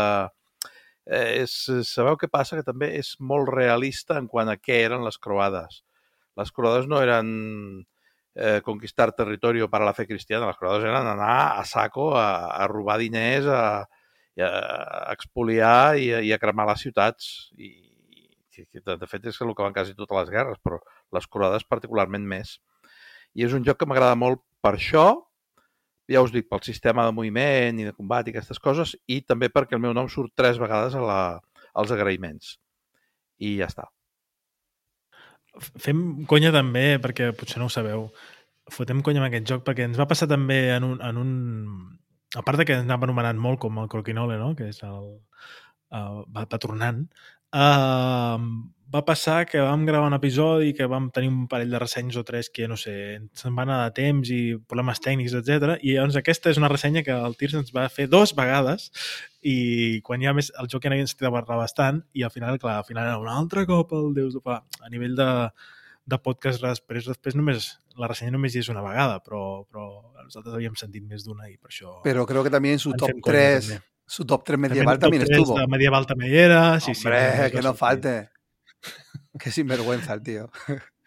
[1.08, 1.54] Eh, és,
[1.88, 2.56] sabeu què passa?
[2.56, 5.82] Que també és molt realista en quant a què eren les croades.
[6.36, 7.30] Les croades no eren
[8.38, 12.66] eh, conquistar per a la fe cristiana, les croades eren anar a saco a, a
[12.70, 13.82] robar diners, a,
[14.38, 17.50] a, expoliar i a, i a cremar les ciutats.
[17.58, 17.74] I,
[18.58, 20.78] i, de fet, és el que van quasi totes les guerres, però
[21.14, 22.58] les croades particularment més.
[23.34, 25.06] I és un joc que m'agrada molt per això,
[26.08, 29.50] ja us dic, pel sistema de moviment i de combat i aquestes coses, i també
[29.52, 31.20] perquè el meu nom surt tres vegades a la,
[31.74, 32.56] als agraïments.
[33.38, 33.86] I ja està.
[35.60, 38.08] Fem conya també, perquè potser no ho sabeu,
[38.72, 41.30] fotem conya amb aquest joc, perquè ens va passar també en un, en un,
[42.36, 44.52] a part de que anava anomenant molt com el Croquinole, no?
[44.58, 45.08] que és el,
[45.94, 47.04] uh, va, va tornant,
[47.56, 48.38] uh,
[48.88, 52.24] va passar que vam gravar un episodi que vam tenir un parell de ressenyes o
[52.24, 52.94] tres que, no sé,
[53.36, 54.40] se'n van anar de temps i
[54.70, 55.74] problemes tècnics, etc.
[55.84, 58.88] I llavors aquesta és una ressenya que el Tirs ens va fer dos vegades
[59.44, 62.88] i quan ja més el joc ja sentit parlar bastant i al final, clar, al
[62.88, 64.62] final era un altre cop el Déus de Fa.
[64.80, 65.28] A nivell de,
[66.08, 69.90] de podcast després, després només la ressenya només hi és una vegada, però, però
[70.24, 72.00] nosaltres havíem sentit més d'una i per això...
[72.08, 73.84] Pero creo que también su ens top fem conya, 3, també.
[74.06, 75.60] su top 3 També medieval tres estuvo.
[75.68, 76.80] Medieval també era.
[76.80, 78.16] Sí, sí, Hombre, sí, que no falte.
[79.38, 80.50] Qué sinvergüenza el tío.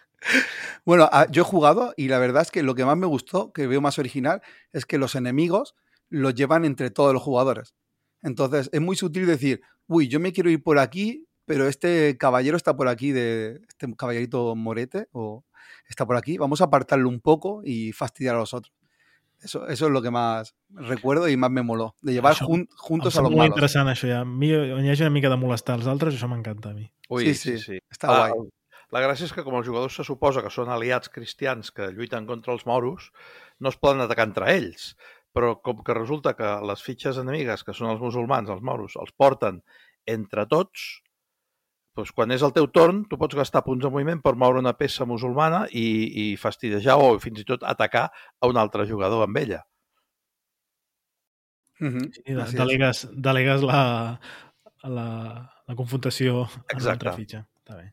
[0.85, 3.51] Bueno, ah, yo he jugado y la verdad es que lo que más me gustó,
[3.53, 5.75] que veo más original, es que los enemigos
[6.09, 7.73] los llevan entre todos los jugadores.
[8.21, 12.55] Entonces es muy sutil decir, uy, yo me quiero ir por aquí, pero este caballero
[12.55, 15.43] está por aquí, de este caballerito morete, o
[15.87, 18.73] está por aquí, vamos a apartarlo un poco y fastidiar a los otros.
[19.41, 22.59] Eso, eso es lo que más recuerdo y más me moló, de llevar Això jun-
[22.61, 23.49] Em juntos a los molt malos.
[23.55, 24.07] interessant, això.
[24.07, 24.19] Ja.
[24.21, 26.91] A mi, on hi hagi una mica de molestar els altres, això m'encanta a mi.
[27.09, 27.79] Ui, Sí, sí, sí, sí.
[27.91, 28.49] està Ah, guai.
[28.91, 32.25] La gràcia és que com els jugadors se suposa que són aliats cristians que lluiten
[32.27, 33.11] contra els moros,
[33.59, 34.95] no es poden atacar entre ells.
[35.33, 39.13] Però com que resulta que les fitxes enemigues, que són els musulmans, els moros, els
[39.15, 39.63] porten
[40.05, 41.01] entre tots,
[41.97, 44.75] doncs quan és el teu torn, tu pots gastar punts de moviment per moure una
[44.79, 45.85] peça musulmana i,
[46.23, 49.63] i fastidejar o fins i tot atacar a un altre jugador amb ella.
[51.81, 51.87] Sí,
[52.27, 52.59] de, así es.
[52.59, 53.81] delegues, delegues la,
[54.83, 55.07] la,
[55.67, 57.17] la confrontació en una altra Exacte.
[57.17, 57.43] fitxa.
[57.63, 57.89] Està bé.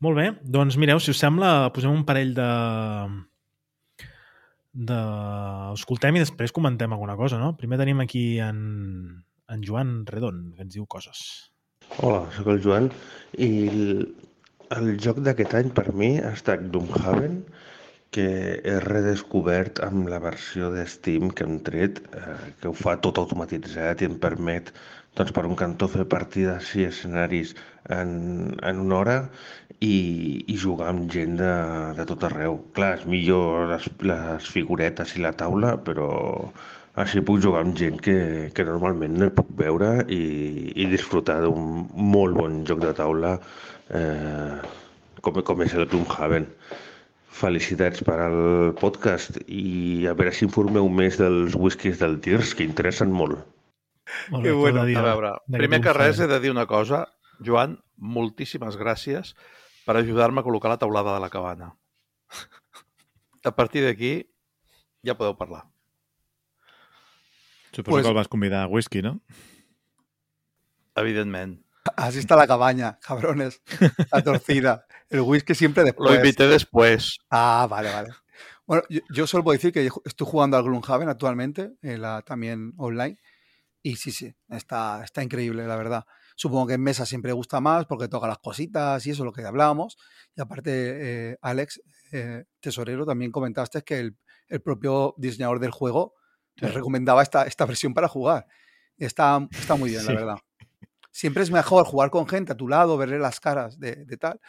[0.00, 2.48] Molt bé, doncs mireu, si us sembla, posem un parell de...
[4.72, 4.98] de...
[5.76, 7.52] Escoltem i després comentem alguna cosa, no?
[7.60, 8.60] Primer tenim aquí en,
[9.48, 11.22] en Joan Redon, que ens diu coses.
[11.98, 12.84] Hola, sóc el Joan
[13.44, 13.80] i el,
[14.76, 17.40] el joc d'aquest any per mi ha estat Doomhaven
[18.14, 18.26] que
[18.62, 23.18] he redescobert amb la versió de Steam que hem tret, eh, que ho fa tot
[23.22, 24.70] automatitzat i em permet
[25.18, 27.56] doncs, per un cantó fer partides i escenaris
[27.98, 28.12] en,
[28.70, 29.18] en una hora
[29.80, 29.94] i,
[30.46, 31.52] i jugar amb gent de,
[31.98, 32.60] de tot arreu.
[32.78, 36.10] Clar, és millor les, les figuretes i la taula, però
[36.98, 40.22] així puc jugar amb gent que, que normalment no puc veure i,
[40.74, 43.36] i disfrutar d'un molt bon joc de taula
[43.94, 44.56] eh,
[45.22, 46.48] com, com és el Gloomhaven.
[47.40, 48.40] Felicitats per al
[48.80, 53.38] podcast i a veure si informeu més dels whiskies del Tirs, que interessen molt.
[54.34, 54.82] Molt Que bé, bueno.
[54.82, 57.04] tot dir A veure, primer que res he de dir una cosa.
[57.46, 59.32] Joan, moltíssimes gràcies
[59.86, 61.72] per ajudar-me a col·locar la taulada de la cabana.
[63.48, 64.14] A partir d'aquí
[65.06, 65.69] ja podeu parlar.
[67.72, 69.20] Suposo Pues- que el vas convidar a whisky, no?
[70.96, 71.64] Evidentment.
[71.96, 73.62] Así está la cabaña, cabrones.
[74.12, 74.86] La torcida.
[75.08, 76.16] El whisky siempre Lo después.
[76.16, 77.18] invité después.
[77.30, 78.10] Ah, vale, vale.
[78.66, 82.72] Bueno, yo, yo solo puedo decir que estoy jugando al Gloomhaven actualmente, en la, también
[82.76, 83.18] online.
[83.82, 86.04] Y sí, sí, está, está increíble, la verdad.
[86.36, 89.42] Supongo que en mesa siempre gusta más porque toca las cositas y eso, lo que
[89.44, 89.96] hablábamos.
[90.36, 91.80] Y aparte, eh, Alex,
[92.12, 94.16] eh, tesorero, también comentaste que el,
[94.48, 96.14] el propio diseñador del juego
[96.60, 98.46] les recomendaba esta, esta versión para jugar.
[98.96, 100.08] Está, está muy bien, Sí.
[100.12, 100.38] la verdad.
[101.12, 104.40] Siempre es mejor jugar con gente a tu lado, verle las caras de, de tal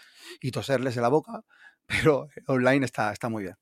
[0.41, 1.41] y toserles en la boca,
[1.87, 3.55] pero online está, está muy bien.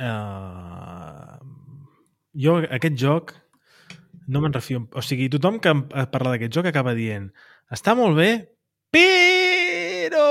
[0.00, 1.36] Uh,
[2.32, 3.34] jo, aquest joc,
[4.32, 4.86] no me'n refio.
[4.96, 5.82] O sigui, tothom que em
[6.12, 7.26] parla d'aquest joc acaba dient
[7.70, 8.30] està molt bé,
[8.94, 10.24] però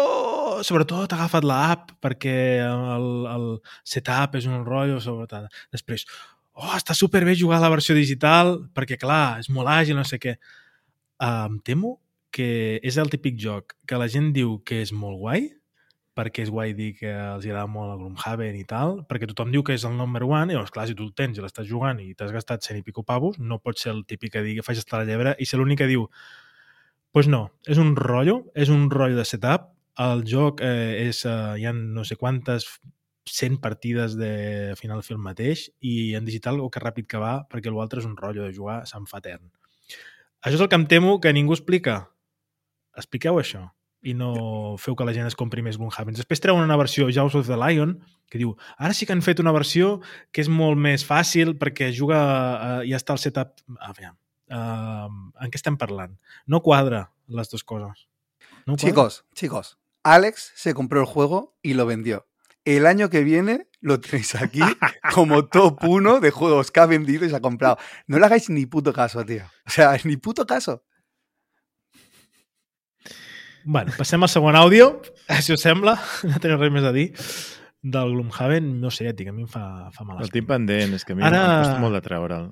[0.65, 3.48] sobretot ha agafat l'app perquè el, el
[3.88, 5.48] setup és un rotllo sobretot.
[5.76, 6.06] Després,
[6.57, 10.22] oh, està superbé jugar a la versió digital perquè, clar, és molt àgil, no sé
[10.22, 10.38] què.
[11.19, 11.98] Uh, em temo
[12.31, 15.48] que és el típic joc que la gent diu que és molt guai,
[16.19, 19.64] perquè és guai dir que els agrada molt el Gloomhaven i tal, perquè tothom diu
[19.65, 22.02] que és el number one, i llavors, clar, si tu el tens i l'estàs jugant
[22.03, 24.81] i t'has gastat cent i pico pavos, no pot ser el típic que digui faig
[24.81, 26.07] estar la llebre i ser l'únic que diu
[27.15, 31.56] pues no, és un rotllo, és un rotllo de setup, el joc eh, és, eh,
[31.60, 32.68] hi ha no sé quantes
[33.30, 37.72] 100 partides de final film mateix i en digital o que ràpid que va perquè
[37.74, 39.49] l'altre és un rotllo de jugar, se'n fa etern.
[40.41, 41.99] Això és el que em temo que ningú explica.
[42.98, 43.68] Expliqueu això
[44.02, 46.16] i no feu que la gent es compri més Gloomhaven.
[46.16, 47.98] Després treuen una versió Jaws of the Lion
[48.32, 49.98] que diu, ara sí que han fet una versió
[50.32, 53.57] que és molt més fàcil perquè juga, uh, ja està el setup...
[53.76, 54.14] A veure,
[54.56, 55.10] uh,
[55.44, 56.16] en què estem parlant?
[56.48, 58.07] No quadra les dues coses.
[58.71, 58.77] No.
[58.77, 62.27] Chicos, chicos, Alex se compró el juego y lo vendió.
[62.65, 64.59] El año que viene lo tenéis aquí
[65.13, 67.77] como top uno de juegos que ha vendido y se ha comprado.
[68.07, 69.43] No le hagáis ni puto caso, tío.
[69.65, 70.83] O sea, ni puto caso.
[73.65, 75.01] Bueno, passem al segon àudio,
[75.41, 75.97] si us sembla.
[76.23, 77.11] No teniu res més a dir.
[77.81, 80.17] del Gloomhaven, no sé, ètic, a mi em fa, fa mal.
[80.23, 82.49] El tinc pendent, és que a mi Ara- em costa molt de treure'l.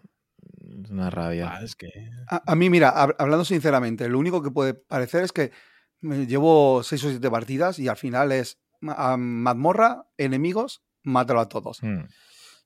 [0.84, 1.49] És una ràbia.
[1.52, 1.89] Ah, és que...
[2.31, 5.52] A, a mí, mira, hab- hablando sinceramente, lo único que puede parecer es que
[6.02, 11.82] llevo seis o siete partidas y al final es mazmorra, enemigos, mátalo a todos.
[11.82, 12.03] Mm.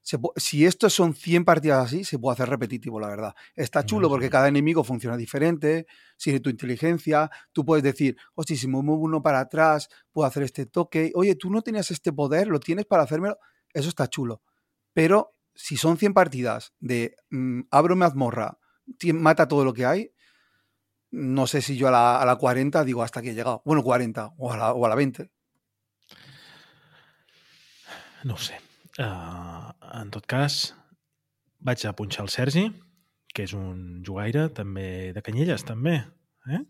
[0.04, 3.36] Se si estos son 100 partidas así, se puede hacer repetitivo, la verdad.
[3.56, 5.86] Está chulo porque cada enemigo funciona diferente,
[6.18, 10.42] sigue tu inteligencia, tú puedes decir, hostia, si me muevo uno para atrás, puedo hacer
[10.42, 13.38] este toque, oye, tú no tenías este poder, lo tienes para hacérmelo,
[13.74, 14.42] eso está chulo.
[14.94, 18.58] Pero si son 100 partidas de mm, abro mazmorra,
[19.14, 20.12] mata todo lo que hay,
[21.12, 23.62] no sé si yo a la, a la 40 digo hasta aquí he llegado.
[23.66, 25.30] Bueno, 40 o a la, o a la 20.
[28.24, 28.60] No ho sé.
[29.00, 29.72] Uh,
[30.02, 30.76] en tot cas,
[31.60, 32.66] vaig a punxar el Sergi,
[33.34, 35.96] que és un jugaire també de Canyelles, també.
[36.52, 36.62] Eh?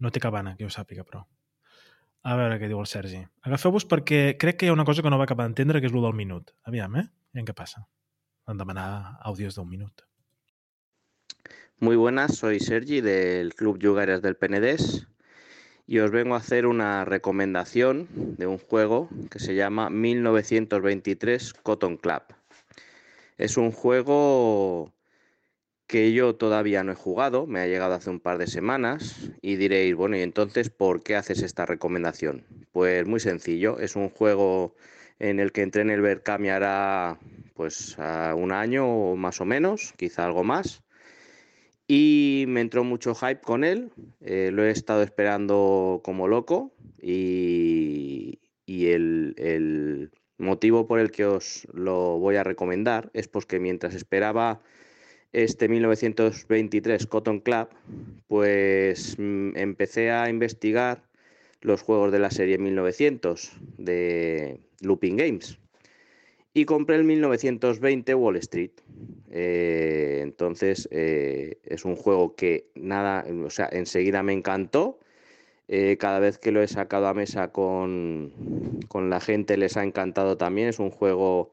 [0.00, 1.24] No té cabana, que jo sàpiga, però.
[2.24, 3.20] A veure què diu el Sergi.
[3.46, 5.94] Agafeu-vos perquè crec que hi ha una cosa que no va acabar d'entendre, que és
[5.94, 6.54] el del minut.
[6.64, 7.06] Aviam, eh?
[7.34, 7.84] Aviam què passa.
[8.48, 8.88] Van demanar
[9.28, 10.07] àudios d'un minut.
[11.80, 15.06] Muy buenas, soy Sergi del Club Yugares del Penedés
[15.86, 21.96] y os vengo a hacer una recomendación de un juego que se llama 1923 Cotton
[21.96, 22.22] Club.
[23.36, 24.92] Es un juego
[25.86, 29.54] que yo todavía no he jugado, me ha llegado hace un par de semanas y
[29.54, 32.44] diréis, bueno, ¿y entonces por qué haces esta recomendación?
[32.72, 34.74] Pues muy sencillo, es un juego
[35.20, 37.20] en el que entré en el Berkami hará
[37.54, 40.82] pues a un año o más o menos, quizá algo más
[41.88, 43.90] y me entró mucho hype con él.
[44.20, 51.66] eh, lo he estado esperando como loco y, el, el motivo por el que os
[51.72, 54.60] lo voy a recomendar es porque mientras esperaba
[55.32, 57.68] este 1923 Cotton Club,
[58.28, 61.02] pues mm, empecé a investigar
[61.60, 65.58] los juegos de la serie 1900 de Looping Games
[66.58, 68.72] y compré el 1920 Wall Street.
[69.30, 74.98] Eh, entonces eh, es un juego que nada, o sea, enseguida me encantó.
[75.68, 78.32] Eh, cada vez que lo he sacado a mesa con,
[78.88, 80.66] con la gente les ha encantado también.
[80.68, 81.52] Es un juego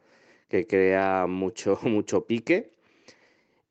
[0.50, 2.72] que crea mucho, mucho pique.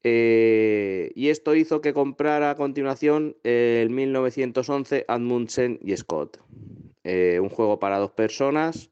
[0.05, 6.39] Y esto hizo que comprara a continuación el 1911 Admundsen y Scott.
[7.05, 8.90] Un juego para dos personas,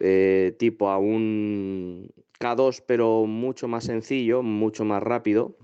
[0.00, 5.56] eh, tipo a un K2, pero mucho más sencillo, mucho más rápido,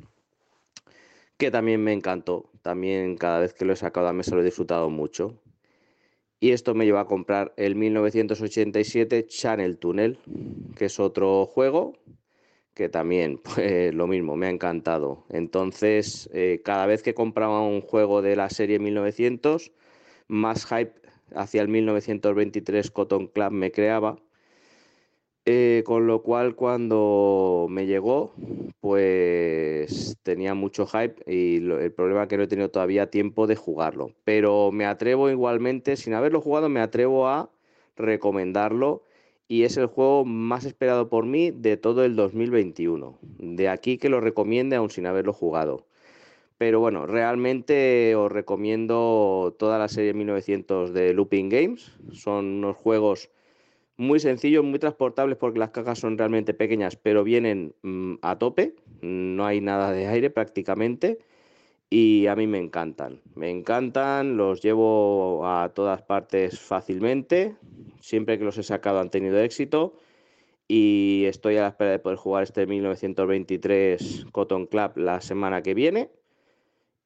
[1.37, 2.51] que también me encantó.
[2.63, 5.39] También cada vez que lo he sacado a mesa lo he disfrutado mucho.
[6.41, 10.19] Y esto me llevó a comprar el 1987 Channel Tunnel,
[10.77, 11.95] que es otro juego
[12.75, 15.25] que también, pues lo mismo, me ha encantado.
[15.29, 19.73] Entonces, eh, cada vez que compraba un juego de la serie 1900,
[20.29, 20.95] más hype
[21.37, 24.19] hacia el 1923 Cotton Club me creaba.
[25.45, 28.33] Eh, con lo cual, cuando me llegó,
[28.81, 33.57] pues tenía mucho hype y el problema es que no he tenido todavía tiempo de
[33.57, 34.13] jugarlo.
[34.25, 37.51] Pero me atrevo igualmente, sin haberlo jugado, me atrevo a
[37.97, 39.03] recomendarlo
[39.49, 43.19] y es el juego más esperado por mí de todo el 2021.
[43.39, 45.87] De aquí que lo recomiende aún sin haberlo jugado.
[46.63, 51.91] Pero bueno, realmente os recomiendo toda la serie 1900 de Looping Games.
[52.13, 53.31] Son unos juegos
[53.97, 58.77] muy sencillos, muy transportables porque las cajas son realmente pequeñas, pero vienen mm, a tope.
[59.01, 61.19] No hay nada de aire prácticamente.
[61.91, 63.21] Y a mí me encantan.
[63.35, 67.57] Me encantan, los llevo a todas partes fácilmente.
[68.01, 69.95] Siempre que los he sacado han tenido éxito.
[70.69, 75.75] Y estoy a la espera de poder jugar este 1923 Cotton Club la semana que
[75.75, 76.22] viene.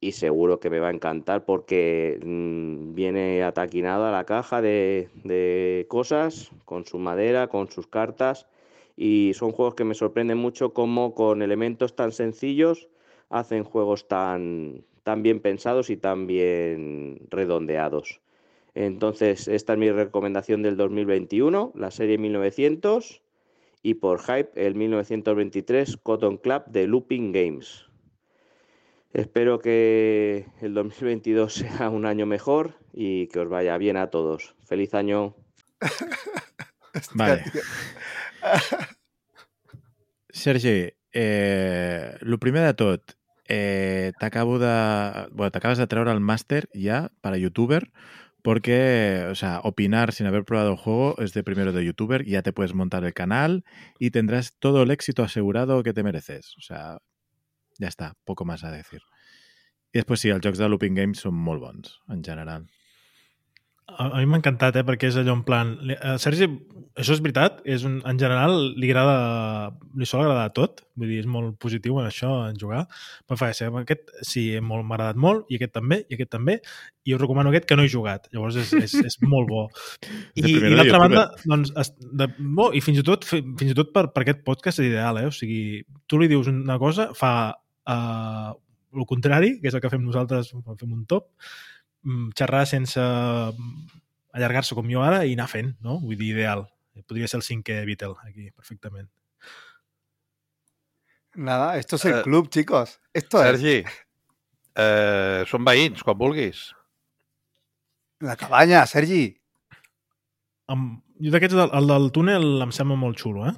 [0.01, 5.09] Y seguro que me va a encantar porque mm, viene ataquinado a la caja de,
[5.24, 8.47] de cosas, con su madera, con sus cartas.
[8.97, 12.89] Y son juegos que me sorprenden mucho como con elementos tan sencillos
[13.31, 18.20] hacen juegos tan, tan bien pensados y tan bien redondeados.
[18.74, 23.23] Entonces, esta es mi recomendación del 2021, la serie 1900
[23.82, 27.85] y por hype el 1923 Cotton Club de Looping Games.
[29.16, 34.55] Espero que el 2022 sea un año mejor y que os vaya bien a todos.
[34.66, 35.34] Feliz año.
[37.14, 37.43] Vale.
[40.28, 43.16] Sergi, eh, el primer de tot,
[43.48, 45.28] eh, t'acabo de...
[45.32, 47.90] Bueno, t'acabas de treure el máster ya para youtuber
[48.43, 52.43] porque, o sea, opinar sin haber probado el juego es de primero de youtuber, ya
[52.43, 53.64] te puedes montar el canal
[53.98, 56.55] y tendrás todo el éxito asegurado que te mereces.
[56.59, 56.98] O sea,
[57.82, 59.03] ja està, poco más a decir.
[59.94, 62.66] I després sí, els jocs de Looping Games són molt bons, en general.
[63.86, 65.69] A, a mi m'ha encantat, eh, perquè és allò en plan...
[66.03, 66.48] A Sergi,
[66.98, 71.20] això és veritat, és un, en general li agrada, li sol agradar tot, vull dir,
[71.23, 72.81] és molt positiu en això, en jugar.
[73.31, 76.57] Em fa gràcia, aquest sí, molt- m'ha agradat molt, i aquest també, i aquest també,
[77.07, 79.69] i us recomano aquest que no he jugat, llavors és, és, és molt bo.
[80.35, 80.98] I, i youtuber.
[81.05, 84.27] banda, doncs, es, de, bo, i fins i tot, fi- fins i tot per, per
[84.27, 85.31] aquest podcast és ideal, eh?
[85.31, 87.55] o sigui, tu li dius una cosa, fa
[87.86, 88.54] uh,
[88.96, 91.28] el contrari, que és el que fem nosaltres quan fem un top,
[92.06, 94.00] mm, xerrar sense mm,
[94.36, 95.98] allargar-se com jo ara i anar fent, no?
[96.00, 96.66] Vull dir, ideal.
[97.06, 99.08] Podria ser el cinquè Beatle, aquí, perfectament.
[101.34, 102.98] Nada, esto es el Eh, club, chicos.
[103.12, 103.84] Esto es Sergi,
[104.76, 106.72] eh, som veïns, quan vulguis.
[108.20, 109.36] la cabaña, Sergi.
[110.68, 113.52] Amb, jo d'aquests, el, el del túnel em sembla molt xulo, eh?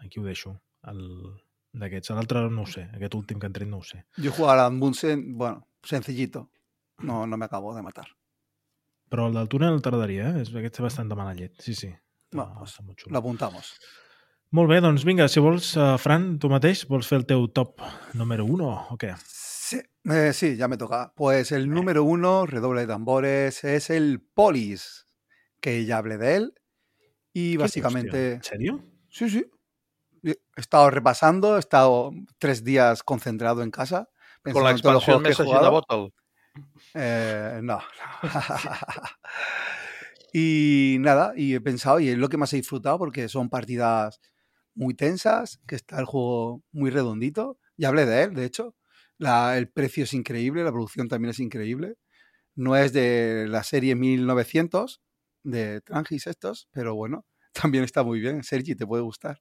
[0.00, 0.54] Aquí ho deixo.
[0.88, 1.02] El
[1.74, 2.14] d'aquests.
[2.16, 2.86] L'altre no ho sé.
[2.94, 4.04] Aquest últim que han tret no ho sé.
[4.16, 6.50] Yo he jugado a Bunsen, bueno, sencillito.
[6.98, 8.06] No, no me acabo de matar.
[9.10, 10.46] Però el del túnel t'agradaria, eh?
[10.46, 11.54] Aquest és bastant de mala llet.
[11.62, 11.92] Sí, sí.
[12.34, 12.82] Va, Ah, pues, està
[14.54, 17.80] molt bé, doncs vinga, si vols, uh, Fran, tu mateix, vols fer el teu top
[18.14, 19.08] número 1 o què?
[19.18, 21.12] Sí, eh, sí, ya me toca.
[21.16, 25.08] Pues el número uno, redoble de tambores, es el Polis,
[25.60, 26.54] que ya hablé de él.
[27.32, 28.34] Y básicamente...
[28.34, 28.84] En sèrio?
[29.10, 29.44] Sí, sí.
[30.24, 34.08] He estado repasando, he estado tres días concentrado en casa.
[34.42, 35.70] Con la pensando en todos los expansió juegos que he Message in a jugado.
[35.70, 36.14] Bottle.
[36.94, 37.80] Eh, no.
[40.32, 44.20] y nada, y he pensado, y es lo que más he disfrutado porque son partidas
[44.74, 47.58] muy tensas, que está el juego muy redondito.
[47.76, 48.74] Ya hablé de él, de hecho.
[49.18, 51.94] La- el precio es increíble, la producción también es increíble.
[52.56, 55.00] No es de la serie 1900
[55.44, 58.42] de Trangis estos, pero bueno, también está muy bien.
[58.42, 59.40] Sergi, te puede gustar.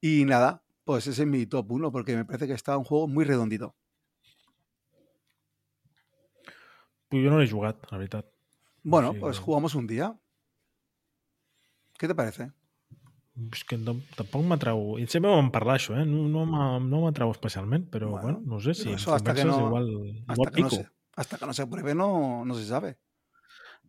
[0.00, 3.08] Y nada, pues ese es mi top 1 porque me parece que está un juego
[3.08, 3.74] muy redondito.
[7.08, 8.26] Pues jo no l'he jugat, la veritat.
[8.82, 9.44] Bueno, Sí, pues no.
[9.44, 10.14] jugamos un día.
[11.98, 12.52] ¿Qué te parece?
[13.52, 14.96] És que tam- tampoc m'atrau...
[15.06, 16.04] Sempre vam parlar això, eh?
[16.04, 16.44] No, no
[16.82, 19.86] no m'atrau especialment, però Bueno, bueno, no sé si eso hasta que no- igual,
[20.26, 22.98] Hasta igual que, no se, hasta que no se pruebe no, no se sabe.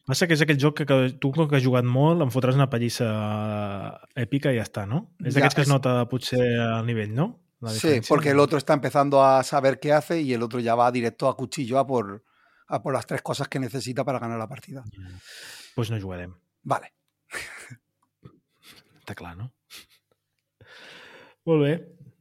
[0.10, 2.57] Passa que és aquell joc que, que tu, com que has jugat molt, em fotràs
[2.57, 3.07] una pallissa
[4.18, 5.03] èpica i ja està, no?
[5.19, 7.27] Ja, d'aquests que es és- nota potser al nivell, no?
[7.76, 10.91] Sí, porque el otro está empezando a saber qué hace y el otro ya va
[10.91, 12.23] directo a cuchillo a por,
[12.69, 14.81] a por las tres cosas que necesita para ganar la partida.
[14.95, 16.34] Doncs pues no jugarem.
[16.64, 16.94] Vale.
[19.02, 19.52] Està clar, no?
[21.49, 21.73] Molt bé.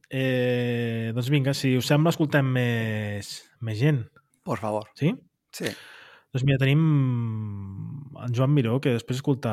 [0.09, 4.03] Eh, doncs vinga, si us sembla, escoltem més, més gent,
[4.43, 4.87] Por favor.
[4.97, 5.13] sí?
[5.53, 5.69] Sí.
[6.29, 6.81] Doncs mira, tenim
[8.21, 9.51] en Joan Miró, que després escolta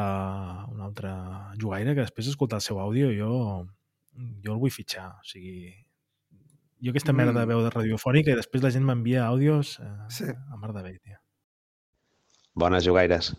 [0.69, 1.13] un altre
[1.61, 3.31] jugaire, que després escolta el seu àudio, jo,
[4.45, 5.07] jo el vull fitxar.
[5.17, 5.71] O sigui,
[6.85, 7.49] jo aquesta merda de Mm.
[7.55, 10.25] veu de radiofònica i després la gent m'envia àudios eh, Sí.
[10.29, 11.17] a mar de bé, tio.
[12.55, 13.35] Bones jugaires.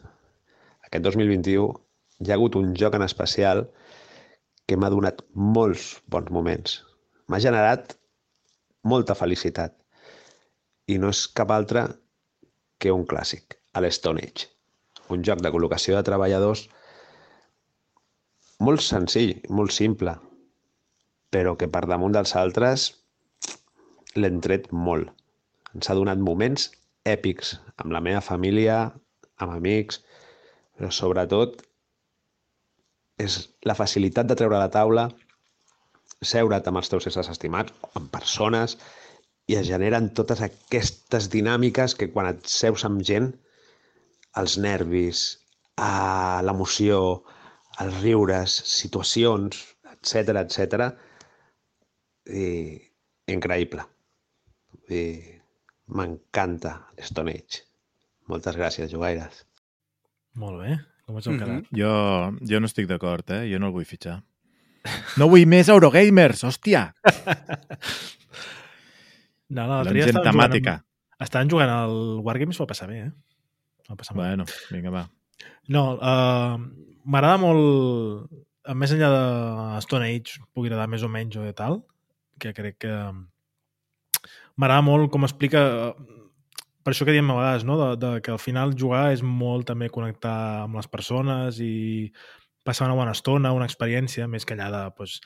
[0.83, 1.73] Aquest 2021
[2.19, 3.69] hi ha hagut un joc en especial
[4.65, 6.83] que m'ha donat molts bons moments.
[7.27, 7.93] M'ha generat
[8.83, 9.75] molta felicitat.
[10.87, 11.87] I no és cap altre
[12.79, 14.47] que un clàssic, a l'Stone Age.
[15.13, 16.67] Un joc de col·locació de treballadors
[18.67, 20.15] molt senzill, molt simple,
[21.33, 22.89] però que per damunt dels altres
[24.17, 25.11] l'hem tret molt.
[25.75, 26.71] Ens ha donat moments
[27.07, 28.79] èpics amb la meva família,
[29.37, 30.01] amb amics,
[30.77, 31.61] però sobretot
[33.21, 35.07] és la facilitat de treure la taula,
[36.21, 38.77] seure't amb els teus éssers estimats, amb persones,
[39.47, 43.29] i es generen totes aquestes dinàmiques que quan et seus amb gent,
[44.37, 45.23] els nervis,
[45.79, 46.99] a l'emoció,
[47.81, 49.61] els riures, situacions,
[49.93, 50.89] etc etc.
[52.27, 52.47] I
[53.31, 53.85] increïble.
[54.91, 55.03] I
[55.95, 57.63] m'encanta Stone Age.
[58.27, 59.45] Moltes gràcies, jugaires.
[60.35, 60.75] Molt bé.
[61.07, 61.47] Com has quedat?
[61.47, 61.77] Mhm.
[61.79, 61.93] Jo,
[62.43, 63.47] jo no estic d'acord, eh?
[63.51, 64.19] Jo no el vull fitxar.
[65.17, 66.89] No vull més Eurogamers, hòstia!
[69.49, 70.73] No, no, l'altre La dia estaven jugant, temàtica.
[70.81, 71.95] amb, estaven jugant al
[72.25, 73.11] Wargames, va passar bé, eh?
[73.87, 74.33] Va passar molt bé.
[74.33, 75.05] Bueno, vinga, va.
[75.71, 76.57] No, uh,
[77.07, 78.31] m'agrada molt,
[78.75, 79.23] més enllà de
[79.85, 81.81] Stone Age, pugui agradar més o menys o de tal,
[82.41, 82.93] que crec que
[84.57, 86.17] m'agrada molt com explica eh,
[86.83, 87.77] per això que diem a vegades, no?
[87.79, 92.11] de, de que al final jugar és molt també connectar amb les persones i
[92.67, 94.81] passar una bona estona, una experiència, més que allà de...
[94.97, 95.17] Doncs,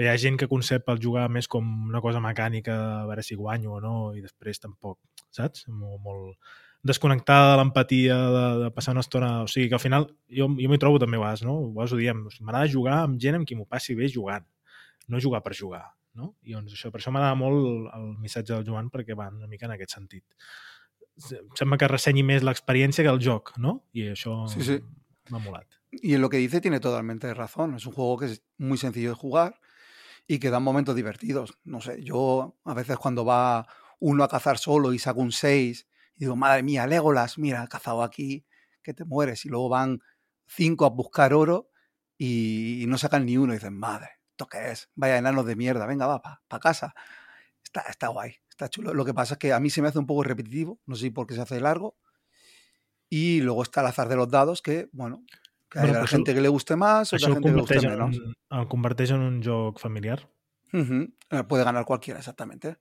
[0.00, 3.38] hi ha gent que concep el jugar més com una cosa mecànica, a veure si
[3.40, 4.98] guanyo o no, i després tampoc,
[5.34, 5.64] saps?
[5.68, 6.50] Molt, molt
[6.86, 9.30] desconnectada de l'empatia, de, de passar una estona...
[9.44, 11.56] O sigui, que al final jo, jo m'hi trobo també a vegades, no?
[11.66, 14.46] A vegades ho diem, m'agrada jugar amb gent amb qui m'ho passi bé jugant,
[15.12, 15.82] no jugar per jugar,
[16.16, 16.32] no?
[16.48, 19.50] I doncs això, per això m'agrada molt el, el missatge del Joan perquè va una
[19.50, 20.24] mica en aquest sentit.
[21.58, 23.82] sembla que ressenyi més l'experiència que el joc, no?
[23.92, 24.78] I això Sí, sí.
[25.30, 25.79] m'ha molat.
[25.90, 27.74] Y en lo que dice tiene totalmente razón.
[27.74, 29.60] Es un juego que es muy sencillo de jugar
[30.26, 31.58] y que da momentos divertidos.
[31.64, 33.66] No sé, yo a veces cuando va
[33.98, 35.86] uno a cazar solo y saca un 6
[36.16, 38.46] y digo, madre mía, Legolas, mira, ha cazado aquí,
[38.82, 39.44] que te mueres.
[39.44, 40.00] Y luego van
[40.46, 41.70] cinco a buscar oro
[42.18, 44.90] y, no sacan ni uno y dicen, madre, ¿esto qué es?
[44.94, 46.94] Vaya enanos de mierda, venga, va, para casa.
[47.64, 48.94] Está, está guay, está chulo.
[48.94, 51.02] Lo que pasa es que a mí se me hace un poco repetitivo, no sé
[51.02, 51.96] si porque se hace largo.
[53.08, 55.24] Y luego está el azar de los dados, que, bueno,
[55.74, 57.74] Bueno, a però gente que le guste más, Això otra el gente que le guste
[57.74, 58.36] converteix, en, menos.
[58.60, 60.28] el converteix en un joc familiar.
[60.72, 62.78] Ujú, eh, Puede ganar cualquiera, exactamente.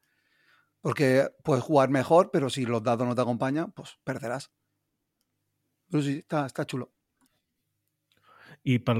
[0.81, 4.51] Porque puedes jugar mejor, pero si los dados no te acompañan, pues perderás.
[5.89, 6.93] Pero sí, está, está chulo.
[8.69, 8.95] I per,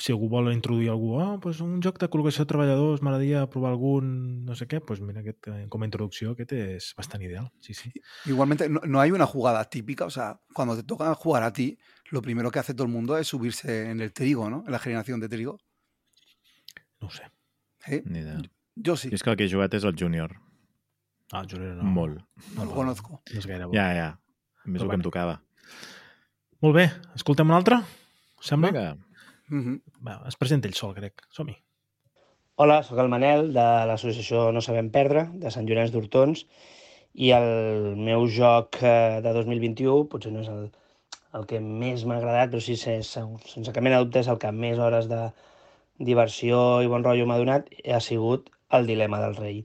[0.00, 3.74] si algú vol introduir algú, oh, pues un joc de col·locació de treballadors, m'agradaria provar
[3.74, 4.06] algun,
[4.46, 7.74] no sé què, pues mira, aquest, eh, com a introducció aquest és bastant ideal, sí,
[7.76, 7.92] sí.
[8.30, 10.06] Igualmente, no, no hay una jugada típica.
[10.06, 11.76] O sea, cuando te toca jugar a ti,
[12.10, 14.64] lo primero que hace todo el mundo es subirse en el trigo, ¿no?
[14.64, 15.58] En la generación de trigo.
[17.00, 17.24] No ho sé.
[17.84, 18.02] ¿Sí?
[18.04, 18.40] Ni idea.
[18.76, 20.32] Yo sí, Jo és que el que he jugat és el júnior.
[21.32, 22.22] Ah, jo no, Molt.
[22.56, 23.20] no lo conozco.
[23.20, 23.74] No és gaire bo.
[23.76, 24.08] Ja, ja.
[24.64, 25.36] Més Però el que em tocava.
[26.64, 26.86] Molt bé,
[27.16, 27.80] escoltem un altre?
[28.40, 28.70] Sembla?
[28.72, 29.09] Vinga.
[29.50, 29.80] Ujú.
[30.06, 31.24] Va, es presenta ell sol, crec.
[31.34, 31.56] Som-hi.
[32.60, 36.44] Hola, sóc el Manel de l'associació No Sabem Perdre, de Sant Llorenç d'Hortons,
[37.14, 40.68] i el meu joc eh, de 2021 potser no és el,
[41.38, 44.38] el que més m'ha agradat, però sí, sense, sense cap mena de dubte és el
[44.42, 45.24] que més hores de
[46.10, 49.64] diversió i bon rotllo m'ha donat, ha sigut el Dilema del Rei.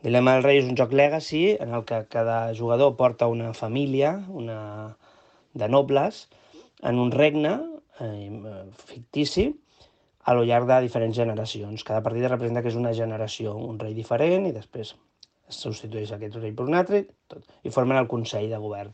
[0.00, 3.52] El Dilema del Rei és un joc legacy en el que cada jugador porta una
[3.56, 4.60] família una
[5.52, 6.28] de nobles
[6.86, 7.58] en un regne
[8.00, 9.50] eh, fictici
[10.24, 11.84] a lo llarg de diferents generacions.
[11.84, 14.94] Cada partida representa que és una generació, un rei diferent, i després
[15.50, 18.92] es substitueix aquest rei per un altre, tot, i formen el Consell de Govern.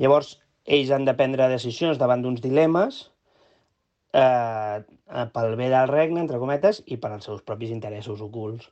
[0.00, 0.34] Llavors,
[0.66, 3.00] ells han de prendre decisions davant d'uns dilemes
[4.12, 4.82] eh,
[5.34, 8.68] pel bé del regne, entre cometes, i per als seus propis interessos ocults.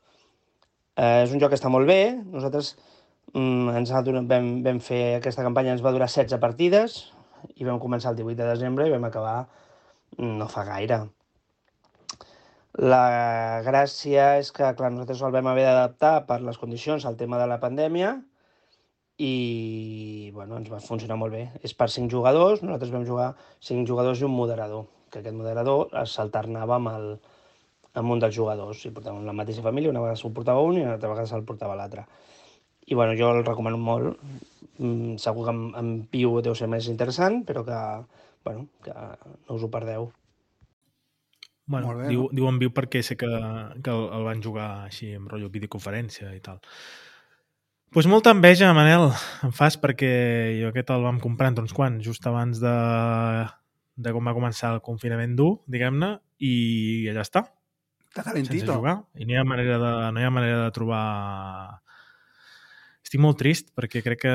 [0.98, 2.18] Eh, és un joc que està molt bé.
[2.18, 2.74] Nosaltres
[3.32, 6.98] mm, ens vam, vam fer aquesta campanya, ens va durar 16 partides,
[7.56, 9.39] i vam començar el 18 de desembre i vam acabar
[10.19, 11.02] mm, no fa gaire.
[12.78, 17.40] La gràcia és que, clar, nosaltres el vam haver d'adaptar per les condicions al tema
[17.40, 18.12] de la pandèmia
[19.19, 21.43] i, bueno, ens va funcionar molt bé.
[21.66, 23.32] És per cinc jugadors, nosaltres vam jugar
[23.70, 27.09] cinc jugadors i un moderador, que aquest moderador s'alternava amb, el,
[27.98, 28.85] amb un dels jugadors.
[28.85, 31.47] Si portàvem la mateixa família, una vegada se'l portava un i una altra vegada se'l
[31.48, 32.06] portava l'altre.
[32.89, 34.23] I, bueno, jo el recomano molt.
[34.78, 37.81] Mm, segur que amb, amb Piu deu ser més interessant, però que,
[38.47, 40.09] bueno, que no us ho perdeu.
[41.69, 42.32] Bueno, Molt bé, diu, no?
[42.32, 46.31] diu en viu perquè sé que, que el, el van jugar així amb rotllo videoconferència
[46.32, 46.62] i tal.
[46.62, 49.10] Doncs pues molta enveja, Manel,
[49.44, 50.09] em fas perquè
[50.60, 52.01] jo aquest el vam comprar doncs quan?
[52.05, 52.73] Just abans de,
[53.97, 56.55] de com va començar el confinament dur, diguem-ne, i
[57.12, 57.47] allà està,
[58.09, 58.74] Está sense calentito.
[58.74, 58.97] jugar.
[59.16, 61.82] I no hi ha manera de, no hi ha manera de trobar...
[63.09, 64.32] Estic molt trist perquè crec que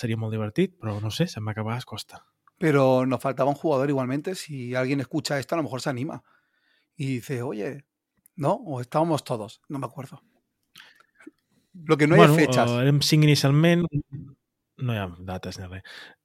[0.00, 2.24] seria molt divertit, però no sé, se'm va acabar, es costa.
[2.58, 4.34] Pero nos faltaba un jugador igualmente.
[4.34, 6.24] Si alguien escucha esto, a lo mejor se anima.
[6.96, 7.84] Y dice, oye,
[8.34, 8.54] ¿no?
[8.54, 10.20] O estábamos todos, no me acuerdo.
[11.72, 12.68] Lo que no hay bueno, es fechas.
[12.68, 13.86] eh, érem cinc inicialment,
[14.82, 15.84] no hi ha dates ni res.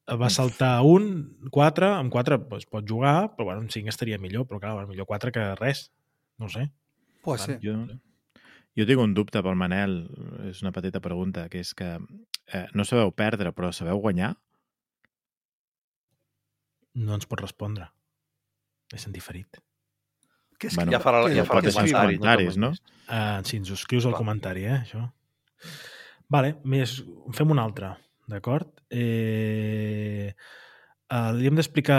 [0.10, 1.06] Va saltar un,
[1.54, 5.06] quatre, amb quatre doncs, pot jugar, però bueno, amb cinc estaria millor, però clar, millor
[5.06, 5.92] quatre que res.
[6.42, 6.72] No sé.
[7.22, 7.60] Pues sí.
[7.62, 7.78] Jo,
[8.78, 10.00] jo tinc un dubte pel Manel,
[10.50, 11.92] és una petita pregunta, que és que
[12.54, 14.34] eh, no sabeu perdre, però sabeu guanyar?
[16.94, 17.88] No ens pot respondre.
[18.94, 19.58] És en diferit.
[20.60, 22.06] Que es Bueno, que- Ja farà, ja farà que escriban.
[22.16, 22.58] comentaris.
[22.58, 22.70] no?
[23.10, 25.12] Uh, si ens ho escrius al comentari, eh, això.
[26.30, 27.96] Vale, més, fem un altre,
[28.28, 28.70] d'acord?
[28.90, 30.34] Eh,
[31.12, 31.98] uh, li hem d'explicar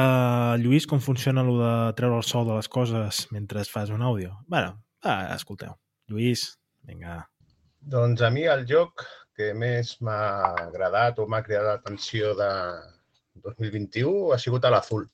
[0.55, 4.03] a Lluís com funciona el de treure el so de les coses mentre fas un
[4.03, 4.39] àudio.
[4.47, 5.75] bueno, ah, escolteu.
[6.09, 6.59] Lluís,
[6.89, 7.19] vinga.
[7.95, 9.05] Doncs a mi el joc
[9.37, 10.21] que més m'ha
[10.69, 12.51] agradat o m'ha cridat l'atenció de
[13.45, 15.05] 2021 ha sigut a l'Azul.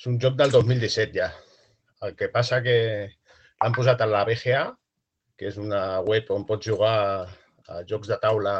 [0.00, 1.28] És un joc del 2017 ja.
[2.06, 2.76] El que passa que
[3.60, 4.64] l'han posat a la BGA,
[5.36, 6.96] que és una web on pots jugar
[7.68, 8.54] a jocs de taula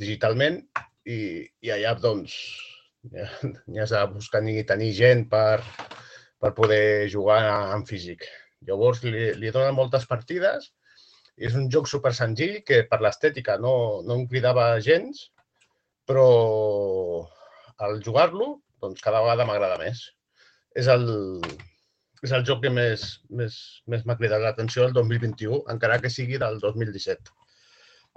[0.00, 0.58] digitalment
[1.04, 2.36] i, i allà doncs
[3.12, 5.60] ja has de buscar ni tenir gent per,
[6.40, 7.40] per poder jugar
[7.76, 8.26] en físic.
[8.68, 10.72] Llavors li, li donen moltes partides
[11.40, 15.30] és un joc super senzill que per l'estètica no, no em cridava gens,
[16.08, 16.28] però
[17.80, 20.02] al jugar-lo doncs cada vegada m'agrada més.
[20.76, 21.06] És el,
[22.22, 23.58] és el joc que més m'ha més,
[23.88, 27.32] més cridat l'atenció el 2021, encara que sigui del 2017.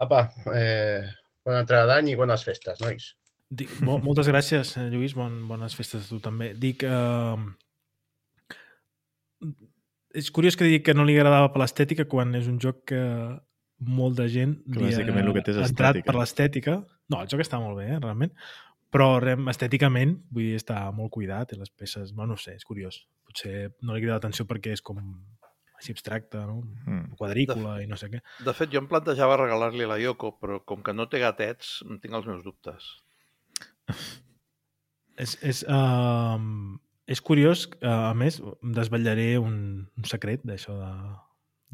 [0.04, 1.04] Apa, eh,
[1.46, 3.14] bona entrada d'any i bones festes, nois.
[3.54, 5.14] Dic, mo moltes gràcies, eh, Lluís.
[5.18, 6.54] Bon, bones festes a tu també.
[6.58, 7.38] Dic, eh,
[10.14, 13.02] és curiós que digui que no li agradava per l'estètica quan és un joc que
[13.84, 16.06] molta gent li ha el que entrat estètica.
[16.08, 16.76] per l'estètica.
[17.12, 18.32] No, el joc està molt bé, eh, realment,
[18.94, 19.18] però
[19.52, 23.02] estèticament, vull dir, està molt cuidat i les peces, no, no sé, és curiós.
[23.28, 26.62] Potser no li crida l'atenció perquè és com així abstracte, no?
[26.86, 27.18] Mm.
[27.20, 28.22] quadrícula de, i no sé què.
[28.46, 32.14] De fet, jo em plantejava regalar-li la Yoko, però com que no té gatets, tinc
[32.14, 32.94] els meus dubtes.
[35.18, 36.40] és, és, uh
[37.08, 39.56] és curiós, a més, desvetllaré un,
[39.86, 40.92] un secret d'això de,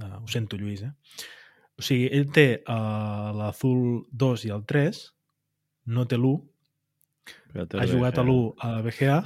[0.01, 0.11] de...
[0.19, 0.93] Ho sento, Lluís, eh?
[1.79, 5.01] O sigui, ell té eh, uh, l'Azul 2 i el 3,
[5.95, 6.39] no té l'1,
[7.79, 9.19] ha jugat a l'1 a la BGA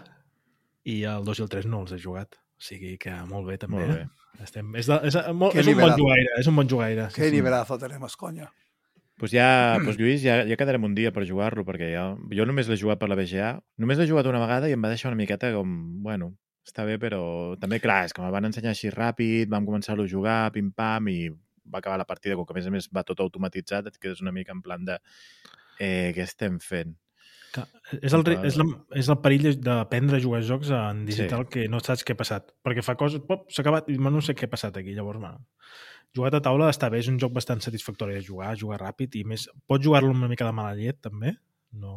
[0.92, 2.38] i el 2 i el 3 no els ha jugat.
[2.38, 3.82] O sigui que molt bé, també.
[3.82, 4.04] Molt bé.
[4.04, 4.44] Eh?
[4.44, 7.08] Estem, és, de, és, molt, és, un bon jugaire, és un bon jugaire.
[7.12, 7.36] Sí, Qué sí.
[7.36, 8.50] nivelazo tenemos, coño
[9.20, 12.70] pues ja, pues Lluís, ja, ja quedarem un dia per jugar-lo, perquè jo, jo només
[12.70, 13.54] l'he jugat per la BGA.
[13.84, 15.76] Només l'he jugat una vegada i em va deixar una miqueta com,
[16.06, 16.34] bueno,
[16.68, 17.22] està bé, però
[17.60, 21.30] també, clar, és que me van ensenyar així ràpid, vam començar-lo a jugar, pim-pam, i
[21.70, 24.24] va acabar la partida, com que a més a més va tot automatitzat, et quedes
[24.24, 25.00] una mica en plan de
[25.80, 26.96] eh, què estem fent?
[27.54, 27.64] Que
[28.00, 28.66] és, el, és, la,
[28.98, 31.50] és el perill d'aprendre a jugar a jocs en digital sí.
[31.54, 32.50] que no saps què ha passat.
[32.66, 34.96] Perquè fa coses, pop, s'ha acabat, i no sé què ha passat aquí.
[34.98, 35.44] Llavors, bueno,
[36.18, 39.24] jugat a taula està bé, és un joc bastant satisfactori de jugar, jugar ràpid i
[39.30, 41.36] més, pots jugar-lo una mica de mala llet també,
[41.78, 41.96] no...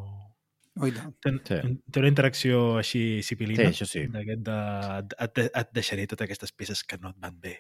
[0.77, 1.07] Oi, no.
[1.25, 1.57] Ten, sí.
[1.89, 3.71] Té una interacció així sipilina?
[3.73, 4.03] sí, sí.
[4.13, 4.57] d'aquest de
[5.25, 7.55] et, et deixaré totes aquestes peces que no et van bé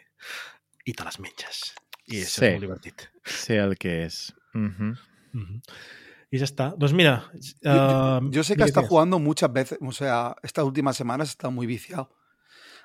[0.84, 1.62] i te les menges.
[2.12, 2.50] I això sí.
[2.50, 3.06] és molt divertit.
[3.24, 4.26] Sé el que és.
[4.52, 4.66] Mhm.
[4.68, 5.46] Mm mhm.
[5.46, 6.04] Mm
[6.36, 6.76] Y ya está.
[6.76, 7.30] Pues mira.
[7.32, 10.94] Uh, yo, ah, yo, sé que ha estado jugando muchas veces, o sea, estas últimas
[10.94, 12.10] semanas está muy viciado.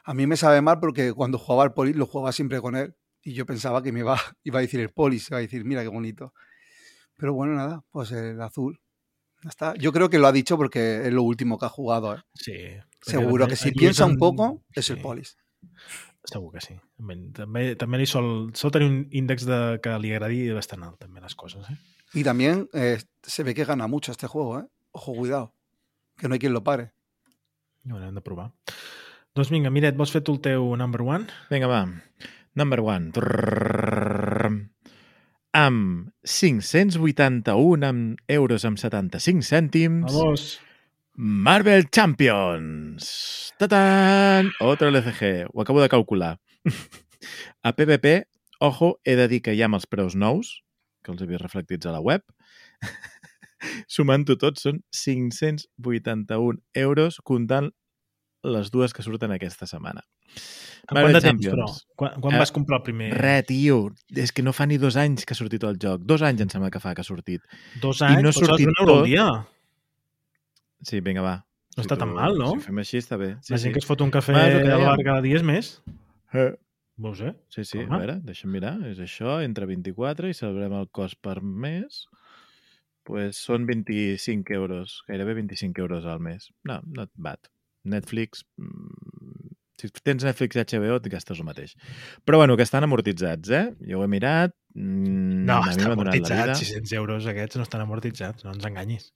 [0.06, 2.96] A mí me sabe mal porque cuando jugaba al poli lo jugaba siempre con él
[3.22, 4.16] y yo pensaba que me iba,
[4.46, 6.34] iba a decir el poli, se iba a decir, mira qué bonito.
[7.18, 8.80] Pero bueno, nada, pues el azul.
[9.44, 9.74] Ya está.
[9.76, 12.16] Yo creo que lo ha dicho porque es lo último que ha jugado.
[12.16, 12.20] ¿eh?
[12.34, 12.54] Sí.
[13.02, 14.80] Seguro que si piensa un poco, sí.
[14.80, 15.38] es el polis.
[16.24, 16.76] Segur que sí.
[16.96, 21.00] També, també, també li sol, sol tenir un índex de, que li agradi bastant alt,
[21.02, 21.66] també, les coses.
[21.68, 22.01] Eh?
[22.14, 24.66] Y también eh, se ve que gana mucho este juego, ¿eh?
[24.92, 25.54] Ojo, cuidado,
[26.18, 26.92] que no hay quien lo pare.
[27.90, 28.52] Ho haurem de provar.
[29.34, 30.40] Doncs vinga, Miret, vols fer tu
[30.78, 31.26] number one?
[31.50, 31.88] Vinga, va.
[32.54, 33.12] Number one.
[33.16, 34.52] Trrrr.
[35.54, 40.12] Amb 581 amb euros amb 75 cèntims.
[40.12, 40.60] Vamos.
[41.16, 43.54] Marvel Champions.
[43.58, 44.52] ¡Tatán!
[44.60, 45.48] Otro LCG.
[45.54, 46.40] Ho acabo de calcular.
[47.64, 48.28] A PvP,
[48.60, 49.68] ojo, he de dir que hi ha
[51.04, 52.24] que els he vist reflectits a la web,
[53.92, 57.72] sumant-ho tot són 581 euros comptant
[58.44, 60.02] les dues que surten aquesta setmana.
[60.90, 61.68] En quant de temps, però?
[62.00, 63.12] Quan, quan Eh, vas comprar el primer?
[63.14, 66.02] Re, tio, és que no fa ni dos anys que ha sortit el joc.
[66.10, 67.44] Dos anys em sembla que fa que ha sortit.
[67.84, 68.24] Dos i anys?
[68.26, 69.06] no ha sortit euro al tot.
[69.06, 69.28] dia.
[70.82, 71.36] Sí, vinga, va.
[71.78, 72.56] No està tan mal, no?
[72.58, 73.36] Si fem així, està bé.
[73.54, 75.70] La gent que es fot un cafè Ah, al bar cada dia és més.
[76.34, 76.50] Eh.
[77.02, 77.32] No sé.
[77.50, 77.96] Sí, sí, Home.
[77.96, 78.76] a veure, deixa'm mirar.
[78.92, 82.06] És això, entre 24 i celebrem el cost per mes.
[83.04, 86.52] pues són 25 euros, gairebé 25 euros al mes.
[86.64, 87.40] No, not bad.
[87.84, 88.46] Netflix...
[88.62, 91.72] mm, Si tens Netflix i HBO, et gastes el mateix.
[92.24, 93.64] Però bueno, que estan amortitzats, eh?
[93.90, 94.54] Jo ho he mirat.
[94.76, 96.36] mm, No, a mi està m'ha donat la vida.
[96.44, 96.62] amortitzat.
[96.62, 99.08] 600 euros aquests no estan amortitzats, no ens enganyis.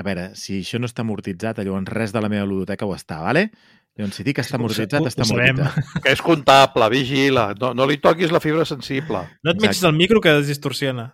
[0.00, 3.20] A veure, si això no està amortitzat, llavors res de la meva ludoteca ho està,
[3.20, 3.50] vale?
[3.98, 5.88] Llavors, si dic que està amortitzat, està amortitzat.
[6.04, 7.50] Que és comptable, vigila.
[7.60, 9.24] No, no li toquis la fibra sensible.
[9.44, 9.88] No et Exacte.
[9.88, 11.10] el micro que es distorsiona.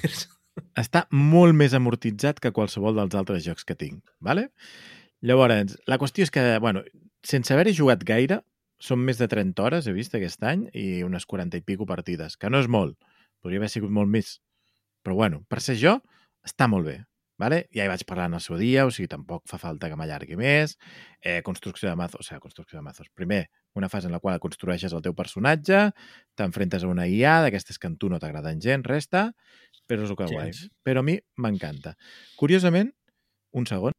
[0.82, 4.50] Està molt més amortitzat que qualsevol dels altres jocs que tinc, vale?
[5.24, 6.82] Llavors, la qüestió és que, bueno,
[7.26, 8.40] sense haver-hi jugat gaire,
[8.80, 12.38] són més de 30 hores, he vist aquest any, i unes 40 i pico partides,
[12.40, 12.96] que no és molt.
[13.44, 14.38] Podria haver sigut molt més.
[15.04, 15.98] Però bueno, per ser jo,
[16.46, 16.96] està molt bé.
[17.40, 17.62] Vale?
[17.72, 20.36] Ja hi vaig parlar en el seu dia, o sigui, tampoc fa falta que m'allargui
[20.36, 20.76] més.
[21.20, 23.08] Eh, construcció de mazos, o sigui, construcció de mazos.
[23.16, 23.46] Primer,
[23.80, 25.86] una fase en la qual construeixes el teu personatge,
[26.36, 29.30] t'enfrentes a una IA, d'aquestes que a tu no t'agraden gens, resta,
[29.88, 30.50] però és el que guai.
[30.50, 30.68] Gens.
[30.84, 31.96] Però a mi m'encanta.
[32.36, 32.92] Curiosament,
[33.56, 33.96] un segon,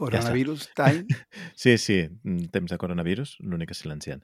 [0.00, 1.04] Coronavirus time.
[1.54, 4.22] Sí, sí, mm, temps de coronavirus, l'únic que silenciant.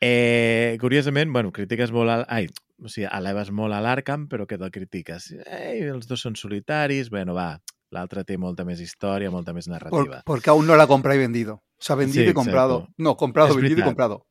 [0.00, 2.10] Eh, curiosament, bueno, critiques molt...
[2.10, 2.24] Al...
[2.28, 2.46] Ai,
[2.82, 5.26] o sigui, eleves molt a l'Arkham, però què te'l critiques?
[5.44, 7.58] Ei, els dos són solitaris, bueno, va,
[7.92, 10.22] l'altre té molta més història, molta més Por- narrativa.
[10.24, 11.54] porque aún no la compra y vendido.
[11.76, 12.78] O sea, vendido Sí, y comprado.
[12.78, 12.94] exacto.
[12.98, 14.26] No, comprado, vendido y comprado.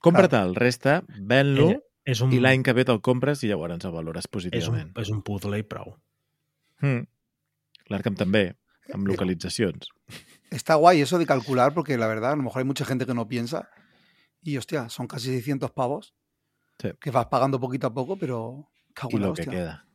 [0.00, 3.90] Compra-te'l, resta, ven-lo, Eh, és un, i l'any que ve te'l compres i llavors el
[3.92, 4.92] valores és un, positivament.
[5.00, 5.96] és un puzzle i prou.
[6.84, 7.06] Mm.
[7.90, 8.54] L'Arkham també,
[8.92, 9.88] amb localitzacions.
[10.50, 13.14] Está guay eso de calcular porque la verdad, a lo mejor hay mucha gente que
[13.14, 13.68] no piensa.
[14.46, 16.14] Y hostia, son casi 600 pavos.
[16.78, 16.90] Sí.
[17.00, 18.68] Que vas pagando poquito a poco, pero...
[18.94, 19.52] cago en la lo que hostia.
[19.58, 19.86] queda.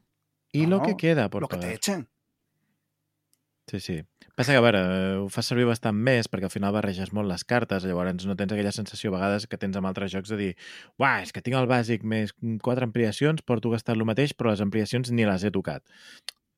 [0.51, 1.75] I No, lo que queda por Lo que te pagar.
[1.75, 2.09] echen.
[3.67, 4.03] Sí, sí.
[4.35, 7.29] Passa que, a veure, eh, ho fas servir bastant més perquè al final barreges molt
[7.29, 10.37] les cartes, llavors no tens aquella sensació a vegades que tens amb altres jocs de
[10.41, 10.49] dir
[10.99, 12.33] uah, és que tinc el bàsic més
[12.65, 15.85] quatre ampliacions, porto gastat el mateix, però les ampliacions ni les he tocat.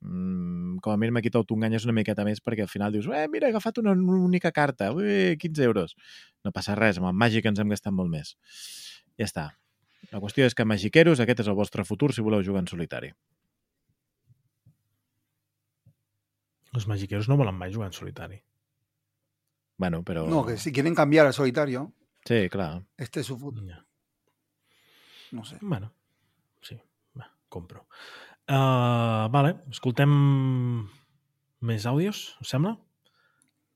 [0.04, 3.28] Mm, com a mínim aquí t'ho enganyes una miqueta més perquè al final dius, eh,
[3.32, 5.96] mira, he agafat una única carta, ui, 15 euros.
[6.44, 8.36] No passa res, amb el Màgic ens hem gastat molt més.
[9.18, 9.46] Ja està.
[10.12, 13.14] La qüestió és que Magiqueros, aquest és el vostre futur si voleu jugar en solitari.
[16.74, 18.40] Els magiqueros no volen mai jugar en solitari.
[19.78, 20.24] Bueno, però...
[20.30, 21.92] No, que si quieren cambiar al solitario,
[22.26, 22.84] Sí, clar.
[22.98, 23.68] este es su futuro.
[23.68, 23.86] Ja.
[25.32, 25.58] No sé.
[25.62, 25.92] Bueno,
[26.62, 26.80] sí,
[27.20, 27.88] va, compro.
[28.44, 30.12] Uh, vale, escoltem
[31.64, 32.74] més àudios, us sembla?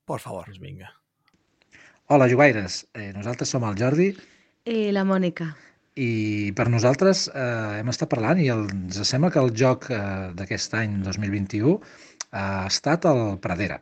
[0.08, 0.48] Por favor.
[0.50, 0.90] Doncs vinga.
[2.12, 2.82] Hola, jugaires.
[2.96, 4.10] Eh, nosaltres som el Jordi
[4.68, 5.54] I la Mònica.
[5.98, 10.02] i per nosaltres eh, hem estat parlant i el, ens sembla que el joc eh,
[10.38, 11.74] d'aquest any 2021
[12.38, 13.80] ha estat el Pradera.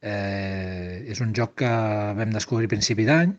[0.00, 1.72] Eh, és un joc que
[2.20, 3.32] vam descobrir a principi d'any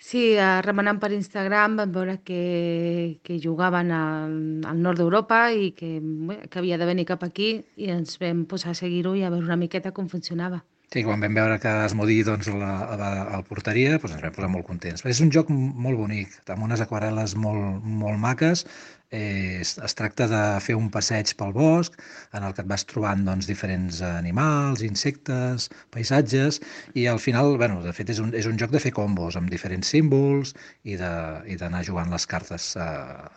[0.00, 4.32] Sí, eh, remenant per Instagram vam veure que, que jugaven al,
[4.70, 8.46] al nord d'Europa i que, bé, que havia de venir cap aquí i ens vam
[8.48, 10.62] posar a seguir-ho i a veure una miqueta com funcionava.
[10.90, 14.32] Sí, quan vam veure que es modia doncs, la, la, la porteria, doncs ens vam
[14.38, 15.04] posar molt contents.
[15.06, 18.64] És un joc molt bonic, amb unes aquarel·les molt, molt maques.
[19.10, 21.96] Eh, es, es tracta de fer un passeig pel bosc
[22.32, 26.60] en el que et vas trobant doncs, diferents animals, insectes, paisatges,
[26.94, 29.50] i al final, bueno, de fet, és un, és un joc de fer combos amb
[29.50, 30.54] diferents símbols
[30.84, 32.86] i de- i d'anar jugant les cartes eh,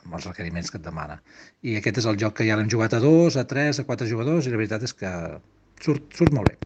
[0.05, 1.17] amb els requeriments que et demana.
[1.65, 4.05] I aquest és el joc que ja l'hem jugat a dos, a tres, a quatre
[4.07, 5.09] jugadors, i la veritat és que
[5.81, 6.57] surt, surt molt bé.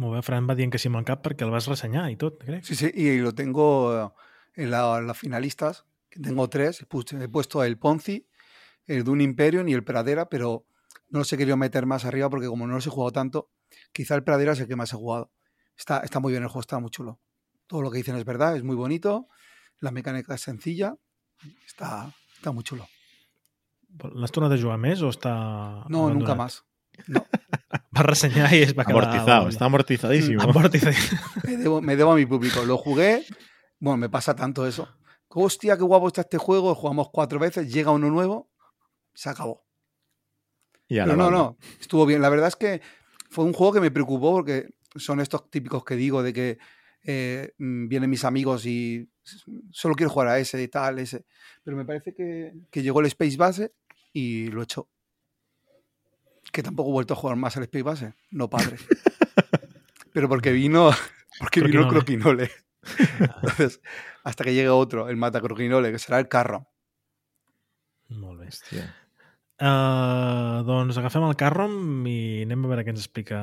[0.00, 2.16] Molt bé, Fran va dient que sí amb el cap perquè el vas ressenyar i
[2.20, 2.64] tot, crec.
[2.64, 3.66] Sí, sí, y lo tengo
[3.96, 4.08] eh,
[4.64, 6.80] en la- las finalistas, que tengo tres.
[6.82, 8.26] He puesto el Ponzi,
[8.90, 10.66] el Dune Imperium y el Pradera, pero
[11.08, 13.50] no los he querido meter más arriba porque como no los he jugado tanto,
[13.92, 15.30] quizá el Pradera es el que más he jugado.
[15.76, 17.20] Está, está muy bien el juego, está muy chulo.
[17.66, 19.28] Todo lo que dicen es verdad, es muy bonito,
[19.78, 20.96] la mecánica es sencilla,
[21.66, 22.88] está, está muy chulo.
[24.14, 25.32] L'has tornat a jugar més o està
[25.90, 26.60] No, nunca más.
[27.96, 28.84] Va ressenyar i es va.
[28.86, 30.42] Amortizado, está amortizadísimo.
[30.42, 31.20] Amortizadísimo.
[31.44, 32.64] Me debo, me debo a mi público.
[32.64, 33.24] Lo jugué,
[33.80, 34.88] bueno, me pasa tanto eso.
[35.28, 36.74] Hostia, qué guapo está este juego.
[36.74, 38.49] Jugamos cuatro veces, llega uno nuevo,
[39.20, 39.66] se acabó.
[40.88, 42.22] Y Pero no, no, estuvo bien.
[42.22, 42.80] La verdad es que
[43.28, 46.58] fue un juego que me preocupó porque son estos típicos que digo de que
[47.02, 49.10] eh, mm, vienen mis amigos y
[49.70, 51.26] solo quiero jugar a ese y tal, ese.
[51.62, 53.74] Pero me parece que, que llegó el Space Base
[54.14, 54.88] y lo he hecho.
[56.50, 58.14] Que tampoco he vuelto a jugar más al Space Base.
[58.30, 58.78] No padre.
[60.14, 60.90] Pero porque vino,
[61.38, 62.50] porque vino el croquinole.
[63.18, 63.82] Entonces,
[64.24, 66.70] hasta que llegue otro, el mata croquinole, que será el carro.
[69.60, 73.40] Uh, doncs agafem el Carrom i anem a veure què ens explica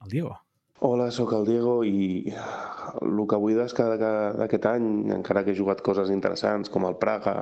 [0.00, 0.32] el Diego.
[0.82, 5.58] Hola, sóc el Diego i el que vull destacar que- d'aquest any, encara que he
[5.58, 7.34] jugat coses interessants com el Praga,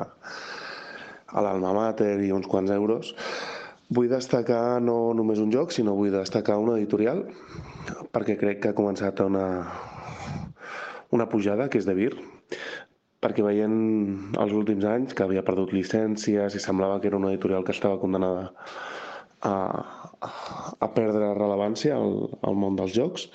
[1.33, 3.15] l'Alma Mater i uns quants euros,
[3.89, 7.23] vull destacar no només un joc, sinó vull destacar una editorial,
[8.13, 9.47] perquè crec que ha començat una,
[11.15, 12.13] una pujada, que és de Vir,
[13.21, 13.77] perquè veient
[14.41, 18.01] els últims anys que havia perdut llicències i semblava que era una editorial que estava
[18.01, 18.49] condenada
[19.45, 19.53] a,
[20.81, 22.17] a perdre rellevància al,
[22.47, 23.29] al món dels jocs.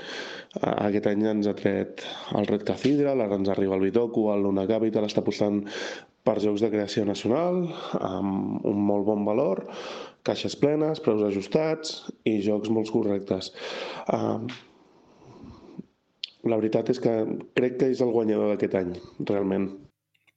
[0.58, 2.04] Eh, Aquest any ens ha tret
[2.38, 5.64] el Red Cathedral, ara ens arriba el Bitoku, el Luna Capital està apostant
[6.26, 7.68] per jocs de creació nacional,
[8.02, 9.68] amb un molt bon valor,
[10.26, 13.52] caixes plenes, preus ajustats i jocs molt correctes.
[14.10, 14.42] Uh,
[16.46, 17.14] la veritat és que
[17.58, 18.94] crec que és el guanyador d'aquest any,
[19.26, 19.70] realment.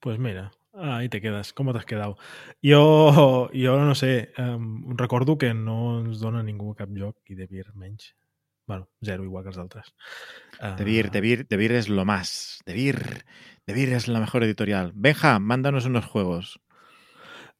[0.00, 1.52] Pues mira, ahí te quedas.
[1.52, 2.16] ¿Cómo te has quedado?
[2.62, 7.46] Jo, jo no sé, um, recordo que no ens dona ningú cap joc i de
[7.46, 8.14] Vir menys.
[8.68, 9.94] Bueno, zero, igual que els altres.
[10.60, 12.60] Uh, De Vir, de Vir, de Vir es lo más.
[12.66, 13.24] De Vir,
[13.66, 14.92] de Vir es la mejor editorial.
[14.94, 16.60] Benja, mándanos unos juegos.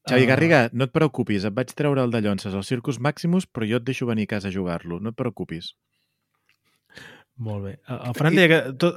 [0.07, 0.27] Xavi Ah.
[0.27, 3.77] Garriga, no et preocupis, et vaig treure el de llonces al Circus Maximus, però jo
[3.81, 5.75] et deixo venir a casa a jugar-lo, no et preocupis.
[7.39, 7.73] Molt bé.
[7.87, 8.73] El Fran deia que...
[8.83, 8.97] Tot,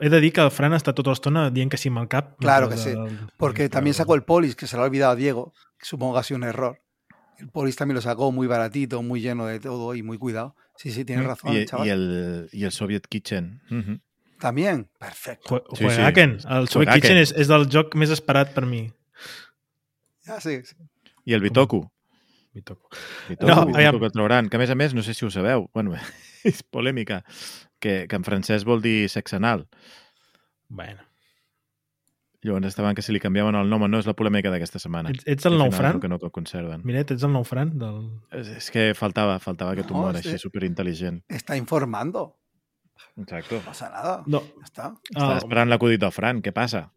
[0.00, 2.30] he de dir que el Fran està tota l'estona dient que sí amb el cap.
[2.40, 2.90] Claro que sí.
[2.90, 6.14] el- Porque también sacó el Polis, que se lo ha olvidado a Diego, que supongo
[6.14, 6.78] que ha sido un error.
[7.38, 10.56] El Polis también lo sacó muy baratito, muy lleno de todo y muy cuidado.
[10.76, 11.86] Sí, sí, tienes razón, I, chaval.
[11.86, 13.60] i, el, I el Soviet Kitchen.
[13.70, 14.00] Uh -huh.
[14.38, 15.62] También, perfecto.
[15.68, 16.30] Jue- Juegaken.
[16.48, 17.00] El Soviet Juegaken.
[17.00, 18.90] Kitchen és, és del joc més esperat per mi.
[20.26, 20.74] Ya, sí, sí.
[21.24, 21.90] I el Bitoku.
[22.54, 22.88] Bitoku.
[23.28, 24.00] Bitoku, No, no, Bitoku aviam.
[24.00, 24.48] que trauran.
[24.48, 25.94] Que a més a més, no sé si ho sabeu, bueno,
[26.44, 27.24] és polèmica,
[27.82, 29.66] que, que en francès vol dir sexe anal.
[30.70, 31.02] Bueno.
[32.42, 35.12] Llavors estaven que si li canviaven el nom no és la polèmica d'aquesta setmana.
[35.14, 36.00] Ets, ets el nou Fran?
[36.02, 36.80] Que no el conserven.
[36.88, 37.70] Miret, ets el nou Fran?
[37.78, 38.00] Del...
[38.34, 40.24] És, és que faltava, faltava aquest No, humor sí.
[40.32, 41.20] així superintel·ligent.
[41.30, 42.24] Está informando.
[43.14, 43.60] Exacto.
[43.60, 44.16] No pasa nada.
[44.26, 44.40] No.
[44.58, 44.88] Ya está.
[45.10, 46.88] Estava Ah, esperant l'acudit del Fran, què passa?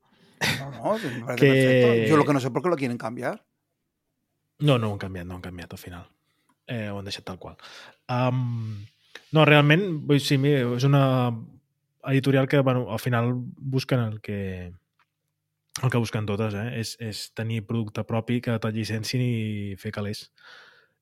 [0.59, 2.09] No, no, sí, me parece Que- perfecto.
[2.09, 3.45] Yo lo que no sé por qué lo quieren cambiar.
[4.65, 6.09] No, no ho han canviat, no ho han canviat al final.
[6.65, 7.57] Eh, ho han deixat tal qual.
[8.09, 8.81] Um,
[9.35, 11.03] no, realment, vull sí, mira, és una
[12.05, 14.73] editorial que, bueno, al final busquen el que
[15.83, 16.69] el que busquen totes, eh?
[16.79, 20.29] és, és tenir producte propi que te'l llicencin i fer calés.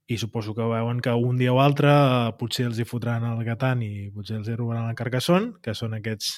[0.10, 1.91] I suposo que veuen que un dia o altre
[2.40, 5.94] potser els hi fotran el gatant i potser els hi robaran el carcassón, que són
[5.99, 6.34] aquests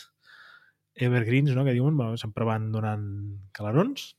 [0.95, 3.07] evergreens, no?, que diuen, bueno, sempre van donant
[3.55, 4.13] calarons.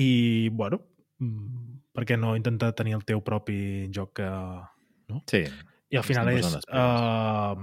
[0.00, 0.80] I, bueno,
[1.20, 4.30] mm, per què no intentar tenir el teu propi joc que...
[5.10, 5.22] No?
[5.28, 5.44] Sí.
[5.90, 6.46] I al final és...
[6.70, 7.56] Uh,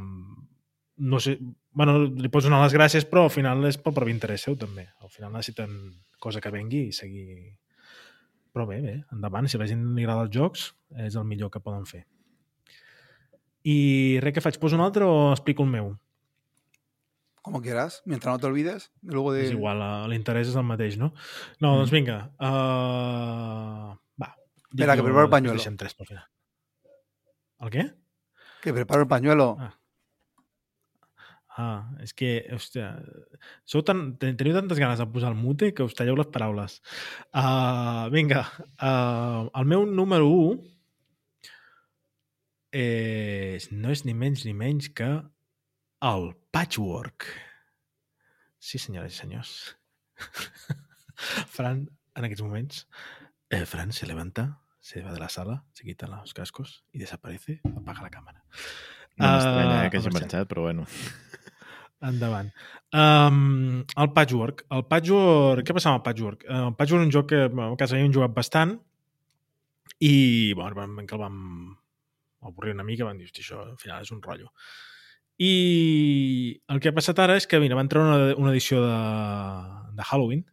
[0.98, 1.38] no sé...
[1.78, 4.88] Bueno, li pots donar les gràcies, però al final és pel propi interès seu, també.
[5.06, 5.76] Al final necessiten
[6.20, 7.54] cosa que vengui i seguir...
[8.52, 9.46] Però bé, bé, endavant.
[9.48, 10.72] Si a la gent li agrada els jocs,
[11.06, 12.02] és el millor que poden fer.
[13.68, 13.78] I
[14.24, 14.58] res, què faig?
[14.62, 15.92] Poso un altre o explico el meu?
[17.46, 18.90] Como quieras, mientras no te olvides.
[19.04, 19.46] Luego de...
[19.46, 21.14] És igual, eh, l'interès és el mateix, no?
[21.62, 21.78] No, Mm.
[21.84, 22.18] doncs vinga.
[22.42, 24.34] Uh, va.
[24.74, 25.56] Espera, que preparo el pañuelo.
[25.62, 26.26] Deixem tres pel final.
[27.62, 27.86] El què?
[28.68, 29.56] Que preparo el pañuelo.
[29.60, 29.74] Ah.
[31.58, 32.90] Ah, és que, hòstia,
[33.66, 36.76] sou tan, ten- teniu tantes ganes de posar el mute que us talleu les paraules.
[37.32, 38.44] Uh, vinga,
[38.84, 40.60] uh, el meu número 1
[42.76, 45.08] és, no és ni menys ni menys que
[46.12, 47.26] el Patchwork.
[48.60, 49.56] Sí, senyores i senyors.
[51.56, 51.88] Fran,
[52.20, 52.84] en aquests moments,
[53.50, 54.50] eh, Fran se levanta,
[54.88, 58.44] se va de la sala, se quita los cascos y desaparece, apaga la cámara.
[59.18, 60.48] No m'estranya Ah, eh, que hagi ha marxat.
[60.48, 60.86] però bueno.
[62.00, 62.54] Endavant.
[62.94, 64.64] Um, el Patchwork.
[64.72, 65.66] El Patchwork...
[65.68, 66.46] Què passa amb el Patchwork?
[66.48, 68.78] Uh, el Patchwork és un joc que a casa hem jugat bastant
[70.00, 71.42] i, bueno, vam, que el vam
[72.48, 74.54] avorrir una mica, vam dir, hosti, això al final és un rotllo.
[75.42, 78.96] I el que ha passat ara és que, mira, van treure una, una edició de,
[80.00, 80.46] de Halloween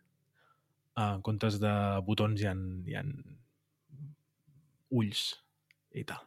[0.96, 1.76] uh, en comptes de
[2.08, 2.56] botons hi ha,
[2.88, 3.04] hi ha
[4.94, 5.26] ulls
[5.94, 6.22] i tal.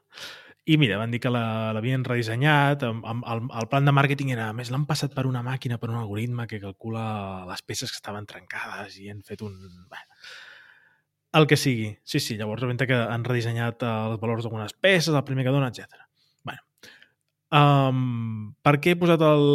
[0.67, 4.67] I mira, van dir que l'havien redissenyat, amb, el, el plan de màrqueting era, més,
[4.73, 8.97] l'han passat per una màquina, per un algoritme que calcula les peces que estaven trencades
[8.99, 9.55] i han fet un...
[9.87, 10.01] Bé,
[11.39, 11.93] el que sigui.
[12.03, 15.53] Sí, sí, llavors rebenta que han redissenyat eh, els valors d'algunes peces, el primer que
[15.55, 16.03] dona, etc.
[16.43, 16.63] Bueno,
[17.61, 19.47] um, per què he posat el,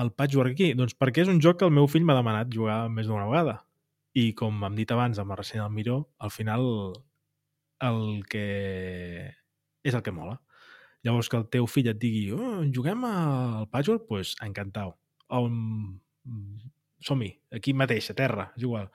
[0.00, 0.70] el patchwork aquí?
[0.78, 3.58] Doncs perquè és un joc que el meu fill m'ha demanat jugar més d'una vegada.
[4.16, 6.64] I com hem dit abans amb la ressenya del Miró, al final
[7.84, 8.46] el que
[9.86, 10.40] és el que mola.
[11.06, 14.96] Llavors que el teu fill et digui oh, juguem al patchwork, doncs pues, encantau.
[15.30, 15.98] Um,
[17.06, 18.88] som-hi, aquí mateix, a terra, és igual.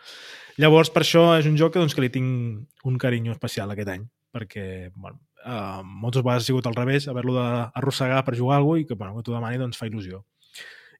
[0.59, 3.93] Llavors, per això és un joc que, doncs, que li tinc un carinyo especial aquest
[3.93, 4.03] any,
[4.35, 8.83] perquè, bueno, uh, moltes vegades ha sigut al revés, haver-lo d'arrossegar per jugar a alguna
[8.83, 10.23] i que, bueno, que t'ho demani, doncs, fa il·lusió.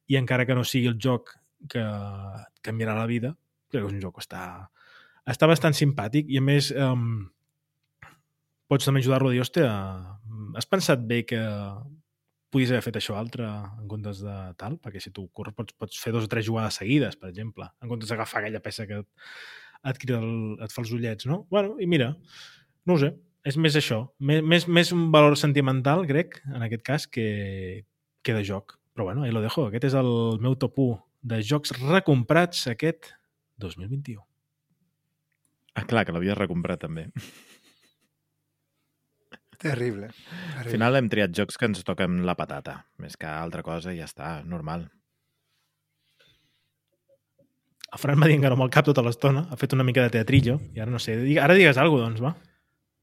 [0.08, 1.36] I encara que no sigui el joc
[1.72, 1.84] que
[2.64, 3.36] canviarà la vida,
[3.72, 4.46] crec que és un joc que està,
[5.28, 7.26] està bastant simpàtic i, a més, um,
[8.72, 9.72] pots també ajudar-lo a dir, hòstia,
[10.56, 11.40] has pensat bé que
[12.52, 14.78] podies haver fet això altre en comptes de tal?
[14.84, 17.92] Perquè si tu corres pots, pots fer dos o tres jugades seguides, per exemple, en
[17.92, 19.12] comptes d'agafar aquella peça que et,
[19.92, 20.32] et, el,
[20.64, 21.44] et fa els ullets, no?
[21.52, 22.14] Bueno, i mira,
[22.88, 23.14] no ho sé,
[23.48, 27.28] és més això, més, més, més un valor sentimental, crec, en aquest cas, que,
[28.24, 28.78] que de joc.
[28.96, 29.70] Però bueno, ahí lo dejo.
[29.70, 30.12] Aquest és el
[30.44, 31.00] meu top 1
[31.32, 33.14] de jocs recomprats aquest
[33.64, 34.20] 2021.
[35.80, 37.08] Ah, clar, que l'havies recomprat també.
[39.62, 40.08] Terrible.
[40.58, 44.00] Al final hem triat jocs que ens toquen la patata, més que altra cosa i
[44.00, 44.88] ja està, normal.
[47.92, 50.04] El Fran m'ha dit que no amb el cap tota l'estona, ha fet una mica
[50.06, 52.32] de teatrillo, i ara no sé, ara digues alguna cosa, doncs, va.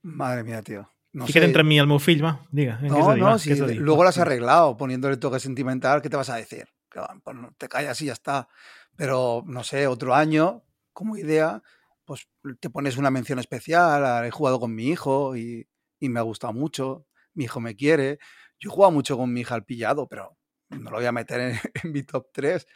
[0.03, 0.87] Madre mía, tío.
[1.13, 1.49] No Fica't sé.
[1.51, 2.79] entre mi i el meu fill, va, diga.
[2.83, 6.09] eh, No, de dir, no, va, si luego lo has arreglado poniéndole toque sentimental, ¿qué
[6.11, 6.67] te vas a decir?
[6.91, 8.49] Que, pues, no, te callas y ya está.
[8.97, 10.63] Pero, no sé, otro año,
[10.93, 11.63] como idea,
[12.05, 12.29] pues
[12.61, 14.05] te pones una mención especial.
[14.05, 15.67] ah, He jugado con mi hijo y,
[16.01, 17.07] y me ha gustado mucho.
[17.35, 18.19] Mi hijo me quiere.
[18.59, 20.37] Yo he jugado mucho con mi hija al pillado, pero
[20.71, 21.59] no lo voy a meter en,
[21.93, 22.67] mi top 3.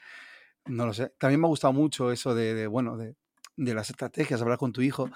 [0.66, 1.12] No lo sé.
[1.18, 3.16] También me ha gustado mucho eso de, de, bueno, de,
[3.56, 5.10] de las estrategias, hablar con tu hijo.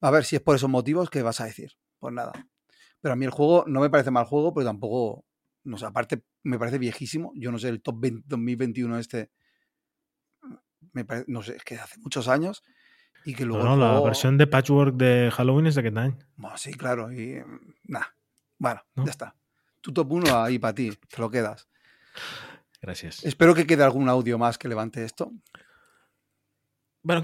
[0.00, 1.72] A ver si es por esos motivos que vas a decir.
[1.98, 2.32] Pues nada.
[3.00, 5.24] Pero a mí el juego no me parece mal juego, pero tampoco,
[5.64, 7.32] no sé, aparte me parece viejísimo.
[7.34, 9.30] Yo no sé, el top 20 2021 este,
[10.92, 12.62] me parece, no sé, es que hace muchos años
[13.24, 16.14] y que luego No, no, la juego- versió de Patchwork de Halloween és d'aquest any.
[16.36, 18.14] Bueno, sí, claro, y mm, nada.
[18.58, 19.04] Bueno, ¿No?
[19.04, 19.34] ya está.
[19.80, 21.68] Tu top 1 ahí para ti, te lo quedas.
[22.80, 23.24] Gràcies.
[23.24, 25.32] Espero que quede algún audio más que levante esto.
[27.02, 27.20] Bueno.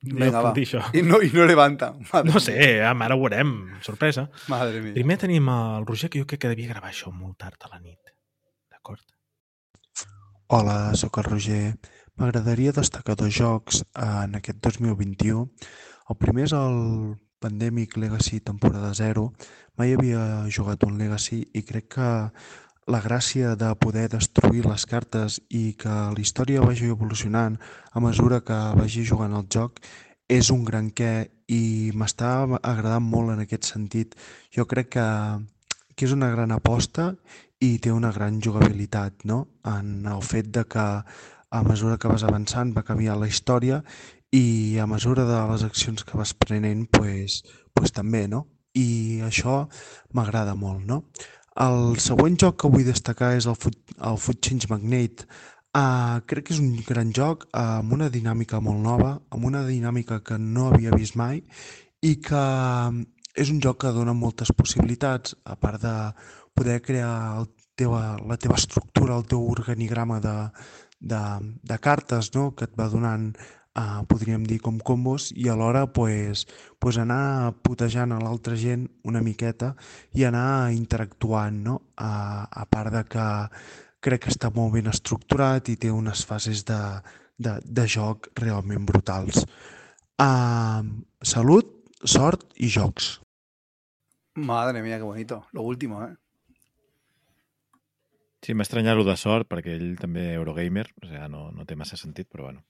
[0.00, 0.90] Li Vinga, puc va.
[0.94, 1.92] I no, i no levanta.
[2.12, 3.80] Madre No sé, am, ara ho veurem.
[3.82, 4.28] Sorpresa.
[4.46, 4.94] Madre mía.
[4.94, 7.80] Primer tenim el Roger, que jo crec que devia gravar això molt tard a la
[7.80, 7.98] nit.
[8.70, 9.02] D'acord?
[10.54, 11.74] Hola, sóc el Roger.
[12.18, 15.44] M'agradaria destacar dos jocs en aquest 2021.
[16.10, 16.78] El primer és el
[17.38, 19.28] Pandemic Legacy temporada 0.
[19.78, 22.08] Mai havia jugat un Legacy i crec que
[22.90, 27.60] la gràcia de poder destruir les cartes i que la història vagi evolucionant
[27.92, 29.78] a mesura que vagi jugant el joc
[30.26, 34.18] és un gran què i m'està agradant molt en aquest sentit.
[34.50, 35.08] Jo crec que,
[35.94, 37.12] que és una gran aposta
[37.62, 39.44] i té una gran jugabilitat, no?
[39.62, 40.88] En el fet de que
[41.50, 43.82] a mesura que vas avançant va canviar la història
[44.34, 47.42] i a mesura de les accions que vas prenent, pues,
[47.72, 48.44] pues també, no?
[48.76, 49.62] I això
[50.14, 51.02] m'agrada molt, no?
[51.58, 55.26] El següent joc que vull destacar és el Food, el Food Change Magnate.
[55.78, 59.64] Uh, crec que és un gran joc uh, amb una dinàmica molt nova, amb una
[59.66, 61.42] dinàmica que no havia vist mai
[62.04, 62.44] i que
[63.38, 65.94] és un joc que dona moltes possibilitats, a part de
[66.56, 67.48] poder crear el
[67.78, 70.34] teva, la teva estructura, el teu organigrama de,
[71.00, 71.22] de,
[71.62, 72.50] de cartes no?
[72.56, 73.30] que et va donant,
[73.78, 76.46] uh, podríem dir, com combos i alhora pues,
[76.78, 79.74] pues anar putejant a l'altra gent una miqueta
[80.14, 81.78] i anar interactuant, no?
[81.96, 83.28] A, a part de que
[84.04, 86.78] crec que està molt ben estructurat i té unes fases de,
[87.38, 89.44] de, de joc realment brutals.
[90.18, 90.82] Uh,
[91.22, 93.18] salut, sort i jocs.
[94.38, 95.46] Madre mía, qué bonito.
[95.52, 96.14] Lo último, ¿eh?
[98.42, 101.74] Sí, m'ha estranyat lo de sort, perquè ell també Eurogamer, o sigui, no, no té
[101.76, 102.62] massa sentit, però bueno,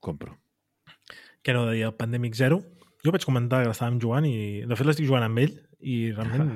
[0.00, 0.36] compro.
[1.42, 2.60] Què no deia el Pandemic Zero?
[3.04, 5.52] Jo vaig comentar que l'estàvem jugant i de fet l'estic jugant amb ell
[5.86, 6.48] i realment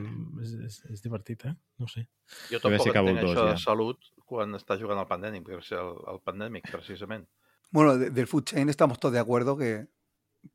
[0.42, 1.52] és, és, és divertit, eh?
[1.78, 2.06] No ho sé.
[2.50, 3.62] Jo tampoc Cabo entenc el dos, això de ja.
[3.62, 7.26] salut quan està jugant al Pandemic, el, el Pandemic, precisament.
[7.70, 9.86] Bueno, de- del Food Chain estamos todos de acuerdo que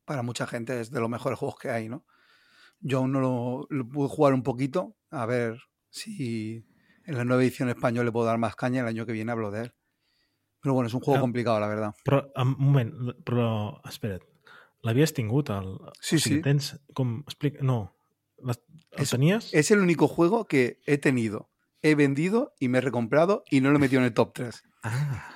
[0.04, 2.06] para mucha gente es de los mejores juegos que hay, ¿no?
[2.80, 6.66] Yo aún no lo, lo pude jugar un poquito, a ver si
[7.06, 9.52] en la nueva edición española le puedo dar más caña, el año que viene hablo
[9.52, 9.74] de él.
[10.62, 11.22] Pero bueno, es un juego Ah.
[11.22, 11.94] complicado, la verdad.
[12.04, 14.24] Però, un moment, però, espera't,
[14.82, 15.50] l'havies tingut?
[15.50, 16.42] El, Sí, o sigui, sí.
[16.42, 17.96] Tens, com, explica, no,
[18.42, 18.54] la,
[18.98, 19.54] el Es- tenies?
[19.54, 21.52] Es el único juego que he tenido,
[21.84, 24.64] he vendido y me he recomprado y no lo he metido en el top 3.
[24.84, 25.30] Ah,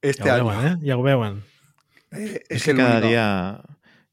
[0.00, 0.60] Este ja ho año.
[0.60, 0.86] veuen, eh?
[0.86, 1.42] Ja ho veuen.
[2.12, 3.08] Eh, Es es que el cada único.
[3.08, 3.62] día...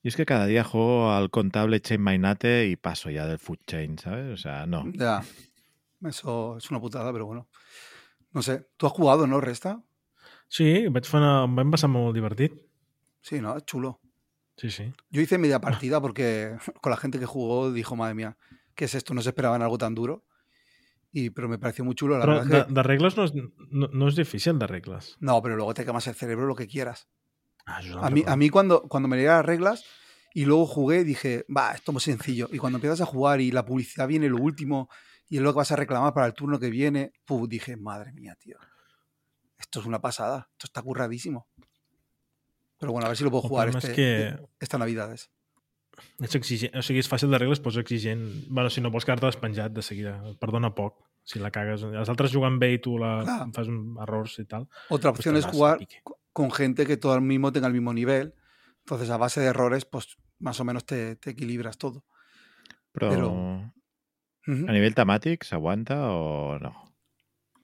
[0.03, 3.57] Yo es que cada día juego al contable Chain Mainate y paso ya del Food
[3.65, 4.31] Chain, ¿sabes?
[4.31, 4.83] O sea, no.
[4.93, 5.23] Ya.
[6.07, 7.47] Eso es una putada, pero bueno.
[8.31, 8.67] No sé.
[8.77, 9.83] ¿Tú has jugado, no, Resta?
[10.47, 12.53] Sí, vaig fer una, vam passar molt divertit.
[13.21, 13.55] Sí, ¿no?
[13.57, 13.99] Es chulo.
[14.57, 14.93] Sí, sí.
[15.09, 18.37] Yo hice media partida porque con la gente que jugó dijo, madre mía,
[18.75, 19.13] ¿qué es esto?
[19.13, 20.25] No se esperaban algo tan duro.
[21.11, 22.19] Y, pero me pareció muy chulo.
[22.19, 22.73] La verdad de, es que...
[22.73, 23.33] de regles no és,
[23.71, 25.15] no, no és difícil, de regles.
[25.19, 27.07] No, pero luego te quemas el cerebro lo que quieras.
[27.65, 29.85] Ah, A mí, a mí cuando, cuando me leí las reglas
[30.33, 32.49] y luego jugué, dije, va, esto es muy sencillo.
[32.51, 34.89] Y cuando empiezas a jugar y la publicidad viene lo último
[35.29, 38.11] y es lo que vas a reclamar para el turno que viene, puf, dije, madre
[38.13, 38.57] mía, tío.
[39.57, 40.47] Esto es una pasada.
[40.51, 41.47] Esto está curradísimo.
[42.77, 45.29] Pero bueno, a ver si lo puedo El jugar este, que- esta Navidades.
[46.19, 48.25] Ets exigent, o sigui, és fàcil de regles, però és exigent.
[48.51, 50.17] Bueno, si no vols quedar-te despenjat de seguida.
[50.41, 51.85] Perdona poc, si la cagues.
[51.87, 53.45] Els altres juguen bé i tu la, Clar.
[53.55, 54.67] fas un errors i tal.
[54.89, 55.79] Otra pues opción es jugar
[56.33, 58.33] con gente que todo el mismo tenga el mismo nivel.
[58.79, 62.03] Entonces, a base de errores, pues más o menos te, te equilibras todo.
[62.91, 63.71] Però
[64.47, 66.71] A nivell temàtic s'aguanta o no?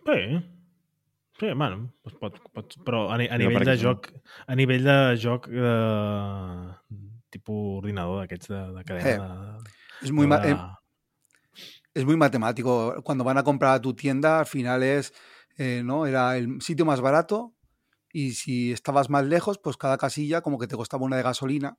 [0.08, 0.22] Sí.
[1.40, 4.10] Sí, bueno, pues pot, pot, però a, ni- a No, nivell de joc
[4.46, 5.72] a nivell de joc de
[7.34, 9.72] tipus ordinador d'aquests de, de cadena de,
[10.02, 10.58] Es muy, de, eh,
[11.94, 12.96] es muy matemático.
[13.04, 15.14] Cuando van a comprar a tu tienda, al final es,
[15.58, 16.06] eh, ¿no?
[16.06, 17.54] Era el sitio más barato
[18.12, 21.78] y si estabas más lejos, pues cada casilla como que te costaba una de gasolina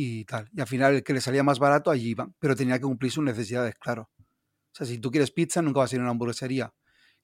[0.00, 0.48] y tal.
[0.52, 3.10] Y al final el que le salía más barato allí iban, pero tenía que cumplir
[3.10, 4.08] sus necesidades, claro.
[4.16, 6.72] O sea, si tú quieres pizza, nunca vas a ir a una hamburguesería.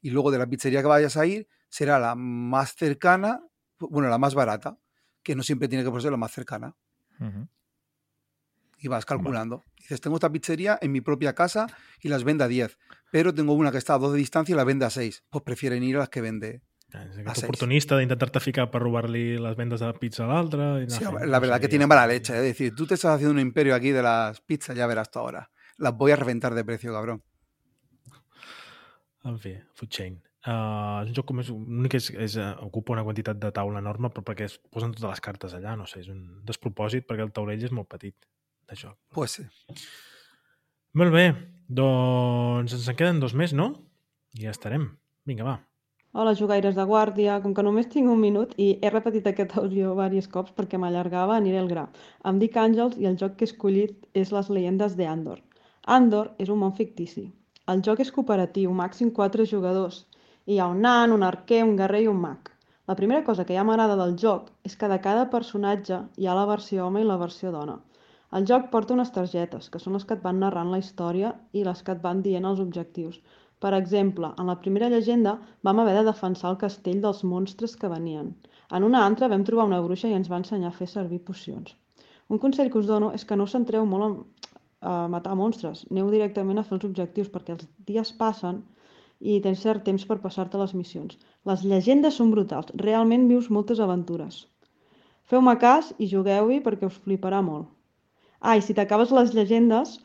[0.01, 3.41] Y luego de la pizzería que vayas a ir, será la más cercana,
[3.79, 4.77] bueno, la más barata,
[5.23, 6.75] que no siempre tiene que ser la más cercana.
[8.79, 9.63] Y vas calculando.
[9.79, 11.69] Dices, tengo esta pizzería en mi propia casa
[12.01, 12.77] y las vende a 10,
[13.13, 15.23] pero tengo una que está a 2 de distancia y la vende a 6.
[15.31, 16.63] Pues prefieren ir a las que vende.
[17.03, 17.45] És aquest seis.
[17.49, 20.62] oportunista d'intentar-te ficar per robar-li les vendes de la pizza a l'altre.
[20.81, 21.95] i anar Sí, la no verdad sé, que tienen està.
[21.95, 22.33] mala leche.
[22.35, 22.37] ¿eh?
[22.39, 25.19] Es decir, tú te estás haciendo un imperio aquí de las pizzas, ya verás tú
[25.19, 25.51] ahora.
[25.79, 27.23] Las voy a reventar de precio, cabrón.
[29.25, 30.23] En fi, Food Chain.
[30.45, 33.79] Uh, és un joc com és, l'únic és, és uh, ocupa una quantitat de taula
[33.81, 37.25] enorme però perquè es posen totes les cartes allà, no sé, és un despropòsit perquè
[37.25, 38.12] el taulell és molt petit
[38.69, 38.99] de joc.
[39.16, 39.47] Pues sí.
[41.01, 41.25] Molt bé,
[41.66, 43.71] doncs ens en queden dos més, no?
[44.37, 44.85] I ja estarem.
[45.25, 45.57] Vinga, va.
[46.23, 47.36] Hola, jugaires de guàrdia.
[47.45, 51.39] Com que només tinc un minut i he repetit aquest àudio diversos cops perquè m'allargava,
[51.41, 51.82] aniré al gra.
[52.31, 55.41] Em dic Àngels i el joc que he escollit és Les llegendes de Andor.
[56.45, 57.24] És un món fictici.
[57.74, 60.05] El joc és cooperatiu, màxim 4 jugadors.
[60.47, 62.53] Hi ha un nan, un arquer, un guerrer i un mag.
[62.86, 66.39] La primera cosa que ja m'agrada del joc és que de cada personatge hi ha
[66.39, 67.81] la versió home i la versió dona.
[68.39, 71.28] El joc porta unes targetes, que són les que et van narrant la història
[71.59, 73.20] i les que et van dient els objectius.
[73.65, 75.39] Per exemple, en la primera llegenda
[75.69, 78.35] vam haver de defensar el castell dels monstres que venien.
[78.77, 81.77] En una altra vam trobar una bruixa i ens va ensenyar a fer servir pocions.
[82.28, 84.19] Un consell que us dono és que no us centreu molt en
[84.85, 85.85] a matar monstres.
[85.91, 88.61] Aneu directament a fer els objectius perquè els dies passen
[89.20, 91.16] i tens cert temps per passar-te les missions.
[91.49, 92.73] Les llegendes són brutals.
[92.82, 94.43] Realment vius moltes aventures.
[95.31, 97.70] Feu-me cas i jugueu-hi perquè us fliparà molt.
[98.41, 99.97] Ah, i si t'acabes les llegendes,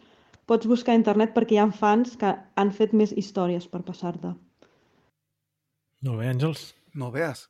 [0.49, 4.33] pots buscar a internet perquè hi ha fans que han fet més històries per passar-te.
[6.07, 6.71] Molt bé, Àngels.
[6.97, 7.45] No veas.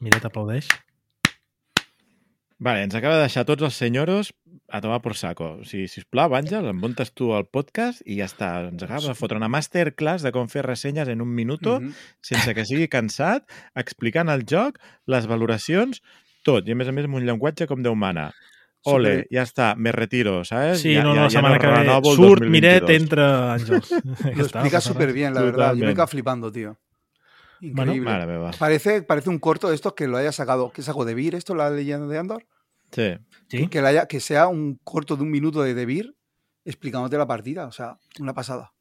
[0.00, 0.68] Mira, t'aplaudeix.
[2.64, 4.30] Vale, ens acaba de deixar tots els senyoros
[4.72, 5.50] a tomar por saco.
[5.60, 6.80] O sigui, sisplau, Àngel, em
[7.14, 8.68] tu el podcast i ja està.
[8.70, 11.92] Ens acaba de fotre una masterclass de com fer ressenyes en un minuto, Mhm.
[12.22, 13.44] sense que sigui cansat,
[13.74, 16.00] explicant el joc, les valoracions,
[16.42, 16.66] tot.
[16.68, 18.32] I a més a més amb un llenguatge com Déu mana.
[18.84, 20.80] Ole, Super- ja està, me retiro, ¿sabes?
[20.80, 21.66] Sí, ja, no, no, la que
[22.02, 22.50] 2022.
[22.50, 23.88] Miret, entra Àngels.
[24.22, 25.74] Ja Lo explica súper bien, la verdad.
[25.74, 26.76] Yo me quedo flipando, tío.
[27.60, 28.26] Increíble.
[28.26, 28.50] Meva.
[28.58, 30.70] Parece, parece un corto de estos que lo haya sacado.
[30.70, 32.46] ¿Qué sacó de Vir esto, la leyenda de Andor?
[32.92, 33.16] Sí.
[33.48, 33.68] Sí?
[33.68, 36.14] Que, haya, que sea un corto de un minuto de De Vir
[36.64, 37.66] explicándote la partida.
[37.66, 38.72] O sea, una pasada.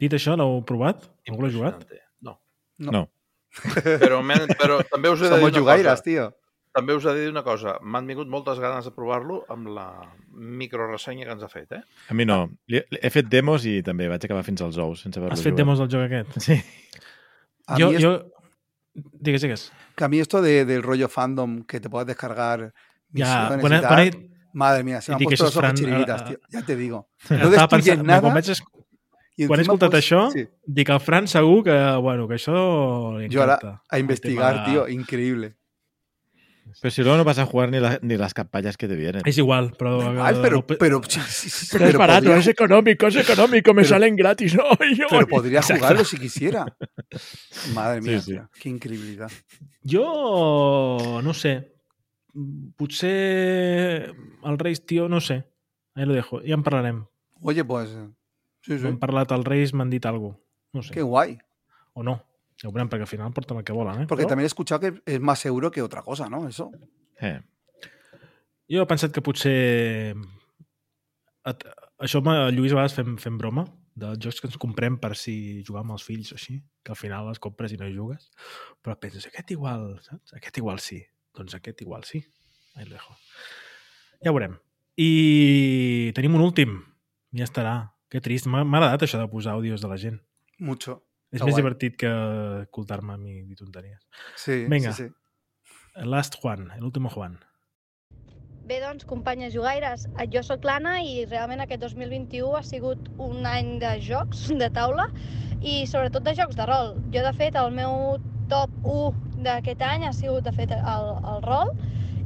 [0.00, 1.04] Dit això, l'heu provat?
[1.28, 1.82] Algú l'ha jugat?
[2.24, 2.40] No.
[2.78, 2.92] No.
[2.92, 3.02] No.
[4.00, 6.28] Però, men, però també us he de dir Somos una.
[6.72, 7.78] També us he de dir una cosa.
[7.82, 9.86] M'han vingut moltes ganes de provar-lo amb la
[10.30, 11.80] microressenya que ens ha fet, eh?
[12.08, 12.44] A mi no.
[12.70, 15.80] He fet demos i també vaig acabar fins als ous, sense haver-lo Has fet demos
[15.82, 16.38] del joc aquest?
[16.46, 16.60] Sí.
[17.66, 18.12] A jo, es- jo...
[18.94, 19.68] Digues, digues.
[19.96, 22.72] Que a mí esto de- del rollo fandom, que te puedas descargar
[23.14, 25.80] Ja, quan y he- tal, quan he- Madre mía, se me han puesto los ojos
[25.80, 26.38] eh, tío.
[26.50, 27.08] Ya te digo.
[27.30, 28.20] No destruyes pensant, nada.
[28.20, 28.62] quan vaig, es...
[29.46, 30.42] quan he escoltat pues, això, sí.
[30.66, 33.82] dic al Fran segur que, bueno, que això li Yo ahora encanta.
[33.88, 34.88] a investigar, tema- tío.
[36.80, 39.22] Pero si luego no vas a jugar ni, la- ni las campañas que te vienen.
[39.24, 40.40] És igual, pero, el-
[40.78, 41.20] pero, sí,
[41.72, 44.54] Pero es barato, podría es económico, es económico, me Pero- salen gratis.
[44.56, 44.64] ¿no?
[44.96, 45.80] Yo- pero podría Exacto.
[45.82, 46.66] jugarlo si quisiera.
[47.74, 48.32] Madre mía, sí.
[48.32, 49.30] tío, qué increíbilidad.
[49.84, 51.72] Jo, no sé,
[52.76, 54.14] potser
[54.44, 55.44] el Reis, tio, no sé.
[55.94, 57.04] Ahí lo dejo, ja en parlarem.
[57.42, 57.90] Oye, pues,
[58.62, 58.86] sí, sí.
[58.86, 60.46] Hem parlat al Reis, m'han dit alguna cosa.
[60.72, 60.92] No sé.
[60.94, 61.38] Qué guay.
[61.94, 62.22] O no.
[62.64, 64.06] Ho veurem, perquè al final porten el que volen, eh?
[64.06, 66.46] Porque Però también he escuchado que es más seguro que otra cosa, ¿no?
[66.48, 66.70] Eso.
[67.20, 67.40] Eh.
[68.68, 70.14] Jo he pensat que potser...
[72.00, 73.64] Això el Lluís a vegades fem, fem broma
[74.00, 76.98] dels jocs que ens comprem per si jugar amb els fills o així, que al
[77.00, 78.28] final les compres i no hi jugues.
[78.84, 80.36] Però penses, aquest igual, saps?
[80.36, 81.00] Aquest igual sí.
[81.36, 82.22] Doncs aquest igual sí.
[82.76, 83.16] Ahí lo dejo.
[84.22, 84.56] Ja ho veurem.
[85.00, 86.80] I tenim un últim.
[87.36, 87.74] Ja estarà.
[88.10, 88.48] Que trist.
[88.50, 90.18] M'ha agradat això de posar àudios de la gent.
[90.58, 91.00] Mucho.
[91.30, 91.62] És Està més guai.
[91.62, 92.10] divertit que
[92.64, 94.00] escoltar-me a mi dir tonteries.
[94.36, 94.92] Sí, Vinga.
[94.92, 96.04] sí, sí.
[96.06, 97.38] Last Juan, el último Juan.
[98.66, 103.78] Bé, doncs, companyes jugaires, jo sóc l'Anna i realment aquest 2021 ha sigut un any
[103.82, 105.08] de jocs de taula
[105.60, 106.94] i sobretot de jocs de rol.
[107.14, 108.18] Jo, de fet, el meu
[108.50, 111.74] top 1 d'aquest any ha sigut, de fet, el, el rol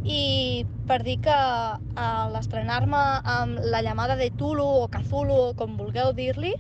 [0.05, 5.78] i per dir que a l'estrenar-me amb la llamada de Tulu o Cthulhu o com
[5.81, 6.52] vulgueu dir-li,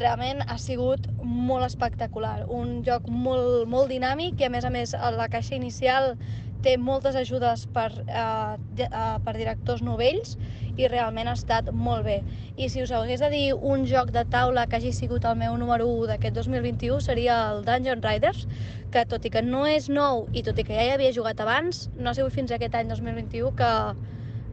[0.00, 2.44] realment ha sigut molt espectacular.
[2.48, 6.14] Un joc molt, molt dinàmic i, a més a més, la caixa inicial
[6.60, 10.36] té moltes ajudes per, eh, di- eh, per directors novells
[10.76, 12.18] i realment ha estat molt bé.
[12.56, 15.56] I si us hagués de dir un joc de taula que hagi sigut el meu
[15.56, 18.46] número 1 d'aquest 2021 seria el Dungeon Riders,
[18.90, 21.40] que tot i que no és nou i tot i que ja hi havia jugat
[21.40, 23.72] abans, no ha sigut fins aquest any 2021 que,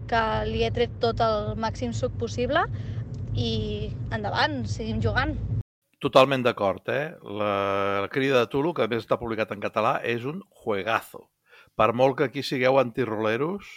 [0.07, 2.61] que li he tret tot el màxim suc possible
[3.38, 5.35] i endavant, seguim jugant.
[6.01, 7.14] Totalment d'acord, eh?
[7.23, 11.27] La, la crida de Tulu, que a més està publicat en català, és un juegazo.
[11.77, 13.68] Per molt que aquí sigueu antiroleros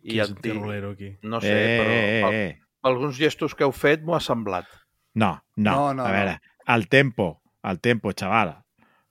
[0.00, 0.50] Qui i és anti...
[0.52, 1.10] antirolero, aquí?
[1.24, 2.58] No sé, Eh, però eh, pel- eh.
[2.88, 4.68] alguns gestos que heu fet m'ho ha semblat.
[5.16, 6.12] No, no, No, no, a no.
[6.12, 6.38] veure,
[6.76, 8.56] el tempo, el tempo, xaval.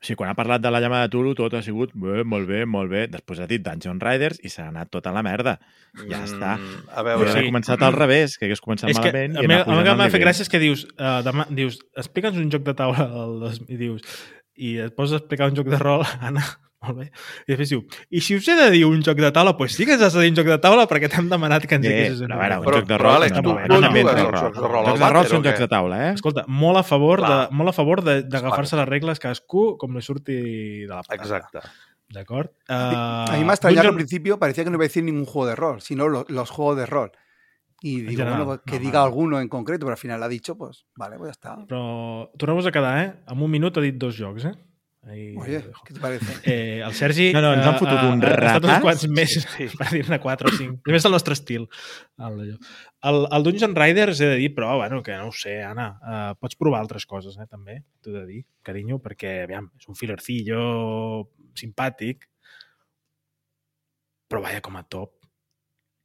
[0.06, 2.62] Sigui, quan ha parlat de la llamada de Tulu, tot ha sigut bé, molt bé,
[2.70, 3.08] molt bé.
[3.10, 5.58] Després ha dit Dungeon Riders i s'ha anat tota la merda.
[5.98, 6.52] Ja Mm, està.
[6.94, 7.50] A veure, hagués sí.
[7.50, 9.92] començat al revés, que hagués començat és que malament a i a mi pujant que
[9.96, 13.08] el m'ha fet gràcia és que dius, uh, demà, dius explica'ns un joc de taula
[13.26, 14.02] el dos, i dius
[14.56, 16.44] i et poses a explicar un joc de rol Anna,
[16.86, 17.06] Molt bé.
[17.48, 17.82] I després diu,
[18.12, 20.04] i si us he de dir un joc de taula, doncs pues sí que ens
[20.06, 22.36] has de dir un joc de taula perquè t'hem demanat que ens Eh, diguessis però
[22.36, 23.16] a veure, un Però- joc de però, rol...
[23.22, 25.60] Àlex, no, tu- no, no, no, no, jocs de rol Jocs de rol són jocs
[25.66, 26.14] de taula, eh?
[26.14, 30.02] Escolta, molt a favor de, molt a favor de- d'agafar-se les regles cadascú com li
[30.06, 30.40] surti
[30.86, 31.22] de la patata.
[31.24, 31.60] Exacte.
[32.08, 32.52] D'acord?
[32.70, 35.26] A Uh, mí me ha extrañado al principio parecía que no iba a decir ningún
[35.26, 37.12] juego de rol, sino lo- los juegos de rol.
[37.82, 39.12] Y digo, general, bueno, que no, diga vale.
[39.12, 41.66] alguno en concreto, pero al final ha dicho, pues vale, pues ya está.
[41.68, 43.14] Però tornem-nos a quedar, eh?
[43.28, 44.54] En un minut ha dit dos jocs, eh?
[45.06, 45.64] Ahí Oye.
[45.86, 46.34] ¿qué te parece?
[46.52, 47.32] Eh, el Sergi...
[47.32, 49.68] No, no, ens han eh, fotut un ha estat uns quants més Sí, sí.
[49.78, 50.80] per dir-ne 4 o 5.
[50.90, 51.68] Només el nostre estil.
[52.18, 52.40] El,
[53.12, 56.32] el, el Dungeon Riders he de dir, però, bueno, que no ho sé, Anna, uh,
[56.42, 60.64] pots provar altres coses, eh, també, t'ho de dir, carinyo, perquè, aviam, és un filercillo
[61.54, 62.26] simpàtic,
[64.26, 65.15] però vaya com a top.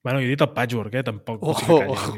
[0.03, 1.03] Bueno, jo he dit el patchwork, eh?
[1.05, 2.13] Tampoc vull Ojo, que ojo.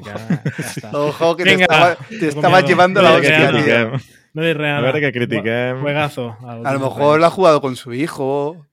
[1.09, 3.87] Ojo, que te Vinga, estaba, te estaba llevando la No A veure dic què hostia,
[3.91, 4.19] tío.
[4.35, 5.81] No dic res, A veure què critiquem.
[5.83, 6.29] Juegazo.
[6.47, 8.67] A lo mejor lo ha jugado con su hijo.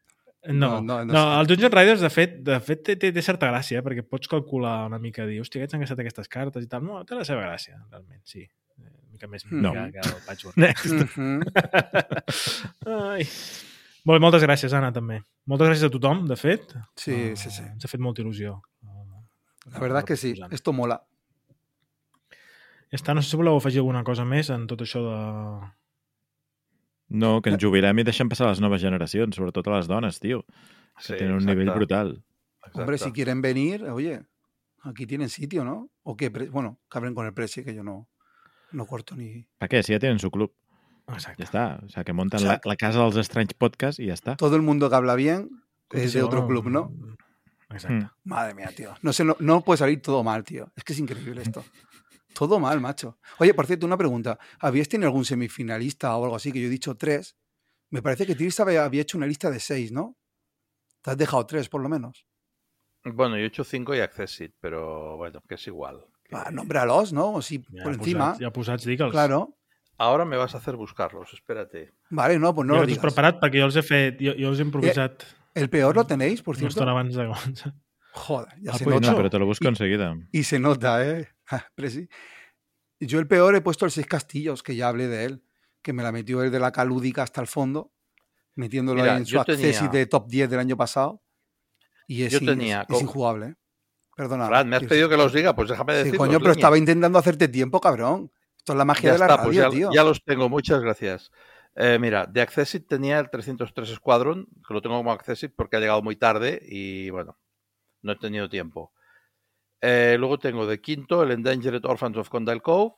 [0.45, 3.21] No, No, no, no, no el Dungeon Riders, de fet, de fet té, té, té
[3.21, 3.83] certa gràcia, eh?
[3.83, 6.85] perquè pots calcular una mica, dir, hòstia, aquests han gastat aquestes cartes i tal.
[6.85, 8.45] No, té la seva gràcia, realment, sí.
[8.45, 9.73] Eh, Una mica més No.
[9.73, 10.55] que, que el Patchwork.
[10.57, 10.85] Next.
[11.03, 11.41] Ujú.
[13.13, 13.25] Ai.
[14.07, 15.19] Molt bé, moltes gràcies, Anna, també.
[15.49, 16.71] Moltes gràcies a tothom, de fet.
[16.95, 17.65] Sí, Eh, sí, sí.
[17.73, 18.55] Ens ha fet molta il·lusió.
[19.71, 21.03] La verdad es que sí, esto mola.
[22.89, 25.17] Ja està, no sé si voleu afegir alguna cosa més en tot això de...
[27.09, 30.43] No, que ens jubilem i deixem passar les noves generacions, sobretot a les dones, tio.
[30.99, 31.55] Que Sí, tenen un exacte.
[31.55, 32.09] nivell brutal.
[32.73, 33.13] Hombre, si Exacte.
[33.15, 34.21] quieren venir, oye,
[34.83, 35.89] aquí tienen sitio, ¿no?
[36.03, 38.07] O que, pre- bueno, que hablen con el precio, que yo no,
[38.71, 39.47] no corto ni...
[39.57, 39.81] ¿Para qué?
[39.83, 40.53] Si ya tienen su club.
[41.07, 41.41] Exacte.
[41.41, 41.79] Ya está.
[41.85, 44.35] O sea, que montan la, la casa dels Strange Podcast y ya está.
[44.35, 45.49] Todo el mundo que habla bien
[45.91, 46.91] es de otro club, ¿no?
[47.69, 48.05] Exacte.
[48.05, 48.09] Mm.
[48.25, 48.95] Madre mía, tío.
[49.01, 50.71] No, sé, no, no puede salir todo mal, tío.
[50.75, 51.63] Es que es increíble esto.
[52.33, 53.17] Todo mal, macho.
[53.39, 54.37] Oye, por cierto, una pregunta.
[54.59, 56.51] ¿Habíais tenido algún semifinalista o algo así?
[56.51, 57.35] Que yo he dicho tres.
[57.89, 60.15] Me parece que Tirsa había, había hecho una lista de seis, ¿no?
[61.01, 62.25] Te has dejado tres, por lo menos.
[63.03, 66.05] Bueno, yo he hecho 5 y Accessit, pero bueno, que es igual.
[66.23, 67.33] Que- Ah, nómbralos, ¿no?
[67.33, 68.37] O si por posats, encima.
[68.39, 69.11] ja posats, digue'ls.
[69.11, 69.57] Claro.
[69.97, 71.93] Ahora me vas a hacer buscarlos, espérate.
[72.09, 73.01] Vale, no, pues no jo lo els he digas.
[73.13, 75.23] preparat perquè jo els he fet, jo, jo els he improvisat
[75.53, 76.69] El peor lo tenéis, por cierto.
[76.79, 77.73] estona abans de començar.
[78.11, 79.11] Joder, ya Ah, se pues nota.
[79.11, 80.15] No, pero te lo busco enseguida.
[80.31, 81.29] Y se nota, ¿eh?
[81.75, 82.07] Presi.
[82.99, 85.43] Yo el peor he puesto el Seis Castillos, que ya hablé de él,
[85.81, 87.93] que me la metió el de la calúdica hasta el fondo,
[88.55, 91.23] metiéndolo Mira, ahí en su yo accessit tenía- de top 10 del año pasado.
[92.07, 93.55] Y es, Yo in- tenía es co- injugable, ¿eh?
[94.15, 94.47] Perdona.
[94.47, 96.17] Fran, me has pedido que los diga, pues déjame Sí, decirlos.
[96.19, 96.59] coño, pero leña.
[96.59, 98.31] estaba intentando hacerte tiempo, cabrón.
[98.57, 99.89] Esto es la magia Ya de la está, radio, pues ya, tío.
[99.93, 101.31] ya los tengo, muchas gracias.
[101.75, 105.79] Eh, mira, de Accessit tenía el 303 Squadron, que lo tengo como Accessit porque ha
[105.79, 107.37] llegado muy tarde y bueno,
[108.01, 108.91] no he tenido tiempo.
[109.81, 112.95] Eh, luego tengo de quinto el Endangered Orphans of Condell Cove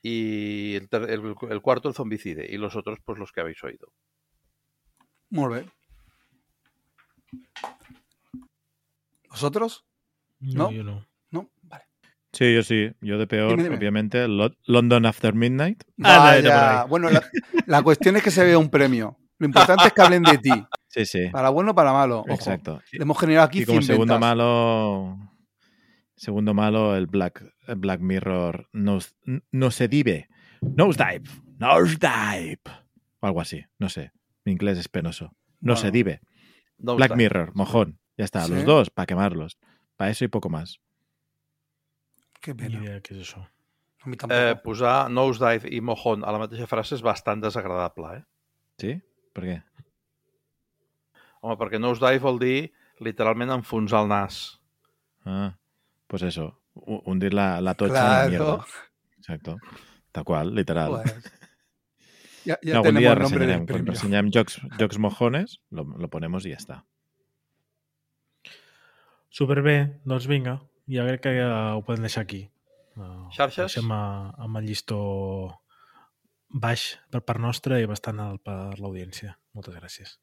[0.00, 3.62] y el, ter- el- el cuarto el Zombicide y los otros pues los que habéis
[3.64, 3.92] oído.
[5.28, 5.72] Muy bien.
[9.30, 9.84] ¿Vosotros?
[10.40, 10.76] No, No?
[10.76, 11.06] jo no.
[12.40, 12.46] No.
[12.46, 12.90] Sí, yo sí.
[13.00, 13.76] Yo de peor, Dime, dime.
[13.76, 15.82] obviamente, Lo- London After Midnight.
[16.02, 16.84] Ah, Vaya.
[16.84, 17.22] Bueno, la,
[17.66, 19.18] la cuestión es que se vea un premio.
[19.38, 20.50] Lo importante es que hablen de ti.
[20.88, 21.28] Sí, sí.
[21.30, 22.20] Para bueno o para malo.
[22.20, 22.32] Ojo.
[22.32, 22.80] Exacto.
[22.92, 24.20] Le hemos generado aquí Y como 100 segundo ventas.
[24.30, 25.18] malo,
[26.16, 29.10] segundo malo, el Black, el Black Mirror Nose,
[29.52, 30.28] Nosedive.
[30.62, 31.28] Nosedive.
[31.58, 32.60] Nosedive.
[33.20, 33.62] O algo así.
[33.78, 34.10] No sé.
[34.46, 35.36] Mi inglés es penoso.
[35.60, 37.16] No Black está.
[37.16, 37.98] Mirror, mojón.
[38.16, 38.44] Ya está.
[38.44, 38.54] ¿Sí?
[38.54, 39.58] Los dos para quemarlos.
[39.96, 40.78] Para eso y poco más.
[42.40, 42.82] Qué Ni pena.
[42.82, 43.42] idea què és això.
[44.04, 44.36] A mi tampoc.
[44.38, 48.24] Eh, posar Nosedive i Mojón a la mateixa frase és bastant desagradable, eh?
[48.78, 48.92] ¿Sí?
[49.32, 49.62] ¿Por qué?
[51.40, 54.60] Home, perquè Nosedive vol dir literalment enfonsar el nas.
[55.24, 55.56] Ah,
[56.06, 56.60] pues eso.
[56.74, 58.30] hu- Hundir la, la tocha en la Claro.
[58.30, 58.66] mierda.
[59.18, 59.58] Exacto.
[60.12, 60.90] Tal cual, literal.
[60.90, 61.32] Pues,
[62.44, 63.66] ya ya No, algún tenemos día el nombre del reseñaremos.
[63.66, 63.92] Cuando premio.
[63.92, 66.84] reseñamos jocs, jocs mojones, lo, lo ponemos y ya está.
[69.30, 70.62] Superbé, doncs vinga.
[70.90, 72.46] Ja crec que ja ho podem deixar aquí.
[72.96, 73.74] Uh, Xarxes?
[73.74, 75.00] Deixem a, amb el llistó
[76.48, 79.34] baix per part nostra i bastant alt per l'audiència.
[79.56, 80.16] Moltes gràcies.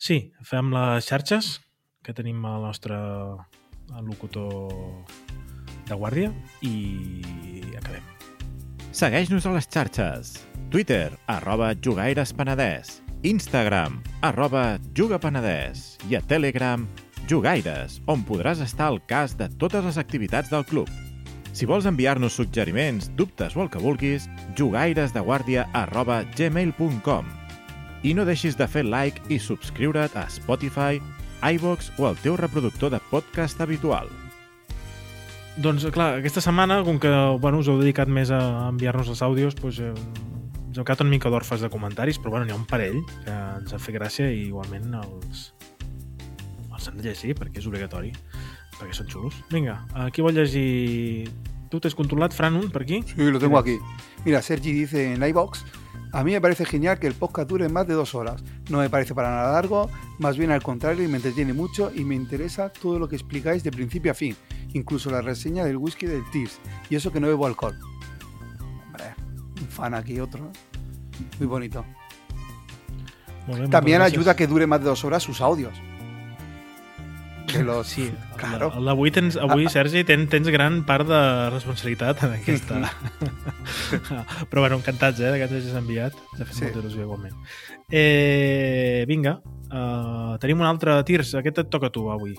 [0.00, 1.58] Sí, fem les xarxes,
[2.02, 2.96] que tenim el nostre
[4.06, 4.72] locutor
[5.88, 6.32] de guàrdia,
[6.64, 8.04] i acabem.
[8.90, 10.34] Segueix-nos a les xarxes.
[10.70, 13.00] Twitter, arroba jugaires.penedès.
[13.22, 15.98] Instagram, arroba jugapenedès.
[16.08, 16.86] I a Telegram,
[17.30, 20.88] jugaires, on podràs estar al cas de totes les activitats del club.
[21.54, 24.26] Si vols enviar-nos suggeriments, dubtes o el que vulguis,
[24.58, 27.28] jugairesdeguàrdia arroba gmail.com
[28.02, 30.98] I no deixis de fer like i subscriure't a Spotify,
[31.54, 34.10] iVox o al teu reproductor de podcast habitual.
[35.60, 38.40] Doncs, clar, aquesta setmana, com que bueno, us heu dedicat més a
[38.70, 39.94] enviar-nos els àudios, doncs, eh,
[40.70, 43.40] ens hem quedat una mica d'orfes de comentaris, però bueno, n'hi ha un parell que
[43.60, 45.50] ens ha fet gràcia i igualment els,
[46.80, 48.10] els hem de llegir perquè és obligatori,
[48.78, 49.36] perquè són xulos.
[49.52, 49.82] Vinga,
[50.14, 51.28] qui vol llegir...
[51.70, 53.04] Tu t'has controlat, Fran, un aquí?
[53.06, 53.76] Sí, lo tengo aquí.
[54.24, 55.64] Mira, Sergi dice en iBox,
[56.12, 58.42] a mí me parece genial que el podcast dure más de dos horas.
[58.70, 59.88] No me parece para nada largo,
[60.18, 63.62] más bien al contrario, y me entretiene mucho y me interesa todo lo que explicáis
[63.62, 64.34] de principio a fin,
[64.72, 66.58] incluso la reseña del whisky del Tears,
[66.88, 67.78] y eso que no bebo alcohol.
[68.86, 69.14] Hombre,
[69.60, 70.50] un fan aquí otro.
[71.38, 71.84] Muy bonito.
[73.70, 75.74] También ayuda a que dure más de dos horas sus audios.
[77.50, 78.70] Que los, Sí, claro.
[78.78, 81.20] el d'avui, tens, avui Sergi, tens, tens gran part de
[81.50, 82.80] responsabilitat en aquesta...
[84.50, 86.14] Però bueno, encantats, eh, que ens hagis enviat.
[86.32, 86.64] Ens ha fet Sí.
[86.68, 87.34] molta il·lusió igualment.
[87.90, 89.40] Eh, vinga,
[89.70, 91.34] uh, tenim un altre Tirs.
[91.40, 92.36] Aquest et toca a tu, avui.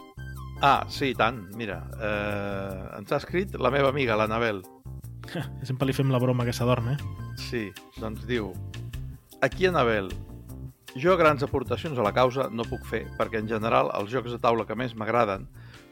[0.61, 1.41] Ah, sí, tant.
[1.57, 4.61] Mira, eh, ens ha escrit la meva amiga, l'Anabel.
[5.67, 6.97] Sempre li fem la broma que s'adorm, eh?
[7.49, 7.67] Sí,
[7.99, 8.51] doncs diu...
[9.41, 10.11] Aquí, Anabel,
[10.95, 14.39] jo grans aportacions a la causa no puc fer, perquè en general els jocs de
[14.43, 15.45] taula que més m'agraden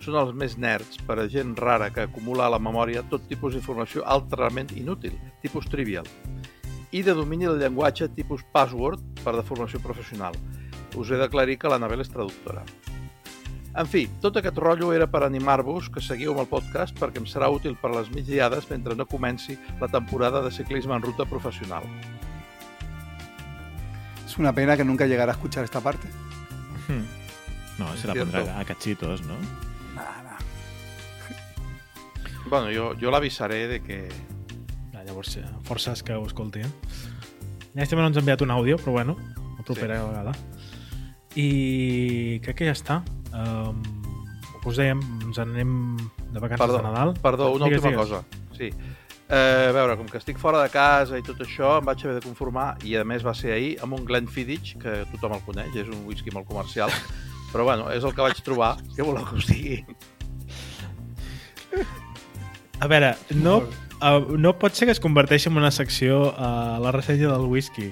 [0.04, 3.56] són els més nerds per a gent rara que acumula a la memòria tot tipus
[3.56, 6.08] d'informació altrament inútil, tipus trivial,
[6.92, 10.36] i de domini del llenguatge tipus password per de formació professional.
[10.98, 12.66] Us he d'aclarir que l'Anabel és traductora.
[13.80, 17.28] En fi, tot aquest rotllo era per animar-vos que seguiu amb el podcast perquè em
[17.30, 21.86] serà útil per les migdiades mentre no comenci la temporada de ciclisme en ruta professional.
[24.40, 26.08] Una pena que nunca llegará a escuchar esta parte.
[27.78, 29.36] No, se la pondrà a cachitos, no?
[32.50, 34.10] Bueno, jo, jo l'avisaré de que...
[34.92, 36.72] Ja, llavors, forces que ho escolti, eh?
[37.76, 39.16] Llàstima no ens ha enviat un àudio, però bueno,
[39.60, 40.08] la propera sí.
[40.08, 40.34] vegada.
[41.36, 42.98] I crec que ja està.
[43.30, 43.84] Um,
[44.64, 45.76] que us dèiem, ens en anem
[46.34, 47.14] de vacances Perdó, de Nadal.
[47.22, 48.10] perdó una Digues, última digues.
[48.10, 48.58] cosa.
[48.58, 48.72] Sí.
[49.30, 52.16] Eh, a veure, com que estic fora de casa i tot això, em vaig haver
[52.18, 55.76] de conformar, i a més va ser ahir, amb un Glenfiddich, que tothom el coneix,
[55.78, 56.90] és un whisky molt comercial,
[57.52, 58.72] però bueno, és el que vaig trobar.
[58.96, 59.84] Què voleu que us digui?
[62.82, 63.60] A veure, no,
[64.02, 67.92] uh, no pot ser que es converteixi en una secció a la ressenya del whisky.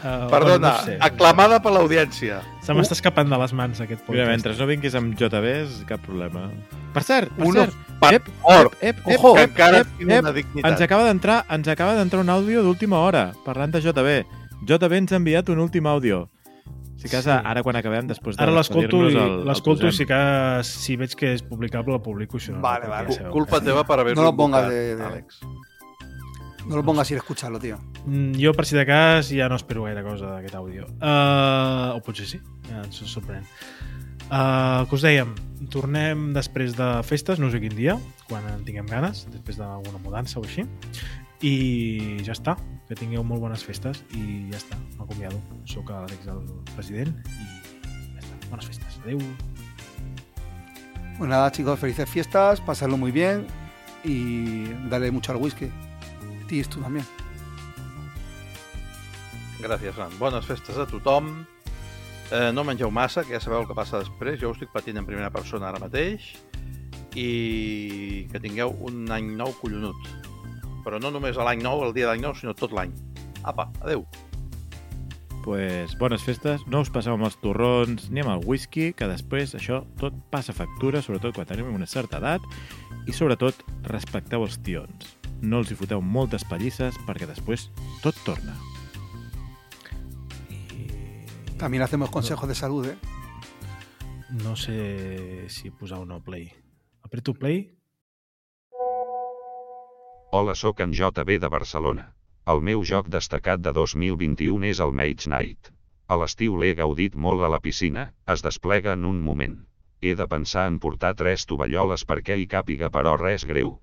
[0.00, 0.70] Uh, Perdona,
[1.04, 2.40] aclamada per l'audiència.
[2.64, 4.16] Se m'està escapant de les mans aquest podcast.
[4.16, 6.46] Mira, mentre no vinguis amb JBs, cap problema.
[6.94, 8.70] Per cert, per Uno cert, per ep, or.
[8.80, 10.70] ep, ep, Ojo, ep, que encara ep, ep, una dignitat.
[10.72, 14.16] Ens acaba d'entrar ens acaba d'entrar un àudio d'última hora, parlant de JB.
[14.64, 16.28] JB ens ha enviat un últim àudio.
[16.96, 17.30] Si cas, Sí.
[17.32, 20.60] ara quan acabem, després de Ara l'escolto i despedir-nos, el- el l'escolto i si, que,
[20.64, 22.36] si veig que és publicable el publico.
[22.50, 23.30] No, Vale, no, vale.
[23.30, 25.40] Culpa teva per haver-lo No lo pongas de, de- Àlex.
[26.66, 27.78] No lo pongas sin escucharlo, tío.
[28.06, 30.86] Mm, Jo, per si de cas, ja no espero gaire cosa d'aquest àudio.
[31.00, 33.46] Uh, o potser sí, ja ens sorprèn.
[34.30, 35.32] Uh, que us dèiem,
[35.72, 37.96] tornem després de festes, no sé quin dia,
[38.28, 40.66] quan en tinguem ganes, després d'alguna mudança o així.
[41.42, 42.54] I ja està,
[42.86, 45.40] que tingueu molt bones festes i ja està, m'acomiado.
[45.66, 46.44] Soc l'Àlex, el
[46.76, 47.48] president, i
[48.14, 49.00] ja està, bones festes.
[49.02, 49.18] Adéu.
[51.18, 53.46] Pues nada, chicos, felices fiestas, pasarlo muy bien
[54.04, 55.70] y darle mucho al whisky.
[56.50, 57.06] Tis, tú también.
[59.62, 60.10] Gràcies, Fran.
[60.18, 61.44] Bones festes a tothom.
[62.32, 64.40] Eh, no mengeu massa, que ja sabeu el que passa després.
[64.40, 66.32] Jo ho estic patint en primera persona ara mateix.
[67.14, 70.10] I que tingueu un any nou collonut.
[70.82, 72.90] Però no només l'any nou, el dia d'any nou, sinó tot l'any.
[73.46, 74.02] Apa, adeu.
[75.44, 79.54] pues, bones festes, no us passeu amb els torrons ni amb el whisky, que després
[79.54, 82.44] això tot passa factura, sobretot quan tenim una certa edat,
[83.06, 85.19] i sobretot respecteu els tions.
[85.40, 87.70] No els hi foteu moltes pallisses perquè després
[88.04, 88.56] tot torna.
[91.56, 92.96] También hacemos consejos de salud, ¿eh?
[94.30, 96.52] No sé si posar o no play.
[97.02, 97.76] Apreto play?
[100.30, 102.14] Hola, sóc en JB de Barcelona.
[102.46, 105.72] El meu joc destacat de 2021 és el Mage Knight.
[106.06, 109.56] A l'estiu l'he gaudit molt a la piscina, es desplega en un moment.
[110.00, 113.76] He de pensar en portar tres tovalloles perquè hi càpiga però res greu.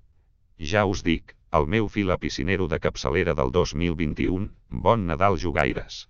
[0.58, 4.48] Ja us dic, el meu fila piscinero de capçalera del 2021,
[4.86, 6.02] bon Nadal jugaires.